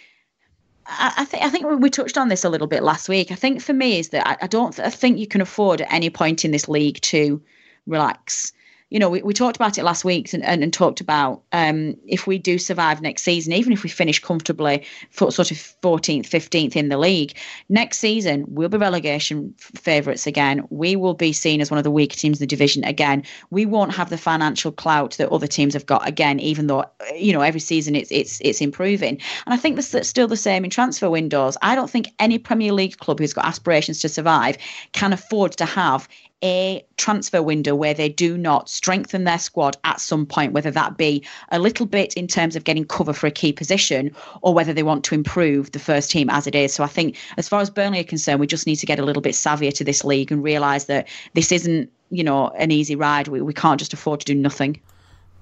I, 0.91 1.27
think 1.27 1.45
I 1.45 1.51
think 1.51 1.67
we 1.83 1.91
touched 1.91 2.17
on 2.17 2.29
this 2.29 2.45
a 2.45 2.49
little 2.49 2.67
bit 2.67 2.83
last 2.83 3.11
week. 3.11 3.31
I 3.31 3.35
think 3.35 3.61
for 3.61 3.75
me 3.75 3.99
is 3.99 4.09
that 4.09 4.27
I, 4.27 4.39
I 4.41 4.47
don't 4.47 4.81
I 4.81 4.89
think 4.89 5.19
you 5.19 5.27
can 5.27 5.43
afford 5.43 5.83
at 5.83 5.93
any 5.93 6.09
point 6.09 6.47
in 6.47 6.51
this 6.51 6.67
league 6.67 6.99
to 7.03 7.43
relax 7.89 8.53
you 8.91 8.99
know, 8.99 9.11
we, 9.11 9.23
we 9.23 9.35
talked 9.35 9.57
about 9.57 9.77
it 9.77 9.85
last 9.85 10.05
week 10.05 10.33
and, 10.33 10.43
and, 10.45 10.63
and 10.63 10.73
talked 10.73 11.01
about 11.01 11.43
um, 11.53 11.95
if 12.07 12.27
we 12.27 12.39
do 12.39 12.59
survive 12.59 13.03
next 13.03 13.23
season, 13.23 13.53
even 13.53 13.73
if 13.73 13.83
we 13.83 13.91
finish 13.91 14.19
comfortably 14.19 14.87
for 15.11 15.31
sort 15.31 15.51
of 15.51 15.59
14th, 15.83 16.27
15th 16.27 16.75
in 16.75 16.89
the 16.89 16.97
league, 16.97 17.37
next 17.69 17.99
season 17.99 18.47
we'll 18.49 18.71
be 18.71 18.79
relegation 18.79 19.55
favourites 19.59 20.27
again. 20.27 20.67
We 20.71 20.97
will 20.97 21.15
be 21.15 21.35
seen 21.35 21.61
as 21.61 21.71
one 21.71 21.77
of 21.77 21.85
the 21.85 21.91
weaker 21.91 22.17
teams 22.17 22.39
in 22.39 22.43
the 22.43 22.47
division 22.47 22.83
again. 22.85 23.25
We 23.51 23.67
won't 23.67 23.95
have 23.95 24.09
the 24.09 24.17
financial 24.17 24.73
clout 24.73 25.17
that 25.19 25.31
other 25.31 25.47
teams 25.47 25.75
have 25.75 25.85
got 25.85 26.09
again, 26.09 26.41
even 26.41 26.67
though, 26.67 26.87
you 27.15 27.33
know, 27.35 27.43
every 27.43 27.61
season 27.61 27.95
it's 27.95 28.11
it's 28.11 28.41
it's 28.41 28.63
improving. 28.63 29.21
And 29.47 29.55
I 29.55 29.59
think 29.59 29.77
that's 29.77 30.09
still 30.09 30.29
the 30.29 30.37
same 30.37 30.65
in 30.65 30.71
transfer 30.71 31.11
windows. 31.11 31.59
I 31.61 31.75
don't 31.75 31.91
think 31.91 32.09
any 32.19 32.39
Premier 32.39 32.73
League 32.73 32.97
club 32.97 33.19
who's 33.19 33.35
got 33.35 33.45
aspirations 33.45 34.01
to 34.01 34.09
survive 34.09 34.57
can 34.93 35.13
afford 35.13 35.53
to 35.53 35.67
have 35.67 36.09
a 36.43 36.85
transfer 36.97 37.43
window 37.43 37.75
where 37.75 37.95
they 37.95 38.09
do 38.09 38.39
not 38.39 38.69
strengthen 38.69 39.25
their 39.25 39.39
squad 39.39 39.77
at 39.85 40.01
some 40.01 40.25
point, 40.25 40.53
whether 40.53 40.71
that 40.71 40.97
be 40.97 41.25
a 41.51 41.59
little 41.59 41.87
bit 41.87 42.15
in 42.15 42.27
terms 42.27 42.55
of 42.55 42.65
getting 42.65 42.85
cover 42.85 43.13
for 43.13 43.27
a 43.27 43.31
key 43.31 43.53
position 43.53 44.15
or 44.43 44.55
whether 44.55 44.73
they 44.73 44.83
want 44.83 45.05
to 45.05 45.15
improve 45.15 45.73
the 45.73 45.79
first 45.79 46.11
team 46.11 46.31
as 46.31 46.47
it 46.47 46.55
is. 46.55 46.73
So 46.73 46.85
I 46.85 46.87
think, 46.87 47.17
as 47.37 47.49
far 47.49 47.61
as 47.61 47.71
Burnley 47.71 48.01
are 48.01 48.05
concerned, 48.05 48.41
we 48.41 48.47
just 48.47 48.67
need 48.67 48.77
to 48.77 48.87
get 48.87 48.99
a 48.99 49.05
little 49.05 49.23
bit 49.23 49.35
savvier 49.35 49.75
to 49.75 49.85
this 49.85 50.05
league 50.05 50.31
and 50.31 50.43
realise 50.43 50.85
that 50.85 51.09
this 51.35 51.51
isn't, 51.51 51.91
you 52.11 52.23
know, 52.23 52.49
an 52.51 52.71
easy 52.71 52.95
ride. 52.95 53.29
We, 53.29 53.41
we 53.43 53.53
can't 53.53 53.79
just 53.79 53.93
afford 53.93 54.21
to 54.21 54.27
do 54.27 54.35
nothing. 54.35 54.81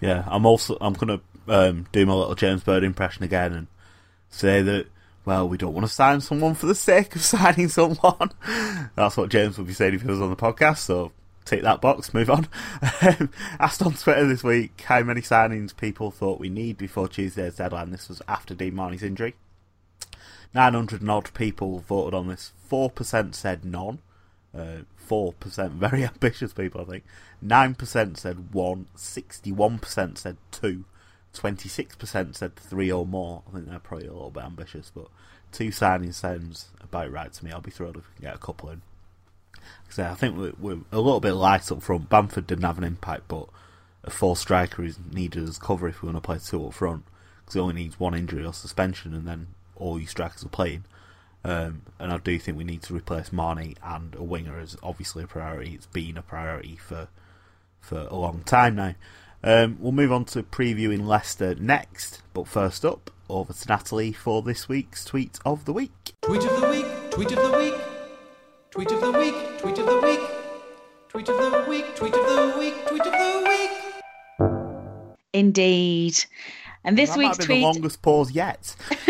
Yeah, 0.01 0.25
I'm 0.27 0.47
also 0.47 0.77
I'm 0.81 0.95
to 0.95 1.21
um, 1.49 1.87
do 1.93 2.07
my 2.07 2.15
little 2.15 2.35
James 2.35 2.63
Bird 2.63 2.85
impression 2.85 3.25
again 3.25 3.53
and 3.53 3.67
say 4.31 4.63
that 4.63 4.87
well, 5.27 5.49
we 5.49 5.59
don't 5.59 5.75
want 5.75 5.87
to 5.87 5.93
sign 5.93 6.21
someone 6.21 6.55
for 6.55 6.67
the 6.67 6.75
sake 6.75 7.15
of 7.17 7.23
signing 7.23 7.69
someone. 7.69 8.31
That's 8.95 9.17
what 9.17 9.29
James 9.29 9.59
would 9.59 9.67
be 9.67 9.75
saying 9.75 9.95
if 9.95 10.03
he 10.03 10.09
was 10.09 10.23
on 10.23 10.31
the 10.31 10.37
podcast, 10.37 10.79
so 10.79 11.13
take 11.45 11.63
that 11.63 11.81
box, 11.81 12.15
move 12.15 12.31
on. 12.31 12.47
Asked 13.61 13.83
on 13.83 13.95
Twitter 13.95 14.27
this 14.27 14.45
week 14.45 14.81
how 14.83 15.03
many 15.03 15.21
signings 15.21 15.77
people 15.77 16.13
thought 16.13 16.41
we 16.41 16.49
need 16.49 16.79
before 16.79 17.09
Tuesday's 17.09 17.57
deadline. 17.57 17.91
This 17.91 18.09
was 18.09 18.23
after 18.29 18.55
Dean 18.55 18.77
Marney's 18.77 19.03
injury. 19.03 19.35
900 20.55 21.01
and 21.01 21.11
odd 21.11 21.35
people 21.35 21.81
voted 21.81 22.15
on 22.15 22.29
this. 22.29 22.53
4% 22.71 23.35
said 23.35 23.65
none. 23.65 23.99
Uh, 24.57 24.83
4% 25.09 25.71
very 25.73 26.05
ambitious 26.07 26.53
people, 26.53 26.81
I 26.81 26.85
think. 26.85 27.05
9% 27.45 28.17
said 28.17 28.55
one. 28.55 28.87
61% 28.97 30.19
said 30.19 30.37
two. 30.53 30.85
26% 31.39 32.35
said 32.35 32.57
three 32.57 32.91
or 32.91 33.07
more. 33.07 33.43
I 33.49 33.53
think 33.53 33.69
they're 33.69 33.79
probably 33.79 34.07
a 34.07 34.13
little 34.13 34.31
bit 34.31 34.45
ambitious, 34.45 34.91
but 34.95 35.09
two 35.53 35.69
signings 35.69 36.15
sounds 36.15 36.69
about 36.83 37.11
right 37.11 37.33
to 37.33 37.45
me. 37.45 37.53
I'll 37.53 37.61
be 37.61 37.71
thrilled 37.71 37.97
if 37.97 38.09
we 38.09 38.15
can 38.17 38.25
get 38.25 38.35
a 38.35 38.45
couple 38.45 38.71
in. 38.71 38.83
I 39.99 40.15
think 40.15 40.37
we're, 40.37 40.53
we're, 40.59 40.79
a 40.93 41.01
little 41.01 41.21
bit 41.21 41.33
light 41.33 41.73
up 41.73 41.83
front. 41.83 42.09
Bamford 42.09 42.47
didn't 42.47 42.65
have 42.65 42.79
an 42.79 42.85
impact, 42.85 43.29
but 43.29 43.49
a 44.05 44.11
four 44.11 44.37
striker 44.37 44.85
is 44.85 44.99
needed 45.13 45.49
as 45.49 45.59
cover 45.59 45.89
if 45.89 46.03
we 46.03 46.07
want 46.07 46.17
to 46.17 46.21
play 46.21 46.39
two 46.39 46.67
up 46.67 46.75
front 46.75 47.05
because 47.41 47.55
he 47.55 47.61
only 47.61 47.75
needs 47.75 47.99
one 47.99 48.15
injury 48.15 48.45
or 48.45 48.53
suspension, 48.53 49.15
and 49.15 49.27
then 49.27 49.49
all 49.75 49.99
your 49.99 50.09
strikers 50.09 50.45
are 50.45 50.49
playing. 50.49 50.85
Um, 51.45 51.83
and 51.99 52.13
I 52.13 52.19
do 52.19 52.39
think 52.39 52.59
we 52.59 52.65
need 52.65 52.83
to 52.83 52.95
replace 52.95 53.33
Marney 53.33 53.77
and 53.83 54.15
a 54.17 54.23
winger 54.23 54.59
is 54.59 54.77
obviously 54.83 55.23
a 55.23 55.29
priority. 55.29 55.75
It's 55.75 55.87
been 55.87 56.17
a 56.17 56.23
priority 56.23 56.77
for 56.77 57.09
for 57.81 58.09
a 58.11 58.17
long 58.17 58.43
time 58.45 58.75
now. 58.75 58.95
Um, 59.43 59.77
we'll 59.81 59.93
move 59.93 60.13
on 60.13 60.25
to 60.27 60.43
previewing 60.43 61.07
Leicester 61.07 61.55
next, 61.57 62.23
but 62.33 62.49
first 62.49 62.85
up, 62.85 63.11
over 63.29 63.53
to 63.53 63.69
Natalie 63.69 64.13
for 64.13 64.43
this 64.43 64.69
week's 64.69 65.05
tweet 65.05 65.39
of 65.45 65.65
the 65.65 65.73
week. 65.73 66.15
Tweet 66.23 66.45
of 66.45 66.61
the 66.61 66.69
week, 66.69 66.87
tweet 67.11 67.33
of 67.33 67.51
the 67.51 67.59
week, 67.59 67.75
tweet 68.71 68.91
of 68.91 69.01
the 69.01 69.13
week, 69.13 69.35
tweet 69.59 69.79
of 69.79 69.87
the 69.87 70.01
week, 70.01 70.21
tweet 71.09 71.29
of 71.29 71.37
the 71.37 71.67
week, 71.69 71.97
tweet 71.97 72.15
of 72.15 72.27
the 72.27 72.57
week, 72.59 72.87
tweet 72.87 73.07
of 73.07 73.13
the 73.13 73.45
week. 73.49 73.71
Indeed. 75.33 76.25
And 76.87 76.97
this 76.97 77.11
that 77.11 77.19
week's 77.19 77.39
tweet, 77.39 77.49
the 77.49 77.63
longest 77.63 78.01
pause 78.01 78.31
yet. 78.31 78.77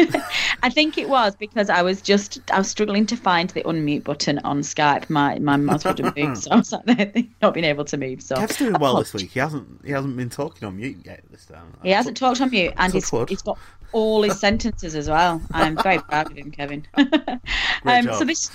I 0.63 0.71
think 0.71 0.97
it 0.97 1.11
was 1.11 1.37
because 1.37 1.69
I 1.69 1.83
was 1.83 2.01
just 2.01 2.41
I 2.51 2.57
was 2.57 2.69
struggling 2.69 3.05
to 3.05 3.17
find 3.19 3.51
the 3.51 3.63
unmute 3.65 4.03
button 4.03 4.39
on 4.41 4.63
Skype. 4.63 5.11
My 5.11 5.39
my 5.39 5.59
mouse 5.59 5.85
wouldn't 5.85 6.17
move, 6.17 6.39
so 6.43 6.53
I 6.53 6.57
was 6.57 6.69
sat 6.69 6.87
there 6.87 7.13
not 7.43 7.53
being 7.53 7.65
able 7.67 7.85
to 7.85 7.99
move. 7.99 8.23
So 8.23 8.37
Kev's 8.37 8.57
doing 8.57 8.77
well 8.81 8.97
this 8.97 9.13
week. 9.13 9.31
He 9.31 9.41
hasn't 9.41 9.85
he 9.85 9.93
hasn't 9.93 10.17
been 10.17 10.31
talking 10.31 10.67
on 10.67 10.79
mute 10.79 10.97
yet 11.05 11.21
this 11.31 11.45
time. 11.45 11.75
He 11.83 11.91
hasn't 11.91 12.17
talked 12.17 12.41
on 12.41 12.51
mute, 12.51 12.73
and 12.79 12.95
he's, 12.95 13.11
he's 13.29 13.43
got 13.43 13.59
all 13.93 14.23
his 14.23 14.41
sentences 14.41 14.95
as 14.95 15.11
well. 15.11 15.43
I'm 15.53 15.77
very 15.77 15.99
proud 15.99 16.31
of 16.31 16.37
him, 16.37 16.51
Kevin. 16.51 16.87
um, 16.97 18.05
so 18.05 18.25
this. 18.25 18.51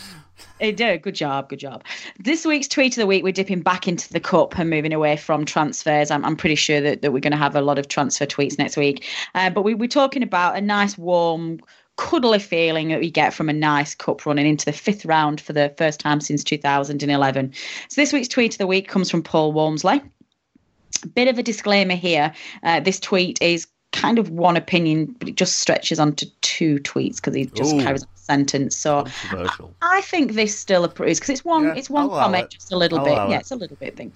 He 0.59 0.71
did. 0.71 1.01
Good 1.01 1.15
job. 1.15 1.49
Good 1.49 1.59
job. 1.59 1.83
This 2.19 2.45
week's 2.45 2.67
tweet 2.67 2.93
of 2.93 3.01
the 3.01 3.07
week, 3.07 3.23
we're 3.23 3.31
dipping 3.31 3.61
back 3.61 3.87
into 3.87 4.11
the 4.11 4.19
cup 4.19 4.57
and 4.59 4.69
moving 4.69 4.93
away 4.93 5.17
from 5.17 5.45
transfers. 5.45 6.11
I'm, 6.11 6.23
I'm 6.23 6.35
pretty 6.35 6.55
sure 6.55 6.81
that, 6.81 7.01
that 7.01 7.11
we're 7.11 7.19
going 7.19 7.31
to 7.31 7.37
have 7.37 7.55
a 7.55 7.61
lot 7.61 7.79
of 7.79 7.87
transfer 7.87 8.25
tweets 8.25 8.57
next 8.57 8.77
week. 8.77 9.05
Uh, 9.33 9.49
but 9.49 9.63
we, 9.63 9.73
we're 9.73 9.87
talking 9.87 10.23
about 10.23 10.55
a 10.55 10.61
nice, 10.61 10.97
warm, 10.97 11.59
cuddly 11.97 12.39
feeling 12.39 12.89
that 12.89 12.99
we 12.99 13.11
get 13.11 13.33
from 13.33 13.49
a 13.49 13.53
nice 13.53 13.95
cup 13.95 14.25
running 14.25 14.47
into 14.47 14.65
the 14.65 14.71
fifth 14.71 15.05
round 15.05 15.41
for 15.41 15.53
the 15.53 15.73
first 15.77 15.99
time 15.99 16.21
since 16.21 16.43
2011. 16.43 17.53
So 17.89 18.01
this 18.01 18.13
week's 18.13 18.27
tweet 18.27 18.53
of 18.53 18.57
the 18.57 18.67
week 18.67 18.87
comes 18.87 19.09
from 19.09 19.23
Paul 19.23 19.53
Walmsley 19.53 20.01
bit 21.07 21.27
of 21.27 21.37
a 21.37 21.43
disclaimer 21.43 21.95
here. 21.95 22.33
Uh, 22.63 22.79
this 22.79 22.99
tweet 22.99 23.41
is 23.41 23.67
kind 23.91 24.19
of 24.19 24.29
one 24.29 24.57
opinion, 24.57 25.15
but 25.19 25.27
it 25.27 25.35
just 25.35 25.59
stretches 25.59 25.99
onto 25.99 26.25
two 26.41 26.77
tweets 26.79 27.17
because 27.17 27.35
he 27.35 27.45
just 27.45 27.75
Ooh. 27.75 27.81
carries 27.81 28.05
sentence. 28.21 28.75
So 28.77 29.03
Controversial. 29.03 29.73
I 29.81 30.01
think 30.01 30.33
this 30.33 30.57
still 30.57 30.83
approves 30.83 31.19
because 31.19 31.29
it's 31.31 31.45
one, 31.45 31.63
Yeah, 31.65 31.73
it's 31.75 31.89
one 31.89 32.03
I'll 32.03 32.09
allow 32.11 32.23
comment, 32.23 32.45
it. 32.45 32.51
just 32.51 32.71
a 32.71 32.77
little 32.77 32.99
I'll 32.99 33.05
bit. 33.05 33.13
Yeah, 33.13 33.29
it. 33.37 33.39
it's 33.41 33.51
a 33.51 33.55
little 33.55 33.77
bit 33.77 33.95
thing. 33.97 34.11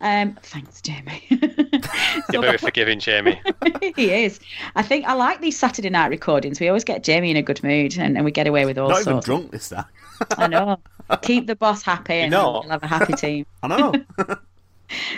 Um, 0.00 0.36
thanks, 0.42 0.80
Jamie. 0.80 1.22
You're 2.32 2.42
very 2.42 2.58
forgiving, 2.58 2.98
Jamie. 3.00 3.40
he 3.96 4.24
is. 4.24 4.40
I 4.76 4.82
think 4.82 5.04
I 5.06 5.14
like 5.14 5.40
these 5.40 5.58
Saturday 5.58 5.90
night 5.90 6.08
recordings. 6.08 6.60
We 6.60 6.68
always 6.68 6.84
get 6.84 7.02
Jamie 7.04 7.30
in 7.30 7.36
a 7.36 7.42
good 7.42 7.62
mood, 7.62 7.96
and, 7.98 8.16
and 8.16 8.24
we 8.24 8.30
get 8.30 8.46
away 8.46 8.64
with 8.66 8.78
all 8.78 8.88
Not 8.88 9.00
even 9.02 9.12
sorts. 9.14 9.26
drunk 9.26 9.50
this 9.52 9.68
time. 9.68 9.84
I 10.38 10.46
know. 10.46 10.78
Keep 11.22 11.46
the 11.46 11.56
boss 11.56 11.82
happy, 11.82 12.14
and 12.14 12.30
not. 12.30 12.62
we'll 12.64 12.70
have 12.70 12.82
a 12.82 12.86
happy 12.86 13.14
team. 13.14 13.46
I 13.62 13.68
know. 13.68 13.92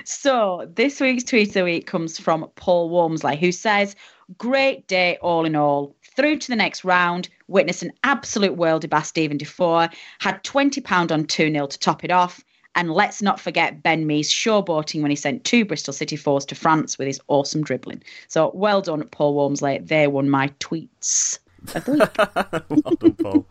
So 0.05 0.71
this 0.75 1.01
week's 1.01 1.25
tweet 1.25 1.49
of 1.49 1.55
the 1.55 1.65
week 1.65 1.87
comes 1.87 2.19
from 2.19 2.49
Paul 2.57 2.91
Wormsley, 2.91 3.39
who 3.39 3.53
says, 3.53 3.97
"Great 4.37 4.87
day 4.87 5.17
all 5.23 5.47
in 5.47 5.57
all. 5.57 5.97
Through 6.17 6.39
to 6.39 6.49
the 6.49 6.57
next 6.57 6.85
round. 6.85 7.29
Witnessed 7.49 7.83
an 7.83 7.93
absolute 8.05 8.57
worldie 8.57 8.89
by 8.89 9.03
Steven 9.03 9.37
Defour. 9.37 9.89
Had 10.21 10.43
twenty 10.45 10.81
pound 10.81 11.13
on 11.13 11.25
two 11.25 11.51
0 11.51 11.67
to 11.67 11.79
top 11.79 12.05
it 12.05 12.11
off." 12.11 12.43
And 12.75 12.91
let's 12.91 13.21
not 13.21 13.39
forget 13.39 13.83
Ben 13.83 14.07
Mee's 14.07 14.31
showboating 14.31 15.03
when 15.03 15.11
he 15.11 15.17
sent 15.17 15.45
two 15.45 15.65
Bristol 15.65 15.93
City 15.93 16.17
fours 16.17 16.47
to 16.47 16.55
France 16.55 16.97
with 16.97 17.07
his 17.07 17.21
awesome 17.29 17.63
dribbling. 17.63 18.03
So 18.29 18.51
well 18.55 18.81
done, 18.81 19.07
Paul 19.09 19.35
Wormsley. 19.35 19.87
They 19.87 20.07
won 20.07 20.31
my 20.31 20.49
tweets 20.59 21.39
of 21.75 21.85
the 21.85 22.65
well 22.85 22.95
done, 22.97 23.15
Paul. 23.15 23.47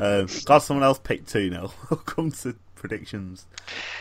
um, 0.00 0.28
glad 0.44 0.58
someone 0.58 0.84
else 0.84 0.98
picked 0.98 1.28
2 1.28 1.50
0. 1.50 1.72
We'll 1.90 2.00
come 2.00 2.30
to 2.32 2.56
predictions. 2.74 3.46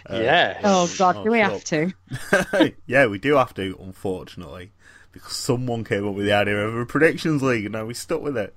yeah. 0.10 0.60
oh 0.64 0.93
God, 0.97 1.24
do 1.24 1.32
we 1.32 1.39
have 1.39 1.64
to? 1.66 1.93
yeah, 2.86 3.08
we 3.08 3.18
do 3.18 3.36
have 3.36 3.53
to, 3.55 3.78
unfortunately, 3.80 4.72
because 5.18 5.36
someone 5.38 5.84
came 5.84 6.07
up 6.07 6.15
with 6.15 6.26
the 6.26 6.34
idea 6.34 6.57
of 6.57 6.76
a 6.76 6.86
predictions 6.86 7.41
league, 7.43 7.65
and 7.65 7.74
now 7.74 7.86
we 7.86 7.93
stuck 7.93 8.22
with 8.22 8.38
it. 8.38 8.55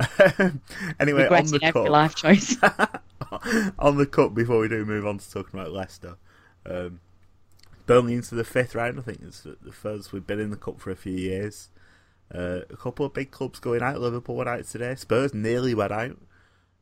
anyway, 1.00 1.26
on 1.26 1.46
the 1.46 1.58
every 1.62 1.72
cup, 1.72 1.88
life 1.88 2.14
choice. 2.14 2.56
on 3.78 3.96
the 3.96 4.06
cup, 4.06 4.34
before 4.34 4.58
we 4.60 4.68
do 4.68 4.84
move 4.84 5.06
on 5.06 5.18
to 5.18 5.30
talking 5.30 5.58
about 5.58 5.72
Leicester, 5.72 6.16
um, 6.66 7.00
Burnley 7.86 8.14
into 8.14 8.34
the 8.34 8.44
fifth 8.44 8.74
round. 8.74 8.98
I 8.98 9.02
think 9.02 9.20
it's 9.26 9.40
the 9.40 9.56
the 9.62 9.72
first 9.72 10.12
we've 10.12 10.26
been 10.26 10.40
in 10.40 10.50
the 10.50 10.56
cup 10.56 10.80
for 10.80 10.90
a 10.90 10.96
few 10.96 11.12
years. 11.16 11.68
Uh, 12.34 12.60
a 12.70 12.76
couple 12.76 13.04
of 13.04 13.12
big 13.12 13.30
clubs 13.30 13.58
going 13.58 13.82
out. 13.82 14.00
Liverpool 14.00 14.36
went 14.36 14.48
out 14.48 14.64
today. 14.64 14.94
Spurs 14.94 15.34
nearly 15.34 15.74
went 15.74 15.92
out. 15.92 16.16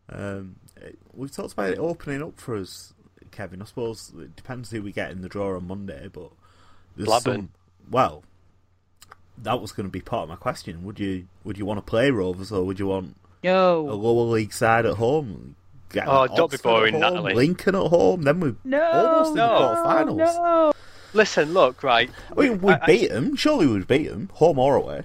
Um, 0.09 0.57
it- 0.76 0.99
we've 1.12 1.33
talked 1.35 1.53
about 1.55 1.70
it 1.70 1.78
opening 1.78 2.22
up 2.22 2.39
for 2.39 2.57
us, 2.57 2.95
Kevin. 3.33 3.61
I 3.61 3.64
suppose 3.64 4.12
it 4.16 4.37
depends 4.37 4.70
who 4.70 4.83
we 4.83 4.93
get 4.93 5.11
in 5.11 5.22
the 5.22 5.28
draw 5.28 5.57
on 5.57 5.66
Monday, 5.66 6.09
but 6.12 6.31
there's 6.97 7.07
Blackburn. 7.07 7.35
some. 7.37 7.49
Well, 7.91 8.22
that 9.39 9.61
was 9.61 9.72
going 9.72 9.87
to 9.87 9.91
be 9.93 10.01
part 10.01 10.24
of 10.24 10.28
my 10.28 10.37
question. 10.37 10.85
Would 10.85 10.99
you 11.01 11.26
would 11.45 11.59
you 11.59 11.64
want 11.66 11.78
to 11.78 11.83
play 11.83 12.11
Rovers 12.11 12.53
or 12.53 12.64
would 12.64 12.78
you 12.78 12.87
want 12.89 13.16
a 13.43 13.47
No. 13.47 13.81
lower 13.83 14.24
league 14.31 14.53
side 14.53 14.87
at 14.87 14.97
home? 14.97 15.57
Get 15.93 16.07
Oh, 16.07 16.26
don't 16.28 16.37
be 16.37 16.43
Oxford 16.43 16.59
at 16.59 16.62
boring, 16.62 16.93
home, 16.95 17.01
Natalie. 17.03 17.35
Lincoln 17.35 17.74
at 17.74 17.87
home. 17.89 18.22
Then 18.22 18.41
we 18.41 18.55
No. 18.64 18.91
almost 18.91 19.31
in 19.31 19.37
the 19.37 19.47
No. 19.47 19.59
quarterfinals. 19.59 20.16
No. 20.16 20.72
Listen, 21.12 21.53
look, 21.53 21.83
right. 21.83 22.09
I 22.37 22.41
mean, 22.41 22.61
we 22.61 22.72
I- 22.72 22.78
I- 22.83 22.87
beat 22.87 23.11
them. 23.11 23.35
Surely 23.35 23.66
we'd 23.66 23.89
beat 23.89 24.09
them, 24.09 24.31
home 24.35 24.59
or 24.59 24.76
away. 24.76 25.03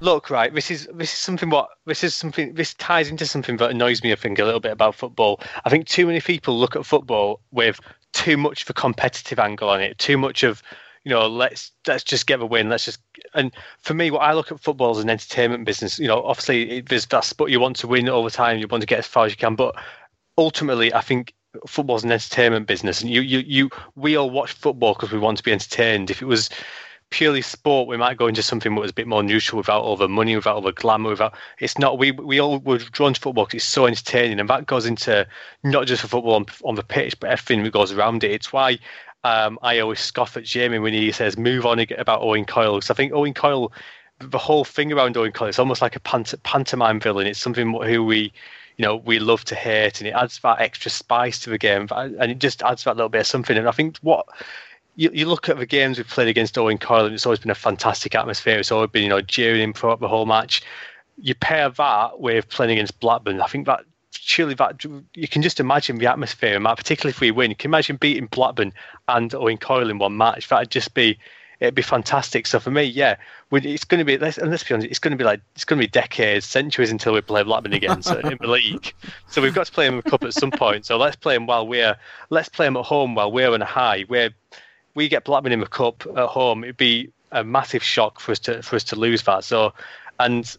look 0.00 0.28
right 0.28 0.52
this 0.54 0.70
is 0.70 0.86
this 0.92 1.10
is 1.12 1.18
something 1.18 1.48
what 1.48 1.68
this 1.86 2.04
is 2.04 2.14
something 2.14 2.52
this 2.54 2.74
ties 2.74 3.08
into 3.08 3.24
something 3.24 3.56
that 3.56 3.70
annoys 3.70 4.02
me 4.02 4.12
i 4.12 4.14
think 4.16 4.38
a 4.38 4.44
little 4.44 4.60
bit 4.60 4.72
about 4.72 4.94
football 4.94 5.40
i 5.64 5.70
think 5.70 5.86
too 5.86 6.04
many 6.04 6.20
people 6.20 6.58
look 6.58 6.76
at 6.76 6.84
football 6.84 7.40
with 7.52 7.80
too 8.12 8.36
much 8.36 8.62
of 8.64 8.68
a 8.70 8.74
competitive 8.74 9.38
angle 9.38 9.68
on 9.70 9.80
it 9.80 9.96
too 9.96 10.18
much 10.18 10.42
of 10.42 10.62
you 11.04 11.10
know 11.10 11.26
let's 11.26 11.72
let's 11.86 12.02
just 12.02 12.26
get 12.26 12.40
a 12.40 12.46
win 12.46 12.68
let's 12.68 12.84
just 12.84 13.00
and 13.34 13.52
for 13.80 13.94
me 13.94 14.10
what 14.10 14.20
i 14.20 14.32
look 14.32 14.50
at 14.50 14.60
football 14.60 14.90
as 14.90 15.02
an 15.02 15.10
entertainment 15.10 15.64
business 15.64 15.98
you 15.98 16.08
know 16.08 16.22
obviously 16.24 16.80
there's 16.80 17.06
that's 17.06 17.32
but 17.32 17.50
you 17.50 17.60
want 17.60 17.76
to 17.76 17.86
win 17.86 18.08
all 18.08 18.24
the 18.24 18.30
time 18.30 18.58
you 18.58 18.66
want 18.66 18.80
to 18.80 18.86
get 18.86 18.98
as 18.98 19.06
far 19.06 19.26
as 19.26 19.32
you 19.32 19.36
can 19.36 19.54
but 19.54 19.74
ultimately 20.38 20.92
i 20.94 21.00
think 21.00 21.34
football's 21.66 22.02
an 22.02 22.10
entertainment 22.10 22.66
business 22.66 23.00
and 23.00 23.10
you 23.10 23.20
you, 23.20 23.38
you 23.40 23.70
we 23.94 24.16
all 24.16 24.30
watch 24.30 24.52
football 24.52 24.94
because 24.94 25.12
we 25.12 25.18
want 25.18 25.36
to 25.36 25.44
be 25.44 25.52
entertained 25.52 26.10
if 26.10 26.20
it 26.20 26.26
was 26.26 26.50
purely 27.14 27.42
sport, 27.42 27.86
we 27.86 27.96
might 27.96 28.16
go 28.16 28.26
into 28.26 28.42
something 28.42 28.74
that 28.74 28.80
was 28.80 28.90
a 28.90 28.94
bit 28.94 29.06
more 29.06 29.22
neutral 29.22 29.58
without 29.58 29.82
all 29.82 29.96
the 29.96 30.08
money, 30.08 30.34
without 30.34 30.56
all 30.56 30.62
the 30.62 30.72
glamour, 30.72 31.10
without 31.10 31.32
it's 31.60 31.78
not 31.78 31.96
we 31.96 32.10
we 32.10 32.40
all 32.40 32.58
were 32.58 32.78
drawn 32.78 33.14
to 33.14 33.20
football 33.20 33.44
because 33.44 33.58
it's 33.58 33.64
so 33.64 33.86
entertaining 33.86 34.40
and 34.40 34.50
that 34.50 34.66
goes 34.66 34.84
into 34.84 35.24
not 35.62 35.86
just 35.86 36.02
for 36.02 36.08
football 36.08 36.34
on, 36.34 36.46
on 36.64 36.74
the 36.74 36.82
pitch, 36.82 37.18
but 37.20 37.30
everything 37.30 37.62
that 37.62 37.72
goes 37.72 37.92
around 37.92 38.24
it. 38.24 38.32
It's 38.32 38.52
why 38.52 38.78
um, 39.24 39.58
I 39.62 39.78
always 39.78 40.00
scoff 40.00 40.36
at 40.36 40.44
Jamie 40.44 40.78
when 40.78 40.92
he 40.92 41.10
says 41.12 41.36
move 41.36 41.66
on 41.66 41.84
about 41.98 42.22
Owen 42.22 42.44
Coyle 42.44 42.76
because 42.76 42.90
I 42.90 42.94
think 42.94 43.12
Owen 43.12 43.34
Coyle 43.34 43.72
the 44.20 44.38
whole 44.38 44.64
thing 44.64 44.92
around 44.92 45.16
Owen 45.16 45.32
Coyle 45.32 45.48
is 45.48 45.58
almost 45.58 45.82
like 45.82 45.96
a 45.96 46.00
pant- 46.00 46.34
pantomime 46.44 47.00
villain. 47.00 47.26
It's 47.26 47.40
something 47.40 47.72
who 47.72 48.04
we 48.04 48.32
you 48.76 48.84
know 48.84 48.96
we 48.96 49.18
love 49.18 49.44
to 49.46 49.54
hate 49.54 50.00
and 50.00 50.08
it 50.08 50.12
adds 50.12 50.38
that 50.40 50.60
extra 50.60 50.90
spice 50.90 51.38
to 51.40 51.50
the 51.50 51.58
game 51.58 51.88
and 51.90 52.30
it 52.30 52.38
just 52.38 52.62
adds 52.62 52.84
that 52.84 52.96
little 52.96 53.08
bit 53.08 53.22
of 53.22 53.26
something 53.26 53.56
and 53.56 53.68
I 53.68 53.72
think 53.72 53.98
what 53.98 54.26
you, 54.96 55.10
you 55.12 55.26
look 55.26 55.48
at 55.48 55.58
the 55.58 55.66
games 55.66 55.98
we've 55.98 56.06
played 56.06 56.28
against 56.28 56.56
Owen 56.56 56.78
Coyle, 56.78 57.06
and 57.06 57.14
it's 57.14 57.26
always 57.26 57.40
been 57.40 57.50
a 57.50 57.56
fantastic 57.56 58.14
atmosphere. 58.14 58.58
It's 58.58 58.70
always 58.70 58.90
been, 58.90 59.02
you 59.02 59.08
know, 59.08 59.20
jeering 59.20 59.60
him 59.60 59.72
throughout 59.72 60.00
the 60.00 60.08
whole 60.08 60.26
match. 60.26 60.62
You 61.18 61.34
pair 61.34 61.68
that 61.68 62.20
with 62.20 62.48
playing 62.48 62.72
against 62.72 63.00
Blackburn, 63.00 63.40
I 63.40 63.46
think 63.46 63.66
that 63.66 63.84
surely 64.18 64.54
that 64.54 64.84
you 65.14 65.28
can 65.28 65.42
just 65.42 65.60
imagine 65.60 65.98
the 65.98 66.06
atmosphere, 66.06 66.56
and 66.56 66.64
that, 66.66 66.76
particularly 66.76 67.10
if 67.10 67.20
we 67.20 67.30
win. 67.30 67.50
You 67.50 67.56
can 67.56 67.70
imagine 67.70 67.96
beating 67.96 68.26
Blackburn 68.26 68.72
and 69.08 69.34
Owen 69.34 69.56
Coyle 69.58 69.90
in 69.90 69.98
one 69.98 70.16
match. 70.16 70.48
That'd 70.48 70.70
just 70.70 70.94
be 70.94 71.18
it'd 71.60 71.74
be 71.74 71.82
fantastic. 71.82 72.46
So 72.46 72.58
for 72.60 72.70
me, 72.70 72.82
yeah, 72.82 73.16
we- 73.50 73.60
it's 73.60 73.84
going 73.84 73.98
to 74.00 74.04
be. 74.04 74.18
Let's, 74.18 74.38
and 74.38 74.50
let's 74.50 74.64
be 74.64 74.74
honest, 74.74 74.88
it's 74.88 74.98
going 74.98 75.12
to 75.12 75.16
be 75.16 75.24
like 75.24 75.40
it's 75.54 75.64
going 75.64 75.78
to 75.80 75.86
be 75.86 75.90
decades, 75.90 76.44
centuries 76.46 76.90
until 76.90 77.12
we 77.14 77.20
play 77.20 77.42
Blackburn 77.42 77.72
again 77.72 78.02
so, 78.02 78.18
in 78.18 78.38
the 78.40 78.46
league. 78.48 78.92
So 79.28 79.40
we've 79.42 79.54
got 79.54 79.66
to 79.66 79.72
play 79.72 79.86
them 79.86 79.98
a 79.98 80.02
cup 80.02 80.22
at 80.24 80.34
some 80.34 80.50
point. 80.50 80.86
So 80.86 80.96
let's 80.96 81.16
play 81.16 81.34
them 81.34 81.46
while 81.46 81.66
we're 81.66 81.96
let's 82.30 82.48
play 82.48 82.66
them 82.66 82.76
at 82.76 82.84
home 82.84 83.14
while 83.14 83.32
we're 83.32 83.52
on 83.52 83.62
a 83.62 83.66
high. 83.66 84.04
We're 84.08 84.30
we 84.94 85.08
get 85.08 85.24
Blackburn 85.24 85.52
in 85.52 85.60
the 85.60 85.66
cup 85.66 86.06
at 86.16 86.28
home, 86.28 86.62
it'd 86.64 86.76
be 86.76 87.10
a 87.32 87.42
massive 87.42 87.82
shock 87.82 88.20
for 88.20 88.30
us 88.32 88.38
to 88.40 88.62
for 88.62 88.76
us 88.76 88.84
to 88.84 88.96
lose 88.96 89.22
that. 89.24 89.42
So, 89.44 89.72
and 90.20 90.56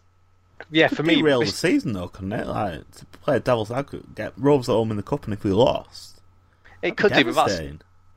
yeah, 0.70 0.88
for 0.88 1.02
me, 1.02 1.22
real 1.22 1.40
this- 1.40 1.52
the 1.52 1.56
season 1.56 1.92
though, 1.94 2.08
couldn't 2.08 2.32
it? 2.32 2.46
Like 2.46 2.82
play 3.26 3.36
a 3.36 3.40
devil's 3.40 3.70
advocate, 3.70 4.14
get 4.14 4.32
Rovers 4.36 4.68
at 4.68 4.72
home 4.72 4.90
in 4.90 4.96
the 4.96 5.02
cup, 5.02 5.24
and 5.24 5.34
if 5.34 5.44
we 5.44 5.52
lost, 5.52 6.22
it 6.82 6.96
could 6.96 7.12
do, 7.12 7.24
but 7.24 7.34
that's 7.34 7.60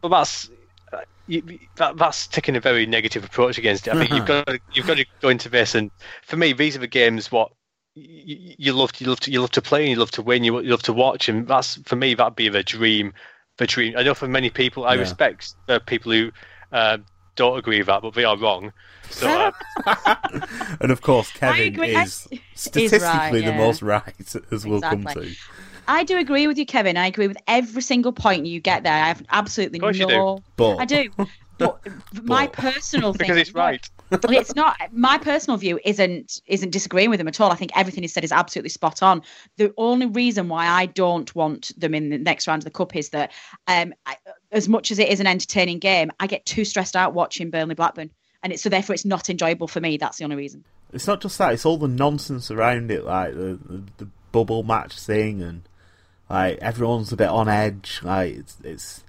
but 0.01 0.09
that's 0.09 0.49
uh, 0.93 0.99
you, 1.27 1.41
that, 1.75 1.97
that's 1.97 2.27
taking 2.27 2.55
a 2.55 2.61
very 2.61 2.85
negative 2.85 3.23
approach 3.23 3.57
against 3.57 3.87
it. 3.87 3.91
I 3.91 3.95
think 3.95 4.11
you've 4.11 4.25
got 4.25 4.45
to, 4.47 4.59
you've 4.71 4.85
got 4.85 4.97
to 4.97 5.05
go 5.21 5.29
into 5.29 5.49
this, 5.49 5.75
and 5.75 5.91
for 6.23 6.37
me, 6.37 6.53
these 6.53 6.75
are 6.75 6.79
the 6.79 6.87
games 6.87 7.31
what 7.31 7.51
you, 7.95 8.55
you 8.57 8.73
love 8.73 8.91
to 8.93 9.03
you 9.03 9.09
love 9.09 9.19
to 9.21 9.31
you 9.31 9.41
love 9.41 9.51
to 9.51 9.61
play 9.61 9.81
and 9.81 9.89
you 9.91 9.95
love 9.97 10.11
to 10.11 10.21
win, 10.21 10.43
you, 10.43 10.59
you 10.61 10.69
love 10.69 10.83
to 10.83 10.93
watch, 10.93 11.27
and 11.27 11.47
that's 11.47 11.75
for 11.83 11.95
me 11.95 12.13
that'd 12.13 12.35
be 12.35 12.49
the 12.49 12.63
dream. 12.63 13.13
The 13.57 13.67
dream. 13.67 13.95
I 13.97 14.03
know 14.03 14.13
for 14.13 14.27
many 14.27 14.49
people, 14.49 14.85
I 14.85 14.93
Yeah. 14.93 14.99
respect 15.01 15.53
uh, 15.67 15.79
people 15.85 16.13
who 16.13 16.31
uh, 16.71 16.99
don't 17.39 17.57
agree 17.57 17.77
with 17.77 17.87
that, 17.87 18.01
but 18.01 18.13
they 18.13 18.25
are 18.25 18.37
wrong. 18.37 18.73
So 19.09 19.51
uh, 19.85 20.15
And 20.81 20.91
of 20.91 21.01
course, 21.01 21.31
Kevin 21.31 21.73
agree. 21.73 21.95
I- 21.95 22.03
is 22.03 22.27
statistically 22.53 23.41
the 23.41 23.51
yeah. 23.51 23.57
most 23.57 23.81
right, 23.81 24.35
as 24.51 24.67
we'll 24.67 24.81
come 24.81 25.05
to. 25.05 25.33
I 25.87 26.03
do 26.03 26.17
agree 26.19 26.45
with 26.45 26.57
you, 26.57 26.65
Kevin. 26.65 26.97
I 26.97 27.07
agree 27.07 27.27
with 27.27 27.37
every 27.47 27.81
single 27.81 28.11
point 28.11 28.45
you 28.45 28.59
get 28.59 28.83
there. 28.83 28.93
I 28.93 29.07
have 29.07 29.23
absolutely 29.31 29.79
Of 29.79 29.83
course 29.83 29.97
you 29.97 30.07
no. 30.07 30.37
do. 30.37 30.43
But- 30.57 30.79
I 30.79 30.85
do. 30.85 31.09
But 31.57 31.81
my 32.23 32.47
personal 32.47 33.11
thing 33.13 33.27
because 33.27 33.37
it's 33.37 33.53
right. 33.53 33.89
It's 34.11 34.55
not 34.55 34.77
my 34.93 35.17
personal 35.17 35.57
view 35.57 35.79
isn't 35.83 36.41
isn't 36.47 36.71
disagreeing 36.71 37.09
with 37.09 37.19
them 37.19 37.27
at 37.27 37.39
all. 37.41 37.51
I 37.51 37.55
think 37.55 37.71
everything 37.75 38.01
he 38.01 38.07
said 38.07 38.23
is 38.23 38.31
absolutely 38.31 38.69
spot 38.69 39.03
on. 39.03 39.21
The 39.57 39.73
only 39.77 40.05
reason 40.05 40.47
why 40.47 40.67
I 40.67 40.85
don't 40.85 41.33
want 41.35 41.71
them 41.77 41.93
in 41.93 42.09
the 42.09 42.17
next 42.17 42.47
round 42.47 42.61
of 42.61 42.63
the 42.63 42.71
cup 42.71 42.95
is 42.95 43.09
that 43.09 43.31
um, 43.67 43.93
I, 44.05 44.15
as 44.51 44.67
much 44.67 44.91
as 44.91 44.99
it 44.99 45.09
is 45.09 45.19
an 45.19 45.27
entertaining 45.27 45.79
game, 45.79 46.11
I 46.19 46.27
get 46.27 46.45
too 46.45 46.65
stressed 46.65 46.95
out 46.95 47.13
watching 47.13 47.49
Burnley 47.49 47.75
Blackburn, 47.75 48.11
and 48.43 48.53
it's 48.53 48.63
so 48.63 48.69
therefore 48.69 48.93
it's 48.93 49.05
not 49.05 49.29
enjoyable 49.29 49.67
for 49.67 49.79
me. 49.79 49.97
That's 49.97 50.17
the 50.17 50.23
only 50.23 50.35
reason. 50.35 50.63
It's 50.91 51.07
not 51.07 51.21
just 51.21 51.37
that; 51.37 51.53
it's 51.53 51.65
all 51.65 51.77
the 51.77 51.87
nonsense 51.87 52.49
around 52.49 52.91
it, 52.91 53.05
like 53.05 53.33
the 53.33 53.59
the, 53.63 53.83
the 53.97 54.07
bubble 54.31 54.63
match 54.63 54.99
thing, 54.99 55.41
and 55.41 55.67
like 56.29 56.57
everyone's 56.59 57.11
a 57.11 57.17
bit 57.17 57.29
on 57.29 57.47
edge. 57.47 57.99
Like 58.03 58.35
it's 58.35 58.57
it's 58.63 59.03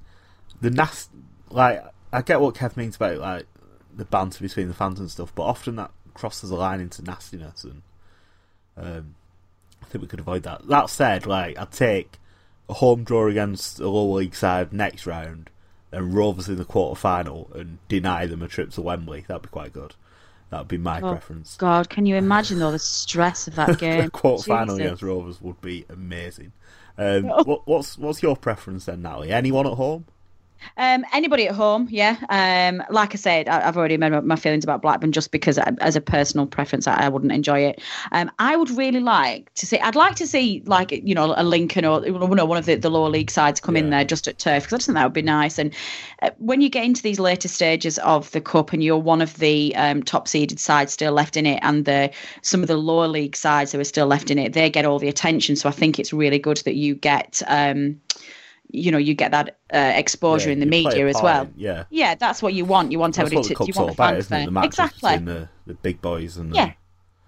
the 0.61 0.71
nast. 0.71 1.11
Like 1.51 1.83
I 2.13 2.23
get 2.23 2.41
what 2.41 2.55
Kev 2.55 2.77
means 2.77 2.97
about 2.97 3.19
like 3.19 3.47
the 3.95 4.05
banter 4.05 4.43
between 4.43 4.69
the 4.69 4.75
fans 4.75 5.01
and 5.01 5.11
stuff, 5.11 5.35
but 5.35 5.45
often 5.45 5.77
that 5.77 5.91
crosses 6.15 6.51
a 6.51 6.57
line 6.57 6.81
into 6.81 7.03
nastiness, 7.03 7.65
and 7.65 7.83
um, 8.77 9.15
I 9.83 9.87
think 9.87 10.03
we 10.03 10.09
could 10.09 10.21
avoid 10.21 10.43
that. 10.43 10.69
That 10.69 10.91
said, 10.91 11.25
like 11.25 11.59
I'd 11.59 11.73
take 11.73 12.20
a 12.71 12.75
home 12.75 13.05
draw 13.05 13.27
against 13.27 13.81
a 13.81 13.89
lower 13.89 14.19
league 14.21 14.35
side 14.35 14.73
next 14.73 15.07
round, 15.07 15.51
then 15.91 16.13
Rovers 16.13 16.49
in 16.49 16.57
the 16.57 16.65
quarter 16.65 16.99
final, 16.99 17.51
and 17.55 17.79
deny 17.89 18.27
them 18.27 18.43
a 18.43 18.49
trip 18.49 18.71
to 18.73 18.81
Wembley. 18.83 19.25
That'd 19.27 19.43
be 19.43 19.49
quite 19.49 19.73
good. 19.73 19.95
That'd 20.51 20.69
be 20.69 20.79
my 20.79 21.01
Oh, 21.01 21.11
preference. 21.13 21.57
God, 21.57 21.89
can 21.91 22.07
you 22.07 22.17
imagine 22.17 22.59
though 22.59 22.73
the 22.73 22.79
stress 22.79 23.47
of 23.47 23.55
that 23.57 23.79
game? 23.81 24.05
a 24.05 24.11
quarter 24.11 24.43
final 24.45 24.77
against 24.77 25.03
Rovers 25.03 25.41
would 25.41 25.61
be 25.61 25.85
amazing. 25.89 26.53
Um, 26.99 27.27
Oh. 27.31 27.45
what, 27.45 27.67
what's 27.67 27.97
what's 27.99 28.23
your 28.23 28.37
preference 28.37 28.85
then, 28.87 29.03
Natalie? 29.03 29.31
Anyone 29.33 29.67
at 29.67 29.75
home? 29.75 30.07
Um, 30.77 31.05
anybody 31.13 31.49
at 31.49 31.55
home, 31.55 31.89
yeah. 31.91 32.17
Um, 32.29 32.83
like 32.91 33.15
I 33.15 33.17
said, 33.17 33.49
I, 33.49 33.69
I've 33.69 33.77
already 33.77 33.97
made 33.97 34.11
my, 34.11 34.37
feelings 34.37 34.65
about 34.65 34.83
Blackburn 34.83 35.13
just 35.13 35.31
because, 35.31 35.59
I, 35.59 35.73
as 35.81 35.97
a 35.97 36.01
personal 36.01 36.47
preference, 36.47 36.87
I, 36.87 37.05
I 37.05 37.09
wouldn't 37.09 37.33
enjoy 37.33 37.61
it. 37.61 37.83
Um, 38.13 38.31
I 38.39 38.57
would 38.57 38.71
really 38.71 39.01
like 39.01 39.53
to 39.55 39.67
see. 39.67 39.79
I'd 39.79 39.95
like 39.95 40.15
to 40.17 40.27
see, 40.27 40.63
like 40.67 40.91
you 40.93 41.15
know, 41.15 41.35
a 41.37 41.45
Lincoln 41.45 41.85
or 41.85 42.05
you 42.05 42.19
know, 42.19 42.45
one 42.45 42.59
of 42.59 42.67
the, 42.67 42.77
the 42.77 42.91
lower 42.91 43.09
league 43.09 43.31
sides 43.31 43.61
come 43.61 43.77
in 43.77 43.91
there 43.91 44.05
just 44.05 44.29
at 44.29 44.39
turf 44.39 44.65
because 44.65 44.75
I 44.75 44.77
just 44.79 44.87
think 44.87 44.97
that 44.97 45.05
would 45.05 45.13
be 45.13 45.23
nice. 45.23 45.59
And 45.59 45.75
uh, 46.23 46.31
when 46.39 46.61
you 46.61 46.69
get 46.69 46.85
into 46.85 47.03
these 47.03 47.19
later 47.19 47.49
stages 47.49 47.99
of 47.99 48.31
the 48.33 48.41
cup 48.41 48.73
and 48.73 48.83
you're 48.83 48.97
one 48.97 49.23
of 49.23 49.37
the 49.39 49.75
um, 49.77 50.03
top 50.03 50.29
seeded 50.29 50.61
sides 50.61 50.93
still 50.93 51.13
left 51.13 51.37
in 51.37 51.47
it, 51.47 51.61
and 51.63 51.85
the 51.85 52.11
some 52.43 52.63
of 52.63 52.69
the 52.69 52.77
lower 52.77 53.09
league 53.09 53.37
sides 53.37 53.73
who 53.73 53.81
are 53.81 53.85
still 53.85 54.07
left 54.07 54.31
in 54.31 54.39
it, 54.39 54.53
they 54.53 54.71
get 54.71 54.85
all 54.85 54.99
the 54.99 55.09
attention. 55.09 55.57
So 55.57 55.69
I 55.69 55.73
think 55.73 55.99
it's 55.99 56.13
really 56.13 56.39
good 56.39 56.59
that 56.59 56.75
you 56.75 56.95
get. 56.95 57.43
You 58.73 58.93
know, 58.93 58.99
you 58.99 59.15
get 59.15 59.31
that 59.33 59.59
uh, 59.73 59.93
exposure 59.95 60.49
Yeah, 60.49 60.55
in 60.55 60.61
the 60.61 60.67
you 60.67 60.71
play 60.71 60.81
a 60.81 60.89
media 60.91 61.09
as 61.09 61.23
well. 61.23 61.43
in- 61.43 61.55
yeah. 61.57 61.85
yeah, 61.91 62.15
that's 62.15 62.43
what 62.43 62.55
you 62.55 62.65
want. 62.65 62.93
You 62.93 62.99
want 62.99 63.17
That's 63.17 63.27
everybody 63.27 63.55
to. 63.55 63.65
You 63.67 63.73
want 63.77 63.91
the 63.91 63.97
fans 63.97 64.29
there. 64.29 64.47
The 64.47 64.61
Exactly. 64.63 65.17
the, 65.19 65.49
the 65.67 65.75
big 65.75 66.01
boys 66.01 66.37
and 66.37 66.53
the, 66.53 66.57
Yeah, 66.57 66.73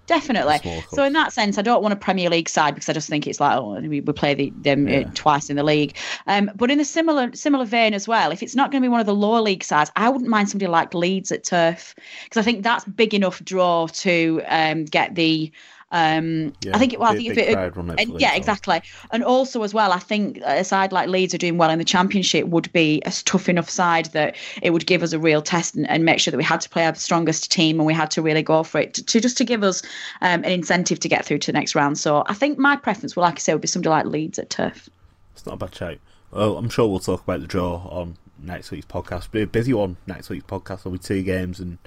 definitely. 0.07 0.59
So 0.91 1.05
in 1.05 1.13
that 1.15 1.33
sense, 1.33 1.59
I 1.59 1.63
don't 1.63 1.83
want 1.83 1.93
a 1.93 1.97
Premier 1.97 2.29
League 2.31 2.49
side 2.49 2.75
because 2.75 2.89
I 2.89 2.93
just 2.93 3.09
think 3.09 3.27
it's 3.27 3.41
like 3.41 3.57
oh, 3.57 3.81
we, 3.81 4.01
we 4.01 4.13
play 4.13 4.35
the, 4.35 4.53
them 4.57 4.87
uh, 4.89 5.11
twice 5.15 5.51
in 5.51 5.57
the 5.57 5.63
league. 5.63 5.97
Um, 6.27 6.51
but 6.55 6.71
in 6.71 6.81
a 6.81 6.85
similar 6.85 7.35
similar 7.35 7.65
vein 7.65 7.95
as 7.95 8.07
well, 8.07 8.31
if 8.31 8.43
it's 8.43 8.55
not 8.55 8.71
going 8.71 8.83
to 8.83 8.87
be 8.87 8.91
one 8.91 9.01
of 9.01 9.07
the 9.07 9.15
lower 9.15 9.41
league 9.41 9.65
sides, 9.65 9.91
I 9.97 10.09
wouldn't 10.09 10.31
mind 10.31 10.51
somebody 10.51 10.69
like 10.69 10.95
Leeds 10.95 11.33
at 11.33 11.45
turf 11.45 11.95
because 12.25 12.41
I 12.41 12.43
think 12.43 12.63
that's 12.63 12.85
big 12.85 13.15
enough 13.15 13.43
draw 13.45 13.87
to 13.89 14.43
um, 14.49 14.85
get 14.85 15.15
the. 15.15 15.51
Um, 15.93 16.55
Yeah, 16.63 16.75
I 16.75 16.79
think. 16.79 16.95
It, 16.95 17.01
well, 17.01 17.13
I 17.13 17.17
think 17.17 17.29
if 17.29 17.39
it, 17.39 17.57
and 17.77 18.21
yeah, 18.21 18.35
exactly. 18.35 18.83
And 19.11 19.23
also 19.23 19.63
as 19.63 19.73
well, 19.73 19.93
I 19.93 19.99
think 19.99 20.39
a 20.39 20.65
side 20.65 20.91
like 20.91 21.09
Leeds 21.09 21.35
are 21.35 21.39
doing 21.39 21.59
well 21.59 21.71
in 21.71 21.79
the 21.79 21.85
Championship 21.85 22.47
would 22.47 22.73
be 22.73 23.03
a 23.05 23.11
tough 23.11 23.49
enough 23.49 23.69
side 23.69 24.07
that 24.07 24.37
it 24.63 24.71
would 24.71 24.87
give 24.87 25.03
us 25.03 25.13
a 25.13 25.19
real 25.19 25.43
test 25.43 25.75
and, 25.77 25.89
and 25.89 26.05
make 26.05 26.19
sure 26.19 26.31
that 26.33 26.39
we 26.39 26.45
had 26.45 26.63
to 26.63 26.71
play 26.71 26.87
our 26.87 26.95
strongest 26.95 27.53
team 27.53 27.79
and 27.79 27.87
we 27.87 27.95
had 27.95 28.11
to 28.13 28.23
really 28.23 28.43
go 28.43 28.63
for 28.63 28.81
it 28.81 28.95
to, 28.95 29.05
to 29.05 29.21
just 29.21 29.37
to 29.37 29.45
give 29.45 29.63
us 29.63 29.83
um, 30.23 30.43
an 30.45 30.51
incentive 30.51 30.99
to 31.01 31.09
get 31.09 31.25
through 31.25 31.39
to 31.39 31.53
the 31.53 31.59
next 31.59 31.75
round. 31.75 31.99
So 31.99 32.25
I 32.27 32.35
think 32.35 32.59
my 32.59 32.77
preference, 32.77 33.15
well, 33.15 33.25
like 33.25 33.37
I 33.37 33.39
say, 33.39 33.53
would 33.53 33.63
be 33.63 33.69
somebody 33.69 33.91
like 33.91 34.07
Leeds 34.07 34.39
at 34.39 34.51
turf. 34.51 34.89
It's 35.35 35.47
not 35.47 35.55
a 35.55 35.59
bad 35.59 35.75
shout. 35.75 35.99
Well, 36.31 36.57
I'm 36.57 36.71
sure 36.71 36.89
we'll 36.89 37.01
talk 37.01 37.23
about 37.23 37.43
the 37.43 37.47
draw 37.47 37.87
on 37.91 38.17
next 38.39 38.71
week's 38.71 38.87
podcast. 38.87 39.31
Be 39.31 39.43
a 39.43 39.47
busy 39.47 39.75
one 39.75 39.99
next 40.07 40.31
week's 40.31 40.47
podcast. 40.47 40.85
There'll 40.85 40.97
be 40.97 40.99
two 40.99 41.23
games 41.23 41.61
and 41.61 41.79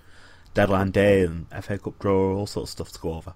deadline 0.53 0.91
day 0.91 1.23
and 1.23 1.47
FA 1.63 1.77
Cup 1.77 1.99
draw, 1.99 2.37
all 2.37 2.47
sorts 2.47 2.71
of 2.71 2.73
stuff 2.73 2.91
to 2.93 2.99
go 2.99 3.13
over. 3.13 3.33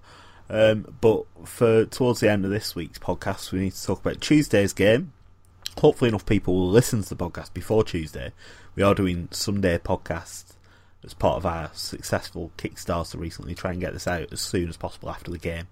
Um, 0.49 0.97
but 0.99 1.25
for 1.45 1.85
towards 1.85 2.21
the 2.21 2.31
end 2.31 2.43
of 2.43 2.51
this 2.51 2.75
week's 2.75 2.99
podcast, 2.99 3.51
we 3.51 3.59
need 3.59 3.73
to 3.73 3.85
talk 3.85 3.99
about 3.99 4.21
Tuesday's 4.21 4.73
game. 4.73 5.13
Hopefully, 5.77 6.09
enough 6.09 6.25
people 6.25 6.55
will 6.55 6.69
listen 6.69 7.03
to 7.03 7.15
the 7.15 7.29
podcast 7.29 7.53
before 7.53 7.83
Tuesday. 7.83 8.33
We 8.75 8.83
are 8.83 8.95
doing 8.95 9.29
Sunday 9.31 9.77
podcast 9.77 10.55
as 11.03 11.13
part 11.13 11.37
of 11.37 11.45
our 11.45 11.69
successful 11.73 12.51
Kickstarter 12.57 13.19
recently. 13.19 13.55
Try 13.55 13.71
and 13.71 13.79
get 13.79 13.93
this 13.93 14.07
out 14.07 14.33
as 14.33 14.41
soon 14.41 14.69
as 14.69 14.77
possible 14.77 15.09
after 15.09 15.31
the 15.31 15.37
game. 15.37 15.67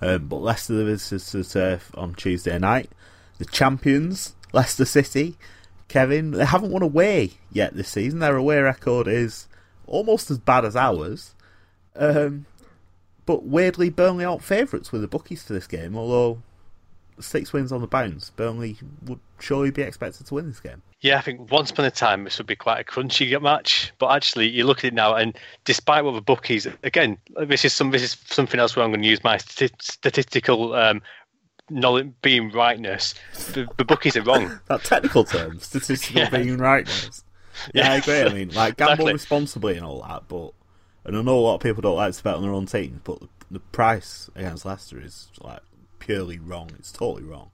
Um, 0.00 0.28
but 0.28 0.42
Leicester 0.42 0.74
the 0.74 0.84
visitors 0.84 1.30
to 1.30 1.38
the 1.38 1.44
turf 1.44 1.90
on 1.94 2.14
Tuesday 2.14 2.58
night. 2.58 2.90
The 3.38 3.46
champions, 3.46 4.34
Leicester 4.52 4.84
City. 4.84 5.36
Kevin, 5.88 6.32
they 6.32 6.44
haven't 6.44 6.70
won 6.70 6.82
away 6.82 7.32
yet 7.50 7.74
this 7.74 7.88
season. 7.88 8.18
Their 8.18 8.36
away 8.36 8.60
record 8.60 9.08
is 9.08 9.48
almost 9.86 10.30
as 10.30 10.38
bad 10.38 10.64
as 10.64 10.76
ours. 10.76 11.34
Um, 11.96 12.46
but 13.28 13.44
weirdly, 13.44 13.90
Burnley 13.90 14.24
aren't 14.24 14.42
favourites 14.42 14.90
with 14.90 15.02
the 15.02 15.06
bookies 15.08 15.42
for 15.42 15.52
this 15.52 15.66
game, 15.66 15.94
although 15.96 16.42
six 17.20 17.52
wins 17.52 17.70
on 17.72 17.82
the 17.82 17.86
bounce. 17.86 18.30
Burnley 18.30 18.78
would 19.04 19.18
surely 19.38 19.70
be 19.70 19.82
expected 19.82 20.26
to 20.26 20.34
win 20.34 20.48
this 20.48 20.60
game. 20.60 20.80
Yeah, 21.00 21.18
I 21.18 21.20
think 21.20 21.50
once 21.52 21.70
upon 21.70 21.84
a 21.84 21.90
time 21.90 22.24
this 22.24 22.38
would 22.38 22.46
be 22.46 22.56
quite 22.56 22.80
a 22.80 22.84
crunchy 22.84 23.40
match, 23.42 23.92
but 23.98 24.08
actually 24.12 24.48
you 24.48 24.64
look 24.64 24.78
at 24.78 24.84
it 24.86 24.94
now, 24.94 25.14
and 25.14 25.36
despite 25.66 26.04
what 26.04 26.12
the 26.14 26.22
bookies, 26.22 26.66
again, 26.82 27.18
this 27.46 27.66
is 27.66 27.74
some 27.74 27.90
this 27.90 28.02
is 28.02 28.16
something 28.26 28.58
else 28.58 28.74
where 28.74 28.84
I'm 28.84 28.90
going 28.92 29.02
to 29.02 29.08
use 29.08 29.22
my 29.22 29.36
stati- 29.36 29.82
statistical 29.82 30.74
um, 30.74 31.02
knowledge, 31.68 32.10
being 32.22 32.50
rightness. 32.50 33.14
The, 33.52 33.68
the 33.76 33.84
bookies 33.84 34.16
are 34.16 34.22
wrong. 34.22 34.58
That 34.68 34.84
technical 34.84 35.24
term, 35.24 35.60
statistical 35.60 36.22
Yeah. 36.22 36.30
being 36.30 36.56
rightness. 36.56 37.24
Yeah, 37.74 37.92
I 37.92 37.96
agree. 37.96 38.22
I 38.22 38.32
mean, 38.32 38.54
like 38.54 38.76
gamble 38.76 38.92
Exactly. 38.92 39.12
responsibly 39.12 39.76
and 39.76 39.84
all 39.84 40.02
that, 40.08 40.28
but 40.28 40.52
and 41.04 41.16
I 41.16 41.22
know 41.22 41.38
a 41.38 41.40
lot 41.40 41.56
of 41.56 41.60
people 41.60 41.82
don't 41.82 41.96
like 41.96 42.14
to 42.14 42.22
bet 42.22 42.34
on 42.34 42.42
their 42.42 42.52
own 42.52 42.66
teams, 42.66 43.00
but 43.04 43.20
the, 43.20 43.28
the 43.50 43.60
price 43.60 44.28
against 44.34 44.64
Leicester 44.64 45.00
is 45.00 45.28
like 45.40 45.60
purely 45.98 46.38
wrong. 46.38 46.70
It's 46.78 46.92
totally 46.92 47.22
wrong. 47.22 47.50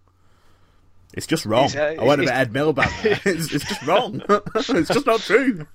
It's 1.13 1.27
just 1.27 1.47
wrong. 1.47 1.71
Uh, 1.77 1.95
I 1.99 2.05
went 2.05 2.21
a 2.21 2.25
bit 2.25 2.33
Ed 2.35 2.53
Miliband 2.53 2.91
it's, 3.27 3.53
it's 3.55 3.65
just 3.65 3.83
wrong. 3.87 4.23
it's 4.55 4.89
just 4.89 5.07
not 5.07 5.21
true. 5.21 5.67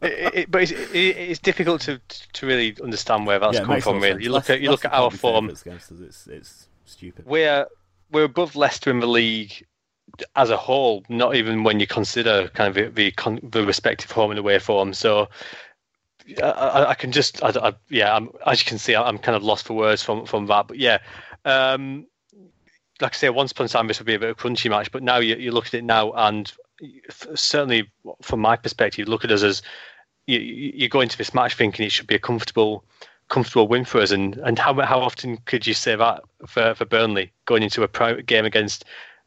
it, 0.00 0.34
it, 0.34 0.50
but 0.50 0.62
it's, 0.62 0.70
it, 0.70 0.96
it's 0.96 1.40
difficult 1.40 1.80
to 1.82 2.00
to 2.34 2.46
really 2.46 2.76
understand 2.82 3.26
where 3.26 3.40
that's 3.40 3.58
yeah, 3.58 3.64
come 3.64 3.80
from. 3.80 3.96
Really, 3.96 4.12
sense. 4.12 4.24
you 4.24 4.30
look 4.30 4.36
Leicester- 4.40 4.52
at 4.52 4.60
you 4.60 4.70
look 4.70 4.84
Leicester 4.84 4.96
at 4.96 5.02
our 5.02 5.10
form. 5.10 5.48
against 5.48 5.92
us. 5.92 6.00
It's 6.00 6.26
it's 6.28 6.68
stupid. 6.84 7.26
We're 7.26 7.66
we're 8.12 8.24
above 8.24 8.54
Leicester 8.54 8.90
in 8.90 9.00
the 9.00 9.08
league 9.08 9.66
as 10.36 10.50
a 10.50 10.56
whole. 10.56 11.04
Not 11.08 11.34
even 11.34 11.64
when 11.64 11.80
you 11.80 11.88
consider 11.88 12.48
kind 12.54 12.76
of 12.76 12.94
the 12.94 13.10
the, 13.10 13.40
the 13.42 13.66
respective 13.66 14.12
home 14.12 14.30
and 14.30 14.38
away 14.38 14.58
form. 14.58 14.94
So. 14.94 15.28
I, 16.42 16.86
I, 16.90 16.94
can 16.94 17.12
just, 17.12 17.42
I, 17.42 17.48
I, 17.48 17.72
yeah. 17.88 18.14
I'm, 18.14 18.30
as 18.46 18.60
you 18.60 18.66
can 18.66 18.78
see, 18.78 18.94
I'm 18.94 19.18
kind 19.18 19.36
of 19.36 19.42
lost 19.42 19.66
for 19.66 19.74
words 19.74 20.02
from 20.02 20.26
from 20.26 20.46
that. 20.46 20.68
But 20.68 20.78
yeah, 20.78 20.98
um, 21.44 22.06
like 23.00 23.14
I 23.14 23.16
say, 23.16 23.30
once 23.30 23.52
upon 23.52 23.66
a 23.66 23.68
time 23.68 23.88
this 23.88 23.98
would 23.98 24.06
be 24.06 24.14
a 24.14 24.18
bit 24.18 24.30
of 24.30 24.38
a 24.38 24.40
crunchy 24.40 24.70
match, 24.70 24.92
but 24.92 25.02
now 25.02 25.18
you, 25.18 25.36
you 25.36 25.52
look 25.52 25.66
at 25.66 25.74
it 25.74 25.84
now, 25.84 26.12
and 26.12 26.52
certainly 27.34 27.90
from 28.22 28.40
my 28.40 28.56
perspective, 28.56 29.08
look 29.08 29.24
at 29.24 29.32
us 29.32 29.42
as 29.42 29.62
you, 30.26 30.38
you 30.38 30.88
go 30.88 31.00
into 31.00 31.16
this 31.16 31.34
match 31.34 31.54
thinking 31.54 31.86
it 31.86 31.92
should 31.92 32.06
be 32.06 32.14
a 32.16 32.20
comfortable, 32.20 32.84
comfortable 33.28 33.68
win 33.68 33.84
for 33.84 34.00
us. 34.00 34.10
And 34.10 34.36
and 34.38 34.58
how 34.58 34.74
how 34.82 35.00
often 35.00 35.38
could 35.46 35.66
you 35.66 35.74
say 35.74 35.96
that 35.96 36.22
for, 36.46 36.74
for 36.74 36.84
Burnley 36.84 37.32
going 37.46 37.62
into 37.62 37.82
a 37.82 38.22
game 38.22 38.44
against 38.44 38.84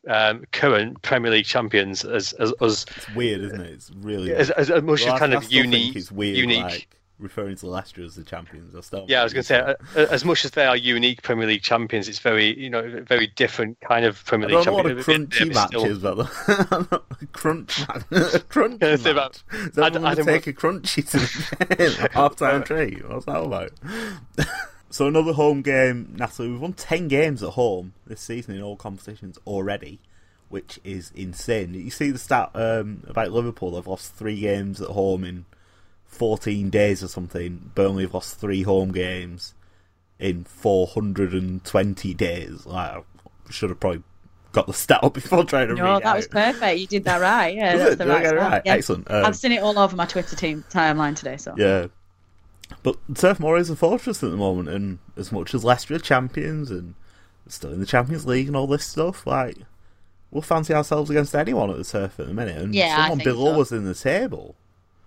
um, 0.07 0.43
current 0.51 1.01
Premier 1.01 1.31
League 1.31 1.45
champions 1.45 2.03
as 2.03 2.33
as 2.33 2.53
us? 2.61 2.85
It's 2.97 3.09
weird, 3.15 3.41
isn't 3.41 3.61
it? 3.61 3.69
It's 3.71 3.91
really 4.01 4.33
As, 4.33 4.49
as, 4.51 4.69
as 4.71 4.81
much 4.83 5.03
Well, 5.05 5.13
as 5.13 5.19
kind 5.19 5.33
I 5.33 5.37
of 5.37 5.43
think 5.43 5.53
unique, 5.53 5.95
It's 5.95 6.11
weird, 6.11 6.37
unique. 6.37 6.63
like, 6.63 6.87
referring 7.19 7.55
to 7.55 7.67
Leicester 7.67 8.03
as 8.03 8.15
the 8.15 8.23
champions. 8.23 8.75
I 8.75 8.81
still 8.81 9.05
Yeah, 9.07 9.21
I 9.21 9.23
was 9.23 9.31
going 9.31 9.43
to 9.43 9.47
say, 9.47 9.59
uh, 9.59 9.75
uh, 9.95 10.07
as 10.09 10.25
much 10.25 10.43
as 10.43 10.49
they 10.51 10.65
are 10.65 10.75
unique 10.75 11.21
Premier 11.21 11.45
League 11.45 11.61
champions, 11.61 12.07
it's 12.09 12.17
very, 12.17 12.59
you 12.59 12.67
know, 12.67 13.03
very 13.07 13.27
different 13.27 13.79
kind 13.81 14.05
of 14.05 14.25
Premier 14.25 14.49
I 14.49 14.53
League 14.53 14.67
what 14.69 14.85
a 14.87 15.03
champions. 15.03 15.29
crunchy 15.29 15.53
match 15.53 15.75
is, 15.85 15.99
but 15.99 17.01
crunch 17.33 17.87
match. 17.87 18.47
crunch 18.49 18.79
Gonna 18.79 18.97
match. 18.97 19.05
about- 19.05 19.43
Does 19.75 19.77
I- 19.77 20.09
I 20.11 20.15
take 20.15 20.47
a 20.47 20.53
crunchy 20.53 21.07
to 21.11 21.19
the 21.67 21.75
game? 21.99 22.09
half 22.11 22.35
time 22.37 22.63
treat? 22.63 23.07
What's 23.07 23.27
that 23.27 23.43
about? 23.43 23.71
So 24.91 25.07
another 25.07 25.33
home 25.33 25.61
game, 25.61 26.13
Natalie. 26.17 26.49
We've 26.51 26.61
won 26.61 26.73
ten 26.73 27.07
games 27.07 27.41
at 27.41 27.51
home 27.51 27.93
this 28.05 28.21
season 28.21 28.55
in 28.55 28.61
all 28.61 28.75
competitions 28.75 29.37
already, 29.47 29.99
which 30.49 30.79
is 30.83 31.11
insane. 31.15 31.73
You 31.73 31.89
see 31.89 32.11
the 32.11 32.19
stat 32.19 32.51
um, 32.53 33.03
about 33.07 33.31
Liverpool? 33.31 33.71
They've 33.71 33.87
lost 33.87 34.13
three 34.15 34.39
games 34.39 34.81
at 34.81 34.89
home 34.89 35.23
in 35.23 35.45
fourteen 36.05 36.69
days 36.69 37.03
or 37.03 37.07
something. 37.07 37.71
Burnley 37.73 38.03
have 38.03 38.13
lost 38.13 38.39
three 38.39 38.63
home 38.63 38.91
games 38.91 39.53
in 40.19 40.43
four 40.43 40.87
hundred 40.87 41.33
and 41.33 41.63
twenty 41.63 42.13
days. 42.13 42.65
Like, 42.65 42.91
I 42.91 43.51
should 43.51 43.69
have 43.69 43.79
probably 43.79 44.03
got 44.51 44.67
the 44.67 44.73
stat 44.73 44.99
up 45.03 45.13
before 45.13 45.45
trying 45.45 45.69
to 45.69 45.75
No, 45.75 45.83
read 45.83 45.89
it 45.89 45.93
No, 45.93 45.99
that 46.01 46.15
was 46.15 46.27
perfect. 46.27 46.79
You 46.79 46.87
did 46.87 47.05
that 47.05 47.21
right. 47.21 47.55
Yeah, 47.55 47.77
that's 47.77 47.95
the 47.95 48.07
right. 48.07 48.35
right? 48.35 48.61
Yeah. 48.65 48.73
Excellent. 48.73 49.09
Um, 49.09 49.25
I've 49.25 49.35
seen 49.35 49.53
it 49.53 49.63
all 49.63 49.79
over 49.79 49.95
my 49.95 50.05
Twitter 50.05 50.35
team 50.35 50.63
timeline 50.69 51.15
today. 51.15 51.37
So 51.37 51.55
Yeah. 51.57 51.87
But 52.83 52.97
Turf 53.15 53.39
Moor 53.39 53.57
is 53.57 53.69
a 53.69 53.75
fortress 53.75 54.23
at 54.23 54.31
the 54.31 54.37
moment, 54.37 54.69
and 54.69 54.99
as 55.17 55.31
much 55.31 55.53
as 55.53 55.63
Leicester 55.63 55.95
are 55.95 55.99
champions 55.99 56.71
and 56.71 56.95
still 57.47 57.71
in 57.73 57.79
the 57.79 57.85
Champions 57.85 58.25
League 58.25 58.47
and 58.47 58.55
all 58.55 58.67
this 58.67 58.85
stuff, 58.85 59.27
like, 59.27 59.57
we'll 60.31 60.41
fancy 60.41 60.73
ourselves 60.73 61.09
against 61.09 61.35
anyone 61.35 61.69
at 61.69 61.77
the 61.77 61.83
Turf 61.83 62.19
at 62.19 62.27
the 62.27 62.33
minute, 62.33 62.57
and 62.57 62.73
Yeah, 62.73 62.95
someone 63.07 63.19
below 63.19 63.55
so. 63.55 63.61
us 63.61 63.71
in 63.71 63.85
the 63.85 63.93
table. 63.95 64.55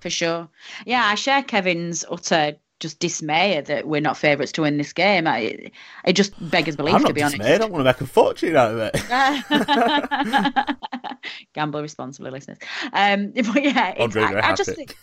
for 0.00 0.10
sure. 0.10 0.48
Yeah, 0.84 1.04
I 1.06 1.14
share 1.14 1.42
Kevin's 1.42 2.04
utter 2.10 2.56
just 2.80 2.98
dismay 2.98 3.60
that 3.60 3.86
we're 3.86 4.00
not 4.00 4.16
favourites 4.16 4.52
to 4.52 4.62
win 4.62 4.78
this 4.78 4.92
game. 4.92 5.26
I, 5.26 5.70
it 6.04 6.12
just 6.14 6.32
beggars 6.50 6.76
belief, 6.76 6.94
I'm 6.94 7.02
not 7.02 7.08
to 7.08 7.14
be 7.14 7.20
dismayed. 7.20 7.40
honest. 7.40 7.54
I 7.54 7.58
don't 7.58 7.72
want 7.72 7.80
to 7.80 7.84
make 7.84 8.00
a 8.00 8.06
fortune 8.06 8.56
out 8.56 8.72
of 8.72 8.90
it. 8.92 10.76
Gamble 11.54 11.80
responsibly, 11.80 12.30
listeners. 12.30 12.58
Um, 12.92 13.30
but 13.34 13.62
yeah, 13.62 13.94
Andre 13.98 14.22
I, 14.22 14.50
I 14.50 14.54
just 14.54 14.74
think 14.74 14.96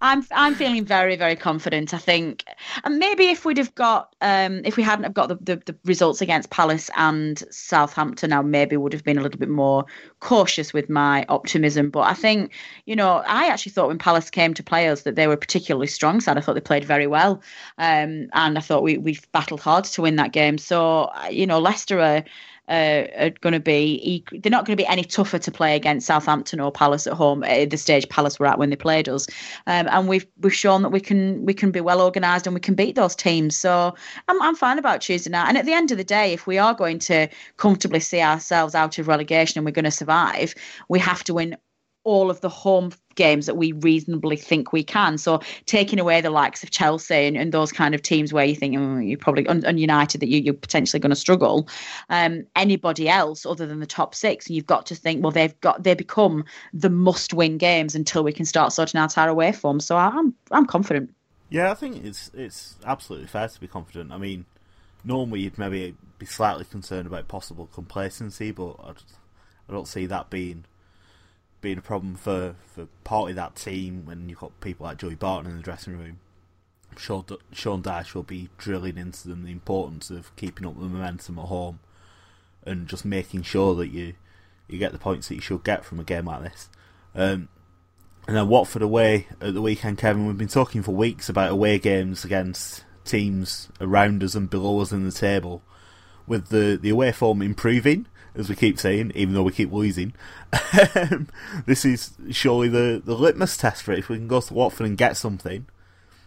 I'm, 0.00 0.26
I'm 0.32 0.54
feeling 0.54 0.84
very 0.84 1.16
very 1.16 1.36
confident. 1.36 1.94
I 1.94 1.98
think, 1.98 2.44
and 2.84 2.98
maybe 2.98 3.28
if 3.28 3.44
we'd 3.44 3.58
have 3.58 3.74
got 3.74 4.14
um, 4.20 4.60
if 4.64 4.76
we 4.76 4.82
hadn't 4.82 5.04
have 5.04 5.14
got 5.14 5.28
the, 5.28 5.36
the, 5.36 5.62
the 5.64 5.76
results 5.84 6.20
against 6.20 6.50
Palace 6.50 6.90
and 6.96 7.42
Southampton, 7.50 8.30
now 8.30 8.42
maybe 8.42 8.76
would 8.76 8.92
have 8.92 9.04
been 9.04 9.18
a 9.18 9.22
little 9.22 9.38
bit 9.38 9.48
more 9.48 9.84
cautious 10.22 10.72
with 10.72 10.88
my 10.88 11.26
optimism. 11.28 11.90
But 11.90 12.02
I 12.02 12.14
think 12.14 12.52
you 12.86 12.96
know 12.96 13.22
I 13.26 13.48
actually 13.48 13.72
thought 13.72 13.88
when 13.88 13.98
Palace 13.98 14.30
came 14.30 14.54
to 14.54 14.62
play 14.62 14.88
us 14.88 15.02
that 15.02 15.16
they 15.16 15.26
were 15.26 15.36
particularly 15.36 15.88
strong 15.88 16.20
side. 16.20 16.38
I 16.38 16.40
thought 16.40 16.54
they 16.54 16.60
played 16.60 16.84
very 16.84 17.06
well, 17.06 17.42
um, 17.76 18.28
and 18.32 18.56
I 18.56 18.60
thought 18.60 18.82
we 18.82 18.96
we 18.96 19.18
battled 19.32 19.60
hard 19.60 19.84
to 19.84 20.02
win 20.02 20.16
that 20.16 20.32
game. 20.32 20.56
So 20.56 21.10
you 21.30 21.46
know 21.46 21.58
Leicester 21.58 22.00
are 22.00 22.24
uh, 22.68 23.04
are 23.16 23.30
going 23.40 23.52
to 23.52 23.60
be 23.60 24.24
they're 24.32 24.50
not 24.50 24.64
going 24.64 24.76
to 24.76 24.82
be 24.82 24.86
any 24.86 25.04
tougher 25.04 25.38
to 25.38 25.50
play 25.50 25.74
against 25.76 26.06
Southampton 26.06 26.60
or 26.60 26.70
Palace 26.70 27.06
at 27.06 27.12
home 27.12 27.42
at 27.44 27.70
the 27.70 27.76
stage 27.76 28.08
Palace 28.08 28.38
were 28.38 28.46
at 28.46 28.58
when 28.58 28.70
they 28.70 28.76
played 28.76 29.08
us, 29.08 29.26
um, 29.66 29.88
and 29.90 30.08
we've 30.08 30.26
we've 30.40 30.54
shown 30.54 30.82
that 30.82 30.90
we 30.90 31.00
can 31.00 31.44
we 31.44 31.54
can 31.54 31.70
be 31.70 31.80
well 31.80 32.00
organised 32.00 32.46
and 32.46 32.54
we 32.54 32.60
can 32.60 32.74
beat 32.74 32.94
those 32.94 33.16
teams. 33.16 33.56
So 33.56 33.94
I'm 34.28 34.42
I'm 34.42 34.54
fine 34.54 34.78
about 34.78 35.00
Tuesday 35.00 35.30
night. 35.30 35.48
And 35.48 35.58
at 35.58 35.66
the 35.66 35.72
end 35.72 35.90
of 35.90 35.98
the 35.98 36.04
day, 36.04 36.32
if 36.32 36.46
we 36.46 36.58
are 36.58 36.74
going 36.74 36.98
to 37.00 37.28
comfortably 37.56 38.00
see 38.00 38.20
ourselves 38.20 38.74
out 38.74 38.98
of 38.98 39.08
relegation 39.08 39.58
and 39.58 39.64
we're 39.64 39.72
going 39.72 39.84
to 39.84 39.90
survive, 39.90 40.54
we 40.88 40.98
have 40.98 41.24
to 41.24 41.34
win 41.34 41.56
all 42.04 42.30
of 42.30 42.40
the 42.40 42.48
home 42.48 42.90
games 43.14 43.46
that 43.46 43.56
we 43.56 43.72
reasonably 43.72 44.36
think 44.36 44.72
we 44.72 44.82
can. 44.82 45.18
So 45.18 45.40
taking 45.66 46.00
away 46.00 46.20
the 46.20 46.30
likes 46.30 46.62
of 46.62 46.70
Chelsea 46.70 47.26
and, 47.26 47.36
and 47.36 47.52
those 47.52 47.72
kind 47.72 47.94
of 47.94 48.02
teams 48.02 48.32
where 48.32 48.44
you 48.44 48.54
think 48.54 48.76
oh, 48.76 48.98
you're 48.98 49.18
probably 49.18 49.46
and 49.46 49.78
United 49.78 50.20
that 50.20 50.28
you, 50.28 50.40
you're 50.40 50.54
potentially 50.54 51.00
going 51.00 51.10
to 51.10 51.16
struggle. 51.16 51.68
Um, 52.08 52.44
anybody 52.56 53.08
else 53.08 53.44
other 53.46 53.66
than 53.66 53.80
the 53.80 53.86
top 53.86 54.14
six, 54.14 54.46
and 54.46 54.56
you've 54.56 54.66
got 54.66 54.86
to 54.86 54.94
think 54.94 55.22
well 55.22 55.32
they've 55.32 55.58
got 55.60 55.82
they 55.82 55.94
become 55.94 56.44
the 56.72 56.90
must-win 56.90 57.58
games 57.58 57.94
until 57.94 58.24
we 58.24 58.32
can 58.32 58.46
start 58.46 58.72
sorting 58.72 58.98
out 58.98 59.16
our 59.18 59.28
away 59.28 59.52
form. 59.52 59.80
So 59.80 59.96
I'm 59.96 60.34
I'm 60.50 60.66
confident. 60.66 61.14
Yeah, 61.50 61.70
I 61.70 61.74
think 61.74 62.04
it's 62.04 62.30
it's 62.34 62.76
absolutely 62.84 63.28
fair 63.28 63.48
to 63.48 63.60
be 63.60 63.68
confident. 63.68 64.10
I 64.10 64.18
mean, 64.18 64.46
normally 65.04 65.40
you'd 65.40 65.58
maybe 65.58 65.94
be 66.18 66.26
slightly 66.26 66.64
concerned 66.64 67.06
about 67.06 67.28
possible 67.28 67.68
complacency, 67.72 68.52
but 68.52 68.76
I, 68.82 68.92
just- 68.92 69.18
I 69.68 69.72
don't 69.72 69.88
see 69.88 70.06
that 70.06 70.30
being 70.30 70.64
being 71.62 71.78
a 71.78 71.82
problem 71.82 72.16
for, 72.16 72.56
for 72.66 72.86
part 73.04 73.30
of 73.30 73.36
that 73.36 73.56
team 73.56 74.04
when 74.04 74.28
you've 74.28 74.40
got 74.40 74.60
people 74.60 74.84
like 74.84 74.98
Joey 74.98 75.14
Barton 75.14 75.50
in 75.50 75.56
the 75.56 75.62
dressing 75.62 75.96
room. 75.96 76.18
I'm 76.90 76.98
sure 76.98 77.24
that 77.28 77.40
Sean 77.52 77.82
Dyche 77.82 78.14
will 78.14 78.22
be 78.22 78.50
drilling 78.58 78.98
into 78.98 79.28
them 79.28 79.44
the 79.44 79.52
importance 79.52 80.10
of 80.10 80.34
keeping 80.36 80.66
up 80.66 80.74
the 80.74 80.84
momentum 80.84 81.38
at 81.38 81.46
home 81.46 81.78
and 82.66 82.86
just 82.86 83.06
making 83.06 83.42
sure 83.42 83.74
that 83.76 83.88
you 83.88 84.14
you 84.68 84.78
get 84.78 84.92
the 84.92 84.98
points 84.98 85.28
that 85.28 85.34
you 85.34 85.40
should 85.40 85.64
get 85.64 85.84
from 85.84 86.00
a 86.00 86.04
game 86.04 86.26
like 86.26 86.42
this. 86.42 86.68
Um, 87.14 87.48
and 88.26 88.36
then 88.36 88.48
Watford 88.48 88.82
away 88.82 89.26
at 89.40 89.54
the 89.54 89.62
weekend, 89.62 89.98
Kevin. 89.98 90.26
We've 90.26 90.38
been 90.38 90.48
talking 90.48 90.82
for 90.82 90.92
weeks 90.92 91.28
about 91.28 91.50
away 91.50 91.78
games 91.78 92.24
against 92.24 92.84
teams 93.04 93.68
around 93.80 94.22
us 94.22 94.34
and 94.34 94.48
below 94.48 94.80
us 94.80 94.92
in 94.92 95.04
the 95.04 95.12
table. 95.12 95.62
With 96.26 96.48
the, 96.48 96.78
the 96.80 96.90
away 96.90 97.12
form 97.12 97.42
improving, 97.42 98.06
as 98.36 98.48
we 98.48 98.54
keep 98.56 98.78
saying, 98.78 99.12
even 99.14 99.34
though 99.34 99.42
we 99.42 99.52
keep 99.52 99.72
losing, 99.72 100.12
um, 100.96 101.28
this 101.66 101.84
is 101.84 102.12
surely 102.30 102.68
the, 102.68 103.02
the 103.04 103.14
litmus 103.14 103.56
test 103.56 103.82
for 103.82 103.92
it. 103.92 103.98
If 104.00 104.08
we 104.08 104.16
can 104.16 104.28
go 104.28 104.40
to 104.40 104.54
Watford 104.54 104.86
and 104.86 104.96
get 104.96 105.16
something, 105.16 105.66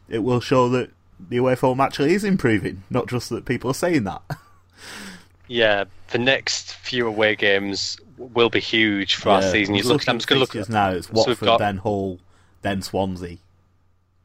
it 0.09 0.19
will 0.19 0.39
show 0.39 0.69
that 0.69 0.91
the 1.29 1.37
away 1.37 1.55
form 1.55 1.79
actually 1.79 2.13
is 2.13 2.23
improving, 2.23 2.83
not 2.89 3.07
just 3.07 3.29
that 3.29 3.45
people 3.45 3.71
are 3.71 3.75
saying 3.75 4.03
that. 4.05 4.21
Yeah, 5.47 5.83
the 6.09 6.17
next 6.17 6.73
few 6.73 7.07
away 7.07 7.35
games 7.35 7.97
will 8.17 8.49
be 8.49 8.59
huge 8.59 9.13
for 9.15 9.29
our 9.29 9.41
Yeah, 9.43 9.51
season. 9.51 9.75
You 9.75 9.83
look, 9.83 10.07
I'm 10.09 10.17
just 10.17 10.27
going 10.27 10.37
to 10.37 10.41
look 10.41 10.55
at 10.55 10.69
now. 10.69 10.89
It's 10.91 11.07
so 11.07 11.13
Watford, 11.13 11.39
got- 11.45 11.59
then 11.59 11.77
Hull, 11.77 12.17
then 12.63 12.81
Swansea. 12.81 13.37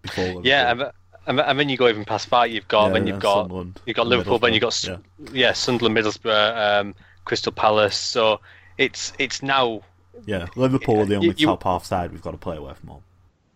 Before. 0.01 0.41
Yeah, 0.45 0.71
and, 0.71 0.83
and, 1.27 1.41
and 1.41 1.59
then 1.61 1.69
you 1.69 1.77
go 1.77 1.89
even 1.89 2.07
past 2.07 2.31
that. 2.31 2.51
You've 2.51 2.69
got 2.69 2.87
Yeah, 2.87 2.93
then 2.95 3.07
you've 3.07 3.21
got 3.21 3.43
Sunderland, 3.43 3.81
you've 3.85 3.97
got 3.97 4.07
Liverpool, 4.07 4.39
then 4.39 4.55
you've 4.55 4.63
got 4.63 4.69
S- 4.69 4.89
yeah. 5.31 5.53
Sunderland, 5.53 5.95
Middlesbrough, 5.95 6.81
um, 6.81 6.95
Crystal 7.31 7.53
Palace. 7.53 7.97
So 7.97 8.41
it's 8.77 9.13
it's 9.21 9.41
now. 9.41 9.83
yeah. 10.27 10.49
Liverpool 10.57 10.99
are 10.99 11.07
the 11.07 11.15
only 11.15 11.29
You- 11.29 11.47
top 11.47 11.63
half 11.63 11.85
side 11.85 12.11
we've 12.11 12.21
got 12.21 12.33
to 12.33 12.37
play 12.37 12.57
away 12.57 12.75
from 12.75 12.89
home. 12.89 13.03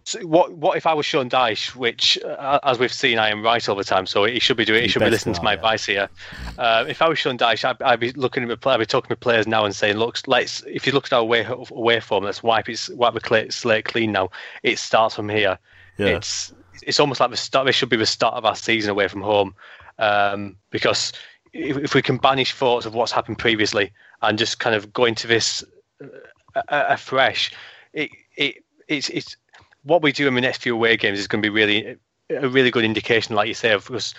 So 0.05 0.21
what 0.21 0.53
what 0.53 0.77
if 0.77 0.87
I 0.87 0.95
was 0.95 1.07
Sean 1.07 1.29
Dyche, 1.29 1.75
which 1.75 2.17
uh, 2.23 2.61
as 2.63 2.79
we've 2.79 2.93
seen, 2.93 3.19
I 3.19 3.31
am 3.31 3.43
right 3.43 3.69
all 3.69 3.75
the 3.75 3.83
time, 3.83 4.07
so 4.07 4.27
he 4.27 4.39
should 4.39 4.57
be 4.57 4.65
doing 4.65 4.83
he 4.83 4.89
should 4.89 5.01
be 5.01 5.11
listening 5.11 5.35
to 5.35 5.43
my 5.43 5.53
yeah. 5.53 5.57
advice 5.57 5.85
here. 5.85 6.09
Uh, 6.57 6.85
if 6.87 7.03
I 7.03 7.09
was 7.09 7.19
Sean 7.19 7.37
Dyche, 7.37 7.65
I'd, 7.65 7.83
I'd 7.83 7.99
be 7.99 8.13
looking 8.13 8.49
at 8.49 8.65
I'd 8.65 8.79
be 8.79 8.87
talking 8.87 9.09
to 9.09 9.17
players 9.17 9.49
now 9.49 9.65
and 9.65 9.75
saying, 9.75 9.97
look, 9.97 10.19
let's 10.29 10.63
if 10.69 10.87
you 10.87 10.93
look 10.93 11.07
at 11.07 11.13
our 11.15 11.23
away 11.23 11.45
away 11.49 11.99
form, 11.99 12.25
let's 12.25 12.45
wipe 12.45 12.69
it 12.69 12.89
wipe 12.93 13.15
the 13.15 13.47
slate 13.51 13.87
clean 13.87 14.13
now. 14.13 14.31
It 14.63 14.79
starts 14.79 15.17
from 15.17 15.29
here. 15.29 15.59
Yeah. 15.99 16.19
It's 16.19 16.53
it's 16.83 17.01
almost 17.01 17.19
like 17.19 17.31
the 17.31 17.37
start. 17.37 17.67
This 17.67 17.75
should 17.75 17.89
be 17.89 17.97
the 17.97 18.07
start 18.07 18.35
of 18.35 18.45
our 18.45 18.57
season 18.57 18.91
away 18.91 19.09
from 19.09 19.23
home, 19.23 19.55
um, 19.99 20.57
because 20.71 21.13
if, 21.55 21.77
if 21.79 21.95
we 21.95 22.03
can 22.03 22.19
banish 22.19 22.53
thoughts 22.53 22.85
of 22.85 22.95
what's 22.95 23.13
happened 23.13 23.39
previously 23.39 23.93
and 24.23 24.39
just 24.39 24.59
kind 24.59 24.75
of 24.75 24.93
go 24.93 25.05
into 25.05 25.27
this 25.27 25.65
uh, 26.01 26.11
afresh, 26.67 27.53
it 27.93 28.11
it 28.37 28.57
it's 28.89 29.09
it's 29.11 29.37
what 29.85 30.03
we 30.03 30.13
do 30.13 30.27
in 30.27 30.35
the 30.35 30.41
next 30.41 30.63
few 30.63 30.75
away 30.75 30.97
games 30.97 31.19
is 31.19 31.29
going 31.29 31.43
to 31.43 31.47
be 31.47 31.55
really 31.55 31.97
a 32.31 32.49
really 32.49 32.71
good 32.71 32.85
indication, 32.85 33.35
like 33.35 33.49
you 33.49 33.55
say, 33.55 33.73
of 33.73 33.87
course. 33.87 34.15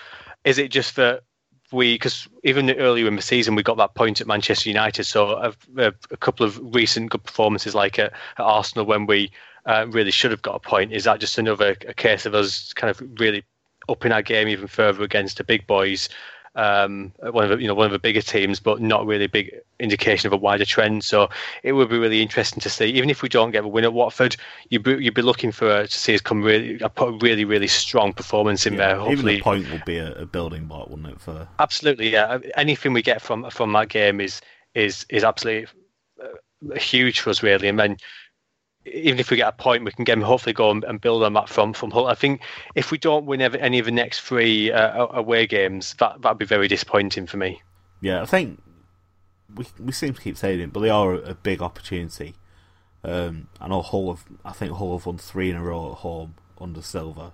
Is 0.46 0.58
it 0.58 0.70
just 0.70 0.96
that 0.96 1.24
we 1.72 1.96
because 1.96 2.28
even 2.44 2.70
earlier 2.72 3.08
in 3.08 3.16
the 3.16 3.22
season 3.22 3.56
we 3.56 3.64
got 3.64 3.78
that 3.78 3.96
point 3.96 4.22
at 4.22 4.28
Manchester 4.28 4.70
United, 4.70 5.04
so 5.04 5.30
a, 5.30 5.54
a, 5.78 5.94
a 6.12 6.18
couple 6.18 6.46
of 6.46 6.60
recent 6.74 7.10
good 7.10 7.24
performances 7.24 7.76
like 7.76 8.00
at, 8.00 8.14
at 8.38 8.44
Arsenal 8.44 8.86
when 8.86 9.08
we 9.08 9.32
uh, 9.66 9.86
really 9.90 10.12
should 10.12 10.32
have 10.32 10.44
got 10.44 10.56
a 10.56 10.60
point. 10.60 10.94
Is 10.94 11.04
that 11.04 11.20
just 11.20 11.38
another 11.38 11.76
case 11.76 12.26
of 12.26 12.36
us 12.36 12.72
kind 12.74 12.92
of 12.92 13.02
really 13.20 13.44
upping 13.90 14.12
our 14.12 14.22
game 14.22 14.48
even 14.48 14.68
further 14.68 15.04
against 15.04 15.38
the 15.38 15.44
big 15.44 15.66
boys? 15.68 16.08
Um, 16.56 17.12
one 17.20 17.44
of 17.44 17.50
the, 17.50 17.58
you 17.58 17.68
know 17.68 17.74
one 17.74 17.86
of 17.86 17.92
the 17.92 18.00
bigger 18.00 18.22
teams, 18.22 18.60
but 18.60 18.82
not 18.82 19.06
really 19.06 19.26
a 19.26 19.30
big 19.30 19.52
indication 19.80 20.28
of 20.28 20.34
a 20.34 20.38
wider 20.38 20.64
trend. 20.66 21.04
So 21.04 21.30
it 21.64 21.74
would 21.74 21.90
be 21.90 21.98
really 21.98 22.22
interesting 22.22 22.62
to 22.62 22.70
see. 22.70 22.86
Even 22.86 23.10
if 23.10 23.22
we 23.22 23.30
don't 23.30 23.52
get 23.52 23.66
a 23.66 23.68
win 23.68 23.84
at 23.84 23.94
Watford, 23.94 24.38
you'd 24.70 24.84
be, 24.84 24.92
you'd 25.04 25.14
be 25.14 25.22
looking 25.22 25.52
for 25.52 25.70
uh, 25.70 25.82
to 25.86 25.92
see 25.92 26.16
us 26.16 26.22
come 26.22 26.42
really 26.42 26.82
uh, 26.82 26.88
put 26.88 27.10
a 27.10 27.18
really 27.18 27.46
really 27.46 27.68
strong 27.68 28.14
performance 28.14 28.66
in 28.66 28.78
there. 28.78 28.96
Even 28.96 29.06
Hopefully, 29.06 29.36
the 29.36 29.42
point 29.42 29.72
would 29.72 29.86
be 29.86 29.98
a, 29.98 30.14
a 30.14 30.26
building 30.26 30.66
block, 30.66 30.90
wouldn't 30.90 31.10
it? 31.10 31.20
For 31.20 31.48
absolutely, 31.60 32.10
yeah. 32.10 32.40
Anything 32.56 32.94
we 32.94 33.02
get 33.02 33.22
from 33.22 33.50
from 33.50 33.74
that 33.74 33.90
game 33.90 34.22
is 34.22 34.42
is 34.74 35.06
is 35.10 35.24
absolutely 35.24 35.68
uh, 36.24 36.76
huge 36.80 37.20
for 37.20 37.32
us, 37.32 37.44
really. 37.44 37.68
And 37.68 37.80
then 37.80 37.98
even 38.86 39.20
if 39.20 39.32
we 39.32 39.38
get 39.38 39.48
a 39.48 39.52
point, 39.52 39.84
we 39.84 39.92
can 39.92 40.04
get 40.04 40.18
hopefully 40.20 40.54
go 40.54 40.72
and, 40.72 41.02
build 41.02 41.24
on 41.24 41.34
that 41.34 41.50
from 41.50 41.74
from 41.74 41.92
Hull. 41.92 42.08
I 42.08 42.16
think 42.16 42.42
if 42.76 42.92
we 42.92 42.98
don't 42.98 43.26
win 43.26 43.42
any 43.42 43.80
of 43.80 43.86
the 43.86 43.92
next 43.92 44.22
three 44.22 44.72
uh, 44.72 45.08
away 45.08 45.48
games, 45.48 45.96
that 46.00 46.22
that'd 46.22 46.38
be 46.38 46.46
very 46.46 46.68
disappointing 46.68 47.28
for 47.28 47.38
me. 47.38 47.62
yeah, 48.02 48.22
I 48.22 48.26
think 48.26 48.62
we 49.54 49.66
we 49.80 49.92
seem 49.92 50.14
to 50.14 50.22
keep 50.22 50.38
saying 50.38 50.60
it, 50.60 50.74
but 50.74 50.82
they 50.82 50.90
are 50.90 51.14
a, 51.14 51.18
a 51.18 51.36
big 51.36 51.62
opportunity. 51.62 52.36
Um, 53.04 53.50
I 53.62 53.68
know 53.68 53.82
Hull 53.82 54.14
have, 54.14 54.26
I 54.44 54.52
think 54.52 54.74
Hull 54.74 54.98
have 54.98 55.06
won 55.06 55.20
three 55.20 55.52
in 55.52 55.56
a 55.56 55.62
row 55.62 55.92
at 55.92 55.98
home 56.00 56.36
under 56.60 56.82
Silva, 56.82 57.34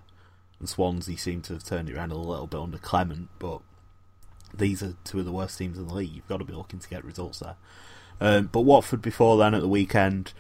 and 0.60 0.68
Swansea 0.68 1.18
seem 1.18 1.42
to 1.44 1.54
have 1.54 1.64
turned 1.64 1.90
it 1.90 1.96
around 1.96 2.12
a 2.12 2.18
little 2.18 2.48
bit 2.48 2.60
under 2.60 2.78
Clement, 2.78 3.30
but 3.40 3.62
these 4.54 4.84
are 4.84 4.96
two 5.06 5.20
of 5.20 5.26
the 5.26 5.32
worst 5.32 5.58
teams 5.58 5.78
in 5.78 5.88
the 5.88 5.94
league. 5.94 6.12
You've 6.12 6.28
got 6.28 6.38
to 6.38 6.46
be 6.46 6.54
looking 6.54 6.80
to 6.80 6.90
get 6.90 7.06
results 7.06 7.40
there. 7.40 7.56
Um, 8.20 8.50
but 8.52 8.62
Watford 8.62 9.02
before 9.02 9.38
then 9.38 9.56
at 9.56 9.62
the 9.62 9.68
weekend, 9.68 10.34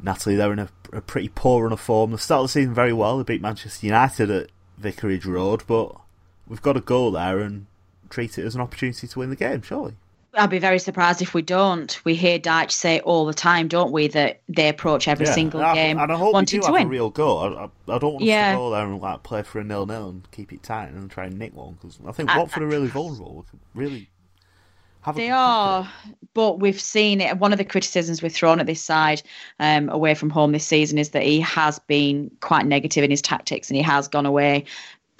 Natalie, 0.00 0.36
they're 0.36 0.52
in 0.52 0.58
a, 0.58 0.68
a 0.92 1.00
pretty 1.00 1.28
poor 1.34 1.64
run 1.64 1.72
of 1.72 1.80
form. 1.80 2.10
They 2.10 2.16
started 2.18 2.44
the 2.44 2.48
season 2.48 2.74
very 2.74 2.92
well. 2.92 3.18
They 3.18 3.24
beat 3.34 3.42
Manchester 3.42 3.86
United 3.86 4.30
at 4.30 4.50
Vicarage 4.78 5.24
Road, 5.26 5.62
but 5.66 5.94
we've 6.46 6.62
got 6.62 6.74
to 6.74 6.80
go 6.80 7.10
there 7.10 7.38
and 7.40 7.66
treat 8.10 8.38
it 8.38 8.44
as 8.44 8.54
an 8.54 8.60
opportunity 8.60 9.06
to 9.08 9.18
win 9.18 9.30
the 9.30 9.36
game, 9.36 9.62
surely. 9.62 9.94
I'd 10.38 10.50
be 10.50 10.58
very 10.58 10.78
surprised 10.78 11.22
if 11.22 11.32
we 11.32 11.40
don't. 11.40 11.98
We 12.04 12.14
hear 12.14 12.38
Dyche 12.38 12.70
say 12.70 13.00
all 13.00 13.24
the 13.24 13.32
time, 13.32 13.68
don't 13.68 13.90
we, 13.90 14.08
that 14.08 14.42
they 14.50 14.68
approach 14.68 15.08
every 15.08 15.24
Yeah, 15.24 15.32
single 15.32 15.60
and 15.60 15.70
I, 15.70 15.74
game 15.74 15.98
and 15.98 16.12
I 16.12 16.14
hope 16.14 16.34
we 16.36 16.44
do 16.44 16.60
to 16.60 16.66
have 16.66 16.74
win. 16.74 16.86
a 16.88 16.90
real 16.90 17.08
go. 17.08 17.38
I, 17.38 17.64
I, 17.64 17.94
I 17.96 17.98
don't 17.98 18.12
want 18.12 18.22
us 18.22 18.28
Yeah. 18.28 18.50
to 18.52 18.58
go 18.58 18.70
there 18.70 18.84
and 18.84 19.00
like 19.00 19.22
play 19.22 19.42
for 19.42 19.60
a 19.60 19.64
nil 19.64 19.86
nil 19.86 20.10
and 20.10 20.30
keep 20.32 20.52
it 20.52 20.62
tight 20.62 20.90
and 20.90 21.10
try 21.10 21.24
and 21.24 21.38
nick 21.38 21.54
one 21.56 21.78
because 21.80 21.98
I 22.06 22.12
think 22.12 22.28
Watford 22.36 22.62
are 22.64 22.66
really 22.66 22.88
vulnerable. 22.88 23.46
Really 23.74 24.10
a 24.15 24.15
They 25.14 25.28
good 25.28 25.34
crack 25.34 25.66
at 25.66 25.66
it. 25.66 25.86
are, 25.86 25.92
but 26.34 26.60
we've 26.60 26.80
seen 26.80 27.20
it. 27.20 27.38
One 27.38 27.52
of 27.52 27.58
the 27.58 27.64
criticisms 27.64 28.22
we've 28.22 28.32
thrown 28.32 28.60
at 28.60 28.66
this 28.66 28.82
side 28.82 29.22
um, 29.60 29.88
away 29.88 30.14
from 30.14 30.30
home 30.30 30.52
this 30.52 30.66
season 30.66 30.98
is 30.98 31.10
that 31.10 31.22
he 31.22 31.40
has 31.40 31.78
been 31.78 32.30
quite 32.40 32.66
negative 32.66 33.04
in 33.04 33.10
his 33.10 33.22
tactics 33.22 33.70
and 33.70 33.76
he 33.76 33.82
has 33.82 34.08
gone 34.08 34.26
away 34.26 34.64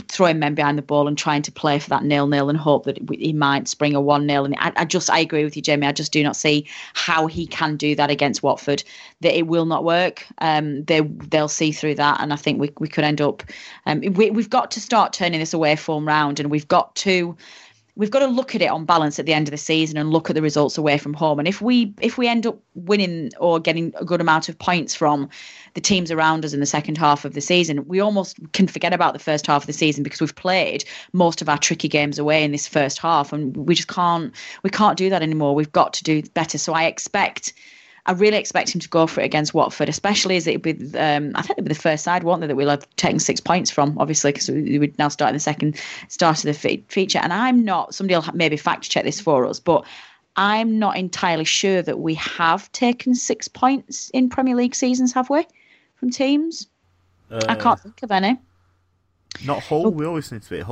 throwing 0.08 0.38
men 0.38 0.54
behind 0.54 0.78
the 0.78 0.82
ball 0.82 1.08
and 1.08 1.18
trying 1.18 1.42
to 1.42 1.50
play 1.50 1.78
for 1.78 1.88
that 1.88 2.04
nil 2.04 2.26
nil 2.26 2.48
and 2.48 2.58
hope 2.58 2.84
that 2.84 2.98
he 3.10 3.32
might 3.32 3.66
spring 3.68 3.94
a 3.94 4.00
one 4.00 4.26
nil. 4.26 4.44
And 4.44 4.54
I, 4.58 4.72
I, 4.76 4.84
just 4.84 5.10
I 5.10 5.18
agree 5.18 5.44
with 5.44 5.56
you, 5.56 5.62
Jamie. 5.62 5.86
I 5.86 5.92
just 5.92 6.12
do 6.12 6.22
not 6.22 6.36
see 6.36 6.66
how 6.94 7.26
he 7.26 7.46
can 7.46 7.76
do 7.76 7.94
that 7.96 8.10
against 8.10 8.42
Watford. 8.42 8.84
That 9.20 9.36
it 9.36 9.46
will 9.46 9.66
not 9.66 9.84
work. 9.84 10.26
Um, 10.38 10.84
they 10.84 11.00
they'll 11.00 11.48
see 11.48 11.72
through 11.72 11.96
that, 11.96 12.20
and 12.20 12.32
I 12.32 12.36
think 12.36 12.60
we 12.60 12.70
we 12.78 12.88
could 12.88 13.04
end 13.04 13.20
up. 13.20 13.42
Um, 13.86 14.00
we 14.00 14.30
we've 14.30 14.50
got 14.50 14.70
to 14.72 14.80
start 14.80 15.12
turning 15.12 15.40
this 15.40 15.54
away 15.54 15.76
form 15.76 16.06
round, 16.06 16.40
and 16.40 16.50
we've 16.50 16.68
got 16.68 16.94
to 16.96 17.36
we've 17.96 18.10
got 18.10 18.18
to 18.18 18.26
look 18.26 18.54
at 18.54 18.60
it 18.62 18.70
on 18.70 18.84
balance 18.84 19.18
at 19.18 19.24
the 19.26 19.32
end 19.32 19.48
of 19.48 19.50
the 19.50 19.56
season 19.56 19.96
and 19.96 20.10
look 20.10 20.28
at 20.28 20.34
the 20.34 20.42
results 20.42 20.76
away 20.76 20.98
from 20.98 21.14
home. 21.14 21.38
And 21.38 21.48
if 21.48 21.60
we 21.62 21.94
if 22.00 22.18
we 22.18 22.28
end 22.28 22.46
up 22.46 22.58
winning 22.74 23.30
or 23.40 23.58
getting 23.58 23.92
a 23.96 24.04
good 24.04 24.20
amount 24.20 24.48
of 24.48 24.58
points 24.58 24.94
from 24.94 25.28
the 25.74 25.80
teams 25.80 26.10
around 26.10 26.44
us 26.44 26.52
in 26.52 26.60
the 26.60 26.66
second 26.66 26.98
half 26.98 27.24
of 27.24 27.32
the 27.32 27.40
season, 27.40 27.86
we 27.88 28.00
almost 28.00 28.38
can 28.52 28.68
forget 28.68 28.92
about 28.92 29.14
the 29.14 29.18
first 29.18 29.46
half 29.46 29.62
of 29.62 29.66
the 29.66 29.72
season 29.72 30.04
because 30.04 30.20
we've 30.20 30.36
played 30.36 30.84
most 31.12 31.40
of 31.40 31.48
our 31.48 31.58
tricky 31.58 31.88
games 31.88 32.18
away 32.18 32.44
in 32.44 32.52
this 32.52 32.68
first 32.68 32.98
half, 32.98 33.32
and 33.32 33.56
we 33.56 33.74
just 33.74 33.88
can't 33.88 34.32
we 34.62 34.70
can't 34.70 34.98
do 34.98 35.10
that 35.10 35.22
anymore. 35.22 35.54
We've 35.54 35.72
got 35.72 35.94
to 35.94 36.04
do 36.04 36.22
better. 36.34 36.58
So 36.58 36.74
I 36.74 36.84
expect 36.84 37.54
I 38.06 38.12
really 38.12 38.38
expect 38.38 38.74
him 38.74 38.80
to 38.80 38.88
go 38.88 39.06
for 39.06 39.20
it 39.20 39.24
against 39.24 39.52
Watford, 39.52 39.88
especially 39.88 40.36
as 40.36 40.46
it 40.46 40.64
would 40.64 40.92
be, 40.92 40.98
um, 40.98 41.32
I 41.34 41.42
think 41.42 41.58
it'd 41.58 41.64
be 41.64 41.74
the 41.74 41.80
first 41.80 42.04
side, 42.04 42.22
won't 42.22 42.40
they, 42.40 42.46
that 42.46 42.54
we'll 42.54 42.70
have 42.70 42.88
taken 42.96 43.18
six 43.18 43.40
points 43.40 43.70
from, 43.70 43.98
obviously, 43.98 44.32
because 44.32 44.48
we 44.48 44.78
would 44.78 44.96
now 44.98 45.08
start 45.08 45.30
in 45.30 45.34
the 45.34 45.40
second 45.40 45.76
start 46.08 46.38
of 46.38 46.44
the 46.44 46.54
fe- 46.54 46.84
feature. 46.88 47.18
And 47.18 47.32
I'm 47.32 47.64
not, 47.64 47.94
somebody 47.94 48.14
will 48.14 48.32
maybe 48.32 48.56
fact 48.56 48.88
check 48.88 49.04
this 49.04 49.20
for 49.20 49.44
us, 49.44 49.58
but 49.58 49.84
I'm 50.36 50.78
not 50.78 50.96
entirely 50.96 51.44
sure 51.44 51.82
that 51.82 51.98
we 51.98 52.14
have 52.14 52.70
taken 52.72 53.14
six 53.14 53.48
points 53.48 54.10
in 54.10 54.28
Premier 54.28 54.54
League 54.54 54.74
seasons, 54.74 55.12
have 55.12 55.28
we, 55.28 55.46
from 55.96 56.10
teams? 56.10 56.68
Uh, 57.30 57.40
I 57.48 57.56
can't 57.56 57.80
think 57.80 58.02
of 58.02 58.12
any. 58.12 58.38
Not 59.44 59.64
Hull. 59.64 59.90
We 59.90 60.06
always 60.06 60.26
seem 60.26 60.40
to 60.40 60.50
be 60.50 60.60
at 60.60 60.66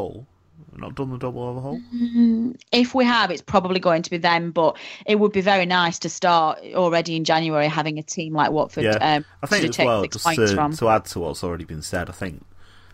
Not 0.77 0.95
done 0.97 1.11
the 1.11 1.19
double 1.19 1.43
overhaul? 1.43 1.81
Mm, 1.95 2.61
if 2.73 2.95
we 2.95 3.05
have, 3.05 3.31
it's 3.31 3.43
probably 3.43 3.81
going 3.81 4.03
to 4.03 4.11
be 4.11 4.19
them. 4.19 4.51
But 4.51 4.77
it 5.07 5.17
would 5.17 5.33
be 5.33 5.41
very 5.41 5.67
nice 5.67 5.99
to 6.01 6.09
start 6.09 6.59
already 6.75 7.17
in 7.17 7.25
January 7.25 7.69
having 7.69 7.99
a 7.99 8.03
team 8.03 8.35
like 8.35 8.51
Watford. 8.51 8.85
Yeah, 8.85 9.17
um, 9.17 9.25
I 9.43 9.47
think 9.47 9.69
as 9.69 9.79
well. 9.79 10.05
Just 10.05 10.27
to, 10.27 10.77
to, 10.77 10.89
add 10.89 11.05
to 11.07 11.21
what's 11.21 11.45
already 11.45 11.65
been 11.65 11.83
said, 11.83 12.09
I 12.09 12.13
think 12.13 12.45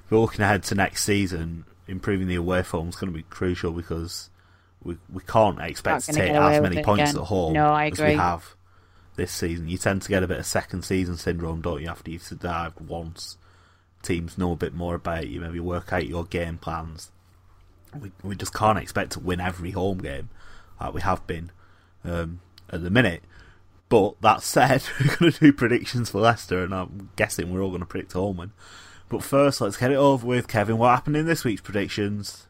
we're 0.09 0.19
looking 0.19 0.43
ahead 0.43 0.63
to 0.65 0.75
next 0.75 1.05
season. 1.05 1.65
Improving 1.89 2.29
the 2.29 2.37
away 2.37 2.63
form 2.63 2.89
is 2.89 2.97
going 2.97 3.13
to 3.13 3.17
be 3.17 3.25
crucial 3.25 3.73
because 3.73 4.31
we 4.83 4.97
we 5.13 5.23
can't 5.27 5.61
expect 5.61 6.05
to 6.07 6.13
take 6.13 6.31
as 6.31 6.61
many 6.61 6.83
points 6.83 7.11
again. 7.11 7.23
at 7.23 7.29
home 7.29 7.53
no, 7.53 7.73
I 7.73 7.87
agree. 7.87 8.07
as 8.07 8.13
we 8.13 8.17
have 8.17 8.57
this 9.17 9.33
season. 9.33 9.69
You 9.69 9.79
tend 9.79 10.03
to 10.03 10.09
get 10.09 10.23
a 10.23 10.29
bit 10.29 10.39
of 10.39 10.47
second 10.47 10.85
season 10.85 11.17
syndrome, 11.17 11.63
don't 11.63 11.83
you? 11.83 11.89
After 11.89 12.11
you've 12.11 12.23
survived 12.23 12.81
once, 12.81 13.39
teams 14.03 14.39
know 14.39 14.53
a 14.53 14.57
bit 14.57 14.75
more 14.75 14.95
about 14.95 15.27
you. 15.27 15.41
Maybe 15.41 15.59
work 15.59 15.93
out 15.93 16.07
your 16.07 16.25
game 16.25 16.59
plans 16.59 17.11
we 17.99 18.13
we 18.23 18.37
just 18.37 18.55
can't 18.55 18.79
expect 18.79 19.13
to 19.13 19.21
win 19.21 19.41
every 19.41 19.71
home 19.73 19.99
game 19.99 20.29
like 20.81 20.95
we 20.95 21.01
have 21.03 21.27
been 21.27 21.51
um, 22.05 22.41
at 22.71 22.83
the 22.83 22.91
minute. 22.91 23.23
But 23.89 24.21
that 24.23 24.43
said, 24.43 24.83
we're 25.01 25.17
going 25.17 25.33
to 25.33 25.41
do 25.41 25.53
predictions 25.53 26.11
for 26.11 26.21
Leicester, 26.21 26.63
and 26.63 26.75
I'm 26.75 27.11
guessing 27.17 27.53
we're 27.53 27.63
all 27.63 27.71
going 27.71 27.81
to 27.81 27.87
predict 27.87 28.13
Holman. 28.13 28.53
But 29.09 29.25
first, 29.25 29.61
let's 29.61 29.77
get 29.77 29.91
it 29.91 29.97
over 29.97 30.27
with. 30.27 30.47
Kevin, 30.47 30.79
what 30.79 30.91
happened 30.91 31.17
in 31.17 31.27
this 31.27 31.45
week's 31.45 31.61
predictions? 31.61 32.47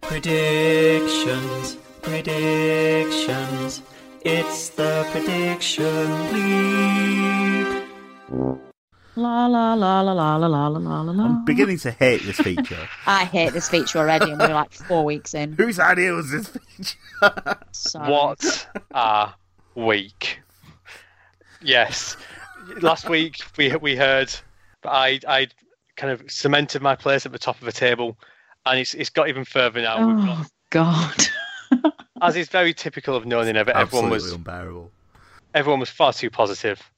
Predictions, 0.00 1.76
predictions. 2.00 3.82
It's 4.24 4.70
the 4.70 5.06
prediction 5.12 6.32
league. 6.32 7.82
La 9.14 9.46
la 9.46 9.74
la 9.74 10.00
la 10.00 10.12
la 10.12 10.36
la 10.36 10.46
la 10.46 10.66
la 10.68 11.02
la 11.02 11.12
la. 11.12 11.24
I'm 11.24 11.44
beginning 11.44 11.78
to 11.80 11.90
hate 11.90 12.22
this 12.22 12.38
feature. 12.38 12.88
I 13.06 13.24
hate 13.24 13.52
this 13.52 13.68
feature 13.68 13.98
already, 13.98 14.30
and 14.30 14.40
we're 14.40 14.54
like 14.54 14.72
four 14.72 15.04
weeks 15.04 15.34
in. 15.34 15.52
Whose 15.52 15.78
idea 15.78 16.12
was 16.12 16.30
this 16.30 16.48
feature? 16.48 17.58
Sorry. 17.72 18.10
What 18.10 18.66
a 18.92 19.34
week! 19.74 20.40
Yes, 21.60 22.16
last 22.80 23.08
week 23.08 23.36
we 23.58 23.76
we 23.76 23.96
heard, 23.96 24.34
I 24.84 25.20
I 25.28 25.48
kind 25.96 26.12
of 26.12 26.30
cemented 26.30 26.80
my 26.80 26.96
place 26.96 27.26
at 27.26 27.32
the 27.32 27.38
top 27.38 27.58
of 27.58 27.66
the 27.66 27.72
table, 27.72 28.16
and 28.64 28.78
it's 28.78 28.94
it's 28.94 29.10
got 29.10 29.28
even 29.28 29.44
further 29.44 29.82
now. 29.82 29.96
Oh 30.00 30.46
God! 30.70 31.26
as 32.22 32.36
is 32.36 32.48
very 32.48 32.72
typical 32.72 33.14
of 33.14 33.26
Noni 33.26 33.52
Never, 33.52 33.72
everyone 33.72 34.10
was 34.10 34.32
unbearable. 34.32 34.90
Everyone 35.54 35.80
was 35.80 35.90
far 35.90 36.14
too 36.14 36.30
positive. 36.30 36.91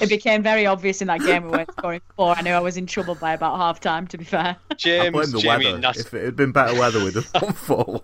It 0.00 0.08
became 0.08 0.42
very 0.42 0.66
obvious 0.66 1.00
in 1.00 1.08
that 1.08 1.20
game 1.20 1.44
we 1.44 1.50
were 1.58 1.66
scoring 1.78 2.00
four. 2.16 2.34
I 2.36 2.42
knew 2.42 2.50
I 2.52 2.60
was 2.60 2.76
in 2.76 2.86
trouble 2.86 3.14
by 3.14 3.32
about 3.32 3.56
half 3.56 3.80
time, 3.80 4.06
to 4.08 4.18
be 4.18 4.24
fair. 4.24 4.56
James, 4.76 5.32
the 5.32 5.38
Jamie, 5.38 5.64
weather. 5.66 5.74
and 5.76 5.82
Nat- 5.82 5.96
If 5.96 6.12
it 6.14 6.24
had 6.24 6.36
been 6.36 6.52
better 6.52 6.78
weather, 6.78 7.02
we'd 7.04 7.14
have 7.14 7.30
won 7.40 7.52
4 7.52 7.84
1. 7.84 8.00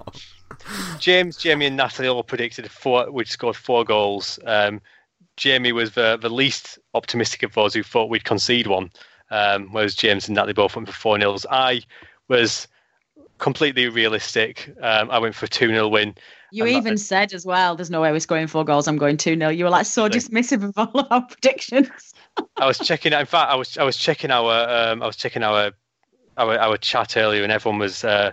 James, 0.98 1.36
Jamie, 1.36 1.66
and 1.66 1.76
Natalie 1.76 2.08
all 2.08 2.22
predicted 2.22 2.70
four, 2.70 3.10
we'd 3.10 3.28
scored 3.28 3.56
four 3.56 3.84
goals. 3.84 4.38
Um, 4.46 4.80
Jamie 5.36 5.72
was 5.72 5.92
the, 5.92 6.18
the 6.20 6.28
least 6.28 6.78
optimistic 6.94 7.42
of 7.42 7.54
those 7.54 7.72
who 7.74 7.82
thought 7.82 8.10
we'd 8.10 8.24
concede 8.24 8.66
one, 8.66 8.90
um, 9.30 9.68
whereas 9.72 9.94
James 9.94 10.28
and 10.28 10.34
Natalie 10.34 10.52
both 10.52 10.76
went 10.76 10.88
for 10.88 10.94
four 10.94 11.18
nils. 11.18 11.46
I 11.50 11.82
was 12.28 12.68
completely 13.38 13.88
realistic. 13.88 14.70
Um, 14.82 15.10
I 15.10 15.18
went 15.18 15.34
for 15.34 15.46
a 15.46 15.48
2 15.48 15.68
0 15.68 15.88
win. 15.88 16.14
You 16.52 16.66
even 16.66 16.96
said 16.96 17.32
as 17.32 17.46
well, 17.46 17.76
"There's 17.76 17.90
no 17.90 18.00
way 18.00 18.12
we're 18.12 18.20
scoring 18.20 18.46
four 18.46 18.64
goals. 18.64 18.88
I'm 18.88 18.98
going 18.98 19.16
two 19.16 19.36
0 19.36 19.50
You 19.50 19.64
were 19.64 19.70
like 19.70 19.86
so 19.86 20.08
dismissive 20.08 20.64
of 20.64 20.76
all 20.76 21.00
of 21.00 21.06
our 21.10 21.22
predictions. 21.26 22.14
I 22.56 22.66
was 22.66 22.78
checking. 22.78 23.12
In 23.12 23.26
fact, 23.26 23.50
I 23.50 23.56
was 23.56 23.78
I 23.78 23.84
was 23.84 23.96
checking 23.96 24.30
our 24.30 24.52
um, 24.68 25.02
I 25.02 25.06
was 25.06 25.16
checking 25.16 25.42
our 25.42 25.72
our 26.36 26.58
our 26.58 26.76
chat 26.76 27.16
earlier, 27.16 27.42
and 27.42 27.52
everyone 27.52 27.78
was 27.78 28.04
uh, 28.04 28.32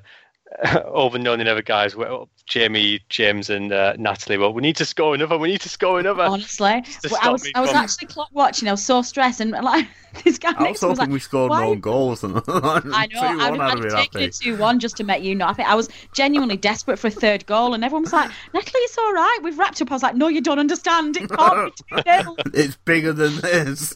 over 0.85 1.17
known 1.19 1.39
and 1.39 1.49
other 1.49 1.61
guys. 1.61 1.95
Well, 1.95 2.29
Jamie, 2.47 3.01
James, 3.09 3.49
and 3.49 3.73
uh, 3.73 3.93
Natalie. 3.97 4.37
Well, 4.37 4.53
we 4.53 4.61
need 4.61 4.77
to 4.77 4.85
score 4.85 5.13
another. 5.13 5.37
We 5.37 5.49
need 5.49 5.61
to 5.61 5.69
score 5.69 5.99
another. 5.99 6.23
Honestly, 6.23 6.81
well, 7.11 7.19
I 7.21 7.29
was 7.29 7.47
I 7.53 7.59
was 7.59 7.71
from... 7.71 7.79
actually 7.79 8.07
clock 8.07 8.29
watching. 8.31 8.69
I 8.69 8.71
was 8.71 8.83
so 8.83 9.01
stressed, 9.01 9.41
and 9.41 9.51
like 9.51 9.85
this 10.23 10.37
guy 10.39 10.53
I 10.57 10.71
was 10.71 10.79
hoping 10.79 10.89
was 10.89 10.99
like, 10.99 11.09
we 11.09 11.19
scored 11.19 11.51
no 11.51 11.75
goals. 11.75 12.23
And 12.23 12.37
I 12.47 12.79
know. 12.79 13.21
I'd, 13.21 13.59
I'd 13.59 13.79
have 13.83 13.93
taken 13.93 14.21
a 14.21 14.29
two-one 14.29 14.79
just 14.79 14.95
to 14.97 15.03
make 15.03 15.23
you 15.23 15.35
know. 15.35 15.45
I 15.45 15.61
I 15.61 15.75
was 15.75 15.89
genuinely 16.13 16.55
desperate 16.55 16.97
for 16.97 17.07
a 17.07 17.11
third 17.11 17.45
goal, 17.45 17.73
and 17.73 17.83
everyone 17.83 18.03
was 18.03 18.13
like, 18.13 18.31
"Natalie, 18.53 18.71
it's 18.75 18.97
all 18.97 19.13
right. 19.13 19.39
We've 19.43 19.59
wrapped 19.59 19.81
up." 19.81 19.91
I 19.91 19.95
was 19.95 20.03
like, 20.03 20.15
"No, 20.15 20.29
you 20.29 20.41
don't 20.41 20.59
understand. 20.59 21.17
It 21.17 21.29
can't 21.29 21.73
be 21.89 22.01
two 22.01 22.35
It's 22.53 22.77
bigger 22.77 23.11
than 23.11 23.35
this." 23.41 23.93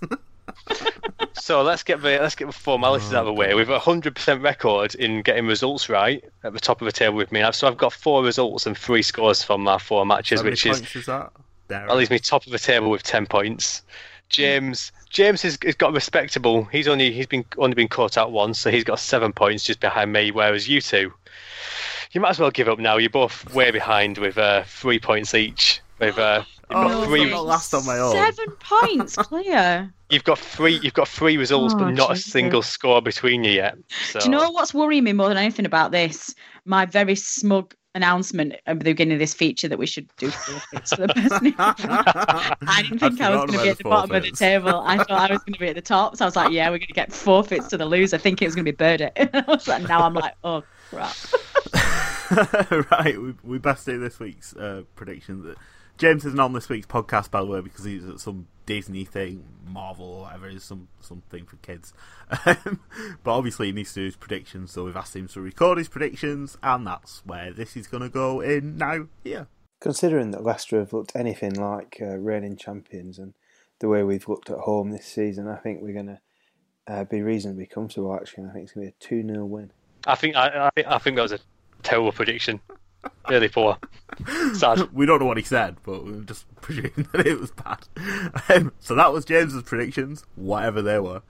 So 1.34 1.62
let's 1.62 1.84
get 1.84 2.02
the 2.02 2.20
let's 2.20 2.36
get 2.36 2.46
the 2.46 2.54
formalities 2.54 3.14
oh, 3.14 3.18
out 3.18 3.20
of 3.22 3.26
the 3.28 3.34
way. 3.34 3.54
We've 3.54 3.70
a 3.70 3.80
hundred 3.80 4.16
percent 4.16 4.42
record 4.42 4.96
in 4.96 5.22
getting 5.22 5.48
results 5.48 5.90
right 5.90 6.24
at 6.44 6.54
the 6.54 6.60
top 6.60 6.82
of 6.82 6.86
the 6.86 6.92
table 6.92 7.18
with 7.18 7.32
me. 7.32 7.44
So 7.52 7.68
I've 7.68 7.78
got 7.78 7.94
four 7.94 8.24
results 8.24 8.66
and 8.66 8.78
three 8.78 9.02
scores 9.02 9.44
from 9.44 9.62
my 9.62 9.78
four 9.78 10.06
matches, 10.06 10.44
which 10.44 10.66
is, 10.66 10.82
is 10.96 11.06
that? 11.06 11.32
that 11.68 11.96
leaves 11.96 12.10
me 12.10 12.20
top 12.20 12.46
of 12.46 12.52
the 12.52 12.60
table 12.60 12.90
with 12.90 13.04
ten 13.04 13.26
points. 13.26 13.82
James 14.30 14.92
James 15.10 15.42
has, 15.42 15.58
has 15.64 15.76
got 15.76 15.94
respectable. 15.94 16.64
He's 16.66 16.88
only 16.88 17.12
he's 17.12 17.28
been 17.28 17.46
only 17.58 17.76
been 17.76 17.90
caught 17.90 18.18
out 18.18 18.32
once, 18.32 18.60
so 18.60 18.72
he's 18.72 18.84
got 18.84 19.00
seven 19.00 19.34
points 19.34 19.64
just 19.64 19.80
behind 19.80 20.14
me. 20.14 20.32
Whereas 20.32 20.70
you 20.70 20.82
two, 20.82 21.14
you 22.12 22.22
might 22.22 22.32
as 22.32 22.40
well 22.40 22.52
give 22.52 22.70
up 22.70 22.80
now. 22.80 22.98
You're 22.98 23.10
both 23.10 23.54
way 23.54 23.72
behind 23.72 24.18
with 24.18 24.38
uh, 24.38 24.64
three 24.66 25.00
points 25.00 25.34
each. 25.34 25.82
With 26.00 26.18
uh, 26.18 26.44
oh, 26.70 27.06
three. 27.06 27.30
Not 27.30 27.46
last 27.46 27.74
on 27.74 27.86
my 27.86 28.00
own. 28.00 28.14
Seven 28.14 28.52
points 28.60 29.16
clear. 29.18 29.94
You've 30.12 30.26
got 30.26 30.38
three. 30.38 30.80
You've 30.84 30.94
got 30.94 31.08
three 31.08 31.38
results, 31.38 31.74
oh, 31.74 31.80
but 31.80 31.92
not 31.92 32.10
Jesus. 32.10 32.28
a 32.28 32.30
single 32.32 32.62
score 32.62 33.02
between 33.02 33.44
you 33.46 33.52
yet. 33.52 33.78
So. 34.12 34.20
Do 34.20 34.26
you 34.26 34.32
know 34.32 34.52
what's 34.52 34.74
worrying 34.74 35.06
me 35.06 35.14
more 35.14 35.30
than 35.30 35.38
anything 35.38 35.66
about 35.66 35.92
this? 35.92 36.36
My 36.66 36.86
very 36.86 37.16
smug 37.16 37.74
announcement 37.96 38.56
at 38.66 38.80
the 38.80 38.86
beginning 38.86 39.14
of 39.14 39.20
this 39.20 39.34
feature 39.34 39.68
that 39.68 39.78
we 39.78 39.86
should 39.86 40.10
do 40.18 40.30
forfeits 40.30 40.94
for 40.94 41.08
the 41.08 41.14
person. 41.14 41.56
I 41.58 42.82
didn't 42.84 43.00
think 43.00 43.22
I 43.22 43.30
was 43.30 43.40
going 43.40 43.60
to 43.60 43.64
be 43.64 43.70
at 43.70 43.78
the 43.78 43.84
bottom 43.86 44.16
of 44.16 44.24
the 44.24 44.32
table. 44.32 44.82
I 44.86 44.98
thought 44.98 45.30
I 45.30 45.34
was 45.34 45.44
going 45.44 45.54
to 45.54 45.60
be 45.60 45.68
at 45.68 45.76
the 45.76 45.82
top, 45.82 46.18
so 46.18 46.26
I 46.26 46.28
was 46.28 46.36
like, 46.36 46.52
"Yeah, 46.52 46.70
we're 46.70 46.80
going 46.80 46.88
to 46.88 46.94
get 46.94 47.14
forfeits 47.14 47.68
to 47.70 47.78
the 47.78 47.86
loser." 47.86 48.18
I 48.18 48.20
think 48.20 48.42
it 48.42 48.46
was 48.46 48.56
going 48.56 48.66
to 48.66 48.72
be 48.72 48.76
Burdett. 48.76 49.16
like, 49.68 49.88
now 49.88 50.02
I'm 50.04 50.14
like, 50.14 50.36
"Oh 50.44 50.64
crap." 50.90 51.16
right, 52.92 53.22
we, 53.22 53.34
we 53.44 53.58
best 53.60 53.86
do 53.86 54.00
this 54.00 54.20
week's 54.20 54.56
uh, 54.56 54.84
prediction. 54.96 55.56
James 55.98 56.26
isn't 56.26 56.40
on 56.40 56.54
this 56.54 56.70
week's 56.70 56.88
podcast, 56.88 57.30
by 57.32 57.42
the 57.42 57.48
way, 57.48 57.62
because 57.62 57.86
he's 57.86 58.08
at 58.08 58.20
some 58.20 58.48
Disney 58.66 59.06
thing, 59.06 59.44
Marvel 59.66 60.06
or 60.06 60.22
whatever, 60.24 60.48
is 60.48 60.64
some 60.64 60.88
something 61.00 61.46
for 61.46 61.58
kids. 61.58 61.94
Um, 62.46 62.80
but 63.24 63.32
obviously, 63.32 63.68
he 63.68 63.74
needs 63.74 63.94
to 63.94 64.00
do 64.00 64.06
his 64.06 64.16
predictions, 64.16 64.72
so 64.72 64.86
we've 64.86 64.96
asked 64.96 65.16
him 65.16 65.28
to 65.30 65.42
record 65.42 65.78
his 65.78 65.90
predictions, 65.90 66.58
and 66.64 66.88
that's 66.88 67.26
where 67.26 67.52
this 67.52 67.76
is 67.76 67.88
going 67.88 68.04
to 68.04 68.10
go 68.10 68.40
in 68.40 68.78
now. 68.78 69.08
Here, 69.24 69.48
considering 69.82 70.32
that 70.32 70.44
Leicester 70.44 70.80
have 70.80 70.94
looked 70.94 71.16
anything 71.16 71.54
like 71.54 71.98
uh, 72.02 72.18
reigning 72.18 72.56
champions, 72.56 73.20
and 73.20 73.34
the 73.80 73.90
way 73.90 74.04
we've 74.04 74.28
looked 74.28 74.50
at 74.50 74.60
home 74.60 74.92
this 74.92 75.06
season, 75.06 75.48
I 75.48 75.58
think 75.58 75.82
we're 75.82 75.94
going 75.94 76.08
to 76.08 76.20
uh, 76.88 77.04
be 77.04 77.22
reasonably 77.22 77.66
comfortable. 77.66 78.16
Actually, 78.16 78.46
I 78.46 78.54
think 78.54 78.64
it's 78.64 78.74
going 78.74 78.88
to 78.88 78.92
be 78.92 78.96
a 78.98 79.08
two 79.08 79.28
0 79.28 79.46
win. 79.46 79.72
I 80.08 80.16
think 80.16 80.36
I, 80.36 80.68
I 80.68 80.70
think 80.74 80.88
I 80.88 80.98
think 80.98 81.16
that 81.18 81.24
was 81.24 81.32
a 81.34 81.40
terrible 81.84 82.12
prediction. 82.12 82.62
Really 83.30 83.50
poor. 83.50 83.78
Sad. 84.54 84.90
we 84.94 85.06
don't 85.06 85.20
know 85.20 85.26
what 85.26 85.38
he 85.38 85.44
said, 85.44 85.78
but 85.84 86.04
we're 86.06 86.22
just 86.22 86.46
presume 86.62 87.08
that 87.14 87.26
it 87.26 87.40
was 87.40 87.52
bad. 87.52 87.80
Um, 88.50 88.72
so 88.80 88.96
that 88.96 89.14
was 89.14 89.26
James's 89.26 89.64
predictions, 89.64 90.26
whatever 90.36 90.82
they 90.82 91.00
were. 91.00 91.22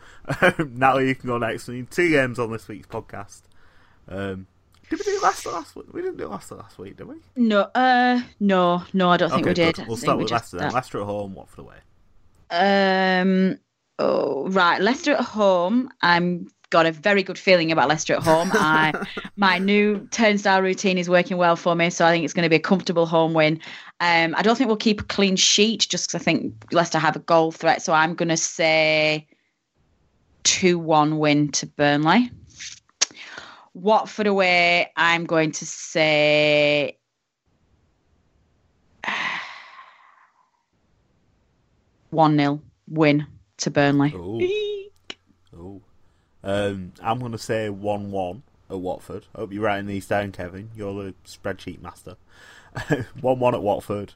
Um, 0.42 0.74
Natalie, 0.76 1.10
you 1.10 1.16
can 1.16 1.28
go 1.28 1.38
next. 1.38 1.68
We 1.68 1.76
need 1.76 1.92
two 1.92 2.10
games 2.10 2.40
on 2.40 2.52
this 2.52 2.68
week's 2.68 2.88
podcast. 2.88 3.42
Um, 4.08 4.48
did 4.90 5.00
we 5.00 5.06
do 5.06 5.20
Leicester 5.24 5.52
last 5.52 5.76
week? 5.76 5.94
We 5.94 6.02
didn't 6.02 6.18
do 6.18 6.28
Leicester 6.28 6.56
last 6.56 6.78
week, 6.78 6.98
did 6.98 7.08
we? 7.08 7.16
No, 7.38 7.62
uh, 7.76 8.22
no, 8.40 8.84
no, 8.94 9.10
I 9.10 9.18
don't 9.18 9.30
think 9.30 9.42
okay, 9.44 9.50
we 9.52 9.54
did. 9.54 9.76
good. 9.76 9.88
We'll 9.88 9.96
think 9.96 10.04
start 10.06 10.18
we 10.18 10.24
with 10.24 10.30
just- 10.32 10.54
Leicester 10.54 10.58
then. 10.58 10.72
Leicester 10.74 11.00
at 11.02 11.06
home, 11.06 11.36
Watford 11.36 11.60
away. 11.60 11.78
Um. 12.50 13.58
Oh, 14.00 14.48
right. 14.50 14.82
Leicester 14.82 15.14
at 15.14 15.22
home. 15.24 15.90
I'm 16.02 16.48
got 16.72 16.88
a 16.88 16.92
very 16.92 17.22
good 17.22 17.38
feeling 17.38 17.72
about 17.72 17.88
Leicester 17.88 18.16
at 18.16 18.24
home. 18.24 18.50
I 18.56 18.94
my 19.38 19.60
new 19.60 20.08
turnstile 20.10 20.64
routine 20.64 20.98
is 20.98 21.08
working 21.10 21.38
well 21.38 21.56
for 21.56 21.76
me, 21.76 21.92
so 21.92 22.06
I 22.06 22.12
think 22.12 22.26
it's 22.26 22.34
going 22.34 22.44
to 22.44 22.50
be 22.50 22.56
a 22.56 22.60
comfortable 22.60 23.06
home 23.06 23.34
win. 23.34 23.60
Um, 24.00 24.34
I 24.36 24.42
don't 24.42 24.58
think 24.58 24.68
we'll 24.68 24.78
keep 24.78 25.02
a 25.02 25.04
clean 25.04 25.36
sheet 25.36 25.86
just 25.88 26.08
because 26.08 26.20
I 26.20 26.24
think 26.24 26.56
Leicester 26.72 26.98
have 26.98 27.16
a 27.16 27.20
goal 27.20 27.52
threat. 27.52 27.84
So 27.84 27.94
I'm 27.94 28.16
going 28.16 28.30
to 28.30 28.38
say 28.38 29.28
two 30.44 30.80
one 30.80 31.20
win 31.20 31.52
to 31.52 31.68
Burnley. 31.68 32.32
Watford 33.74 34.28
away. 34.28 34.92
I'm 34.98 35.26
going 35.26 35.52
to 35.54 35.66
say. 35.66 36.98
One 42.10 42.38
0 42.38 42.62
win 42.90 43.26
to 43.58 43.72
Burnley. 43.72 44.14
Oh. 44.14 45.82
Um, 46.44 46.94
I'm 47.02 47.20
going 47.20 47.32
to 47.32 47.38
say 47.38 47.70
1 47.70 48.12
1 48.12 48.44
at 48.70 48.80
Watford. 48.80 49.26
I 49.36 49.40
hope 49.40 49.54
you're 49.54 49.64
writing 49.64 49.88
these 49.88 50.08
down, 50.08 50.32
Kevin. 50.32 50.72
You're 50.76 51.04
the 51.04 51.14
spreadsheet 51.26 51.82
master. 51.82 52.18
1 53.22 53.40
1 53.40 53.56
at 53.56 53.62
Watford. 53.62 54.14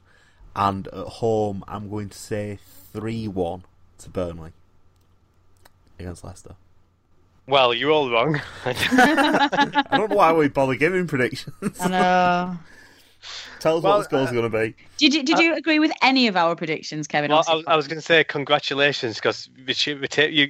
And 0.54 0.88
at 0.88 1.06
home, 1.06 1.64
I'm 1.68 1.90
going 1.90 2.08
to 2.08 2.18
say 2.18 2.58
3 2.92 3.28
1 3.28 3.64
to 3.98 4.10
Burnley 4.10 4.52
against 5.98 6.24
Leicester. 6.24 6.56
Well, 7.46 7.72
you're 7.72 7.92
all 7.92 8.10
wrong. 8.10 8.40
I 8.64 9.86
don't 9.92 10.10
know 10.10 10.16
why 10.16 10.32
we 10.32 10.48
bother 10.48 10.74
giving 10.74 11.06
predictions. 11.06 11.80
I 11.80 11.88
know. 11.88 12.58
Tell 13.60 13.78
us 13.78 13.82
Well, 13.82 13.94
what 13.94 13.98
the 13.98 14.04
score's 14.04 14.28
uh, 14.28 14.32
going 14.32 14.50
to 14.50 14.58
be. 14.58 14.76
Did 14.98 15.14
you 15.14 15.22
did 15.22 15.36
uh, 15.36 15.40
you 15.40 15.54
agree 15.54 15.78
with 15.78 15.92
any 16.02 16.26
of 16.28 16.36
our 16.36 16.54
predictions, 16.54 17.06
Kevin? 17.06 17.30
Well, 17.30 17.44
I, 17.48 17.54
was- 17.54 17.64
I 17.66 17.76
was 17.76 17.88
going 17.88 17.98
to 17.98 18.02
say 18.04 18.22
congratulations 18.24 19.16
because 19.16 19.48
you, 19.56 19.94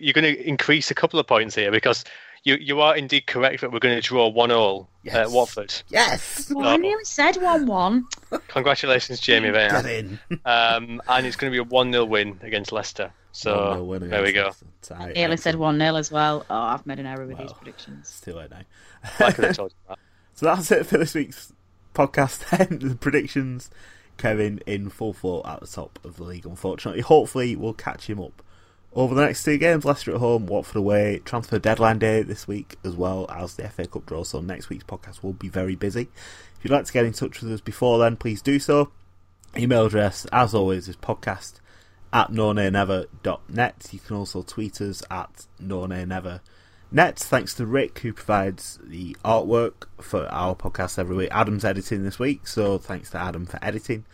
you're 0.01 0.12
going 0.12 0.35
to 0.35 0.49
increase 0.49 0.91
a 0.91 0.95
couple 0.95 1.18
of 1.20 1.27
points 1.27 1.55
here 1.55 1.70
because 1.70 2.05
you, 2.47 2.55
you 2.61 2.81
are 2.81 2.97
indeed 2.97 3.27
correct 3.27 3.61
that 3.61 3.72
we're 3.72 3.81
going 3.81 3.97
to 3.97 4.01
draw 4.01 4.29
one 4.29 4.53
all 4.53 4.89
uh, 5.12 5.16
at 5.18 5.31
Watford. 5.31 5.74
Yes. 5.89 6.51
Well, 6.55 6.68
I 6.68 6.77
nearly 6.77 7.05
said 7.05 7.37
one 7.37 7.66
one. 7.66 8.07
Congratulations, 8.49 9.18
Jamie. 9.18 9.51
Very 9.51 9.68
Get 9.70 9.87
in. 9.87 10.20
Um, 10.45 11.03
and 11.09 11.27
it's 11.27 11.35
going 11.37 11.53
to 11.53 11.55
be 11.55 11.59
a 11.59 11.64
one 11.64 11.91
0 11.93 12.05
win 12.05 12.39
against 12.43 12.70
Leicester. 12.70 13.12
So 13.33 13.83
win 13.83 14.09
there 14.09 14.22
we 14.22 14.33
go. 14.33 14.43
against 14.43 14.62
Leicester. 14.62 14.95
Tight. 14.95 15.14
Nearly 15.16 15.37
said 15.37 15.57
one 15.57 15.79
0 15.79 15.97
as 15.97 16.12
well. 16.12 16.47
Oh, 16.49 16.55
I've 16.57 16.87
made 16.87 17.01
an 17.01 17.07
error 17.07 17.27
with 17.27 17.39
these 17.39 17.53
predictions. 17.53 18.09
It's 18.09 18.20
too 18.20 18.35
late 18.35 18.51
now. 18.51 18.61
I 19.18 19.33
could 19.33 19.45
have 19.45 19.57
told 19.57 19.72
you 19.72 19.77
that. 19.89 19.99
So 20.35 20.47
that's 20.47 20.70
it 20.70 20.87
for 20.87 20.99
this 20.99 21.14
week's 21.14 21.53
podcast. 21.97 22.49
Then 22.68 22.78
the 22.78 22.94
predictions. 22.94 23.70
Kevin 24.18 24.61
in 24.66 24.88
full 24.88 25.12
float 25.12 25.47
at 25.47 25.61
the 25.61 25.66
top 25.66 25.99
of 26.05 26.16
the 26.16 26.24
league. 26.24 26.47
Unfortunately, 26.47 27.03
hopefully 27.03 27.55
we'll 27.55 27.74
catch 27.74 28.09
him 28.09 28.20
up 28.20 28.42
over 28.94 29.14
the 29.14 29.24
next 29.24 29.44
two 29.44 29.59
games. 29.59 29.84
Leicester 29.84 30.12
at 30.12 30.20
home, 30.20 30.47
Watford 30.47 30.76
away. 30.76 31.20
Transfer 31.24 31.59
deadline 31.59 31.99
day 31.99 32.22
this 32.22 32.49
week, 32.49 32.76
as 32.82 32.94
well 32.94 33.26
as 33.30 33.55
the 33.55 33.68
FA 33.68 33.86
Cup 33.86 34.07
draw. 34.07 34.22
So 34.22 34.40
next 34.40 34.70
week's 34.70 34.84
podcast 34.84 35.22
will 35.22 35.34
be 35.34 35.49
very 35.49 35.76
busy. 35.76 36.09
If 36.57 36.64
you'd 36.64 36.72
like 36.72 36.86
to 36.86 36.92
get 36.92 37.05
in 37.05 37.12
touch 37.12 37.42
with 37.42 37.53
us 37.53 37.61
before 37.61 37.99
then, 37.99 38.16
please 38.16 38.40
do 38.40 38.59
so. 38.59 38.90
Email 39.57 39.86
address, 39.86 40.26
as 40.32 40.55
always, 40.55 40.88
is 40.88 40.97
podcast 40.97 41.61
at 42.12 42.30
nonanever.net. 42.30 43.88
You 43.92 43.99
can 43.99 44.16
also 44.16 44.42
tweet 44.42 44.80
us 44.80 45.03
at 45.11 45.47
nonanever. 45.62 46.40
Net, 46.93 47.18
thanks 47.18 47.55
to 47.55 47.66
Rick 47.66 47.99
who 48.01 48.12
provides 48.12 48.78
the 48.82 49.16
artwork 49.24 49.87
for 50.01 50.26
our 50.28 50.55
podcast 50.55 50.99
every 50.99 51.16
week. 51.16 51.28
Adam's 51.32 51.64
editing 51.64 52.05
this 52.05 52.18
week, 52.18 52.47
so 52.47 52.78
thanks 52.78 53.11
to 53.11 53.18
Adam 53.18 53.45
for 53.45 53.59
editing. 53.61 54.05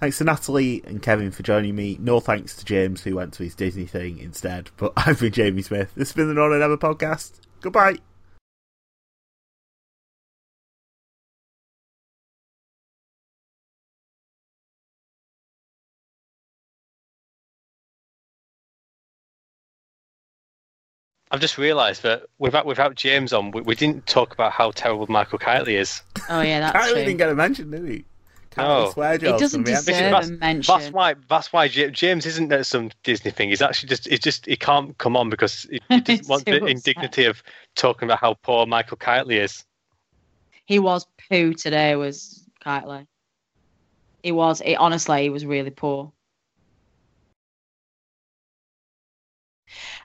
Thanks 0.00 0.18
to 0.18 0.24
Natalie 0.24 0.82
and 0.86 1.02
Kevin 1.02 1.30
for 1.30 1.42
joining 1.42 1.76
me. 1.76 1.96
No 2.00 2.20
thanks 2.20 2.56
to 2.56 2.64
James 2.64 3.02
who 3.02 3.16
went 3.16 3.34
to 3.34 3.44
his 3.44 3.54
Disney 3.54 3.86
thing 3.86 4.18
instead. 4.18 4.70
But 4.76 4.92
I've 4.96 5.20
been 5.20 5.32
Jamie 5.32 5.62
Smith. 5.62 5.94
This 5.94 6.08
has 6.08 6.16
been 6.16 6.28
the 6.28 6.34
Non 6.34 6.52
and 6.52 6.80
podcast. 6.80 7.40
Goodbye. 7.60 7.98
I've 21.34 21.40
just 21.40 21.58
realised 21.58 22.04
that 22.04 22.22
without 22.38 22.64
without 22.64 22.94
James 22.94 23.32
on, 23.32 23.50
we, 23.50 23.60
we 23.62 23.74
didn't 23.74 24.06
talk 24.06 24.32
about 24.32 24.52
how 24.52 24.70
terrible 24.70 25.06
Michael 25.08 25.38
Kightly 25.40 25.74
is. 25.74 26.00
Oh 26.30 26.40
yeah, 26.42 26.60
that's 26.60 26.76
Kylie 26.76 26.92
true. 26.92 26.98
didn't 27.00 27.16
get 27.16 27.28
a 27.28 27.34
mention, 27.34 27.72
did 27.72 27.84
he? 27.88 28.04
No. 28.56 28.62
Kylie 28.62 28.92
swear 28.92 29.12
He 29.14 29.18
doesn't 29.18 29.64
gonna 29.64 29.80
be 29.80 29.84
deserve 29.84 30.12
empty. 30.14 30.34
a 30.34 30.38
mention. 30.38 30.74
That's 30.78 30.92
why. 30.92 31.14
That's 31.28 31.52
why 31.52 31.64
Ja- 31.64 31.88
James 31.88 32.24
isn't 32.24 32.52
at 32.52 32.66
some 32.66 32.92
Disney 33.02 33.32
thing. 33.32 33.48
He's 33.48 33.60
actually 33.62 33.88
just. 33.88 34.06
He 34.08 34.16
just. 34.16 34.46
He 34.46 34.54
can't 34.54 34.96
come 34.98 35.16
on 35.16 35.28
because 35.28 35.62
he, 35.64 35.80
he 35.88 36.00
doesn't 36.02 36.28
want 36.28 36.44
the 36.44 36.52
upset. 36.58 36.68
indignity 36.70 37.24
of 37.24 37.42
talking 37.74 38.06
about 38.06 38.20
how 38.20 38.34
poor 38.34 38.64
Michael 38.66 38.96
Kightly 38.96 39.38
is. 39.38 39.64
He 40.66 40.78
was 40.78 41.04
poo 41.28 41.52
today. 41.52 41.96
Was 41.96 42.44
Kightly? 42.62 43.08
He 44.22 44.30
was. 44.30 44.60
It 44.60 44.74
honestly, 44.76 45.22
he 45.24 45.30
was 45.30 45.44
really 45.44 45.70
poor. 45.70 46.12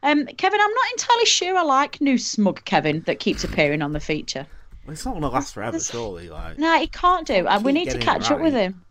Um, 0.04 0.26
Kevin, 0.26 0.60
I'm 0.62 0.74
not 0.74 0.92
entirely 0.92 1.26
sure 1.26 1.58
I 1.58 1.62
like 1.64 2.02
new 2.02 2.18
smug 2.18 2.64
Kevin 2.66 3.02
that 3.02 3.20
keeps 3.20 3.44
appearing 3.44 3.82
on 3.82 3.94
the 3.94 4.00
feature. 4.00 4.48
Well, 4.86 4.94
it's 4.94 5.06
not 5.06 5.12
going 5.12 5.22
to 5.22 5.30
last 5.30 5.54
forever, 5.54 5.72
There's- 5.72 5.92
surely. 5.92 6.30
Like, 6.30 6.58
No, 6.58 6.80
he 6.80 6.88
can't 6.88 7.28
do. 7.28 7.48
Uh, 7.48 7.60
we 7.64 7.72
need 7.72 7.86
to 7.86 7.98
getting 7.98 8.02
it 8.02 8.06
catch 8.06 8.32
up 8.32 8.42
with 8.42 8.54
him. 8.54 8.84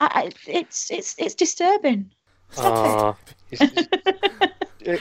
I, 0.00 0.06
I, 0.06 0.30
it's 0.46 0.90
it's 0.90 1.16
it's 1.18 1.34
disturbing. 1.34 2.10
Oh, 2.56 3.16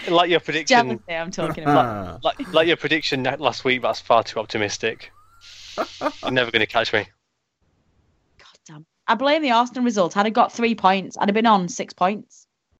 like 0.09 0.29
your 0.29 0.39
prediction. 0.39 0.67
Jealousy, 0.67 1.03
I'm 1.09 1.31
talking 1.31 1.63
about. 1.63 2.23
Like, 2.23 2.53
like 2.53 2.67
your 2.67 2.77
prediction 2.77 3.23
last 3.23 3.63
week. 3.63 3.81
That's 3.81 3.99
far 3.99 4.23
too 4.23 4.39
optimistic. 4.39 5.11
You're 6.23 6.31
never 6.31 6.51
going 6.51 6.61
to 6.61 6.65
catch 6.65 6.91
me. 6.91 7.07
God 8.39 8.57
damn. 8.65 8.85
I 9.07 9.15
blame 9.15 9.41
the 9.43 9.51
Arsenal 9.51 9.83
result. 9.83 10.13
Had 10.13 10.25
I 10.25 10.29
got 10.29 10.51
three 10.51 10.73
points, 10.75 11.15
I'd 11.17 11.29
have 11.29 11.35
been 11.35 11.45
on 11.45 11.69
six 11.69 11.93
points. 11.93 12.46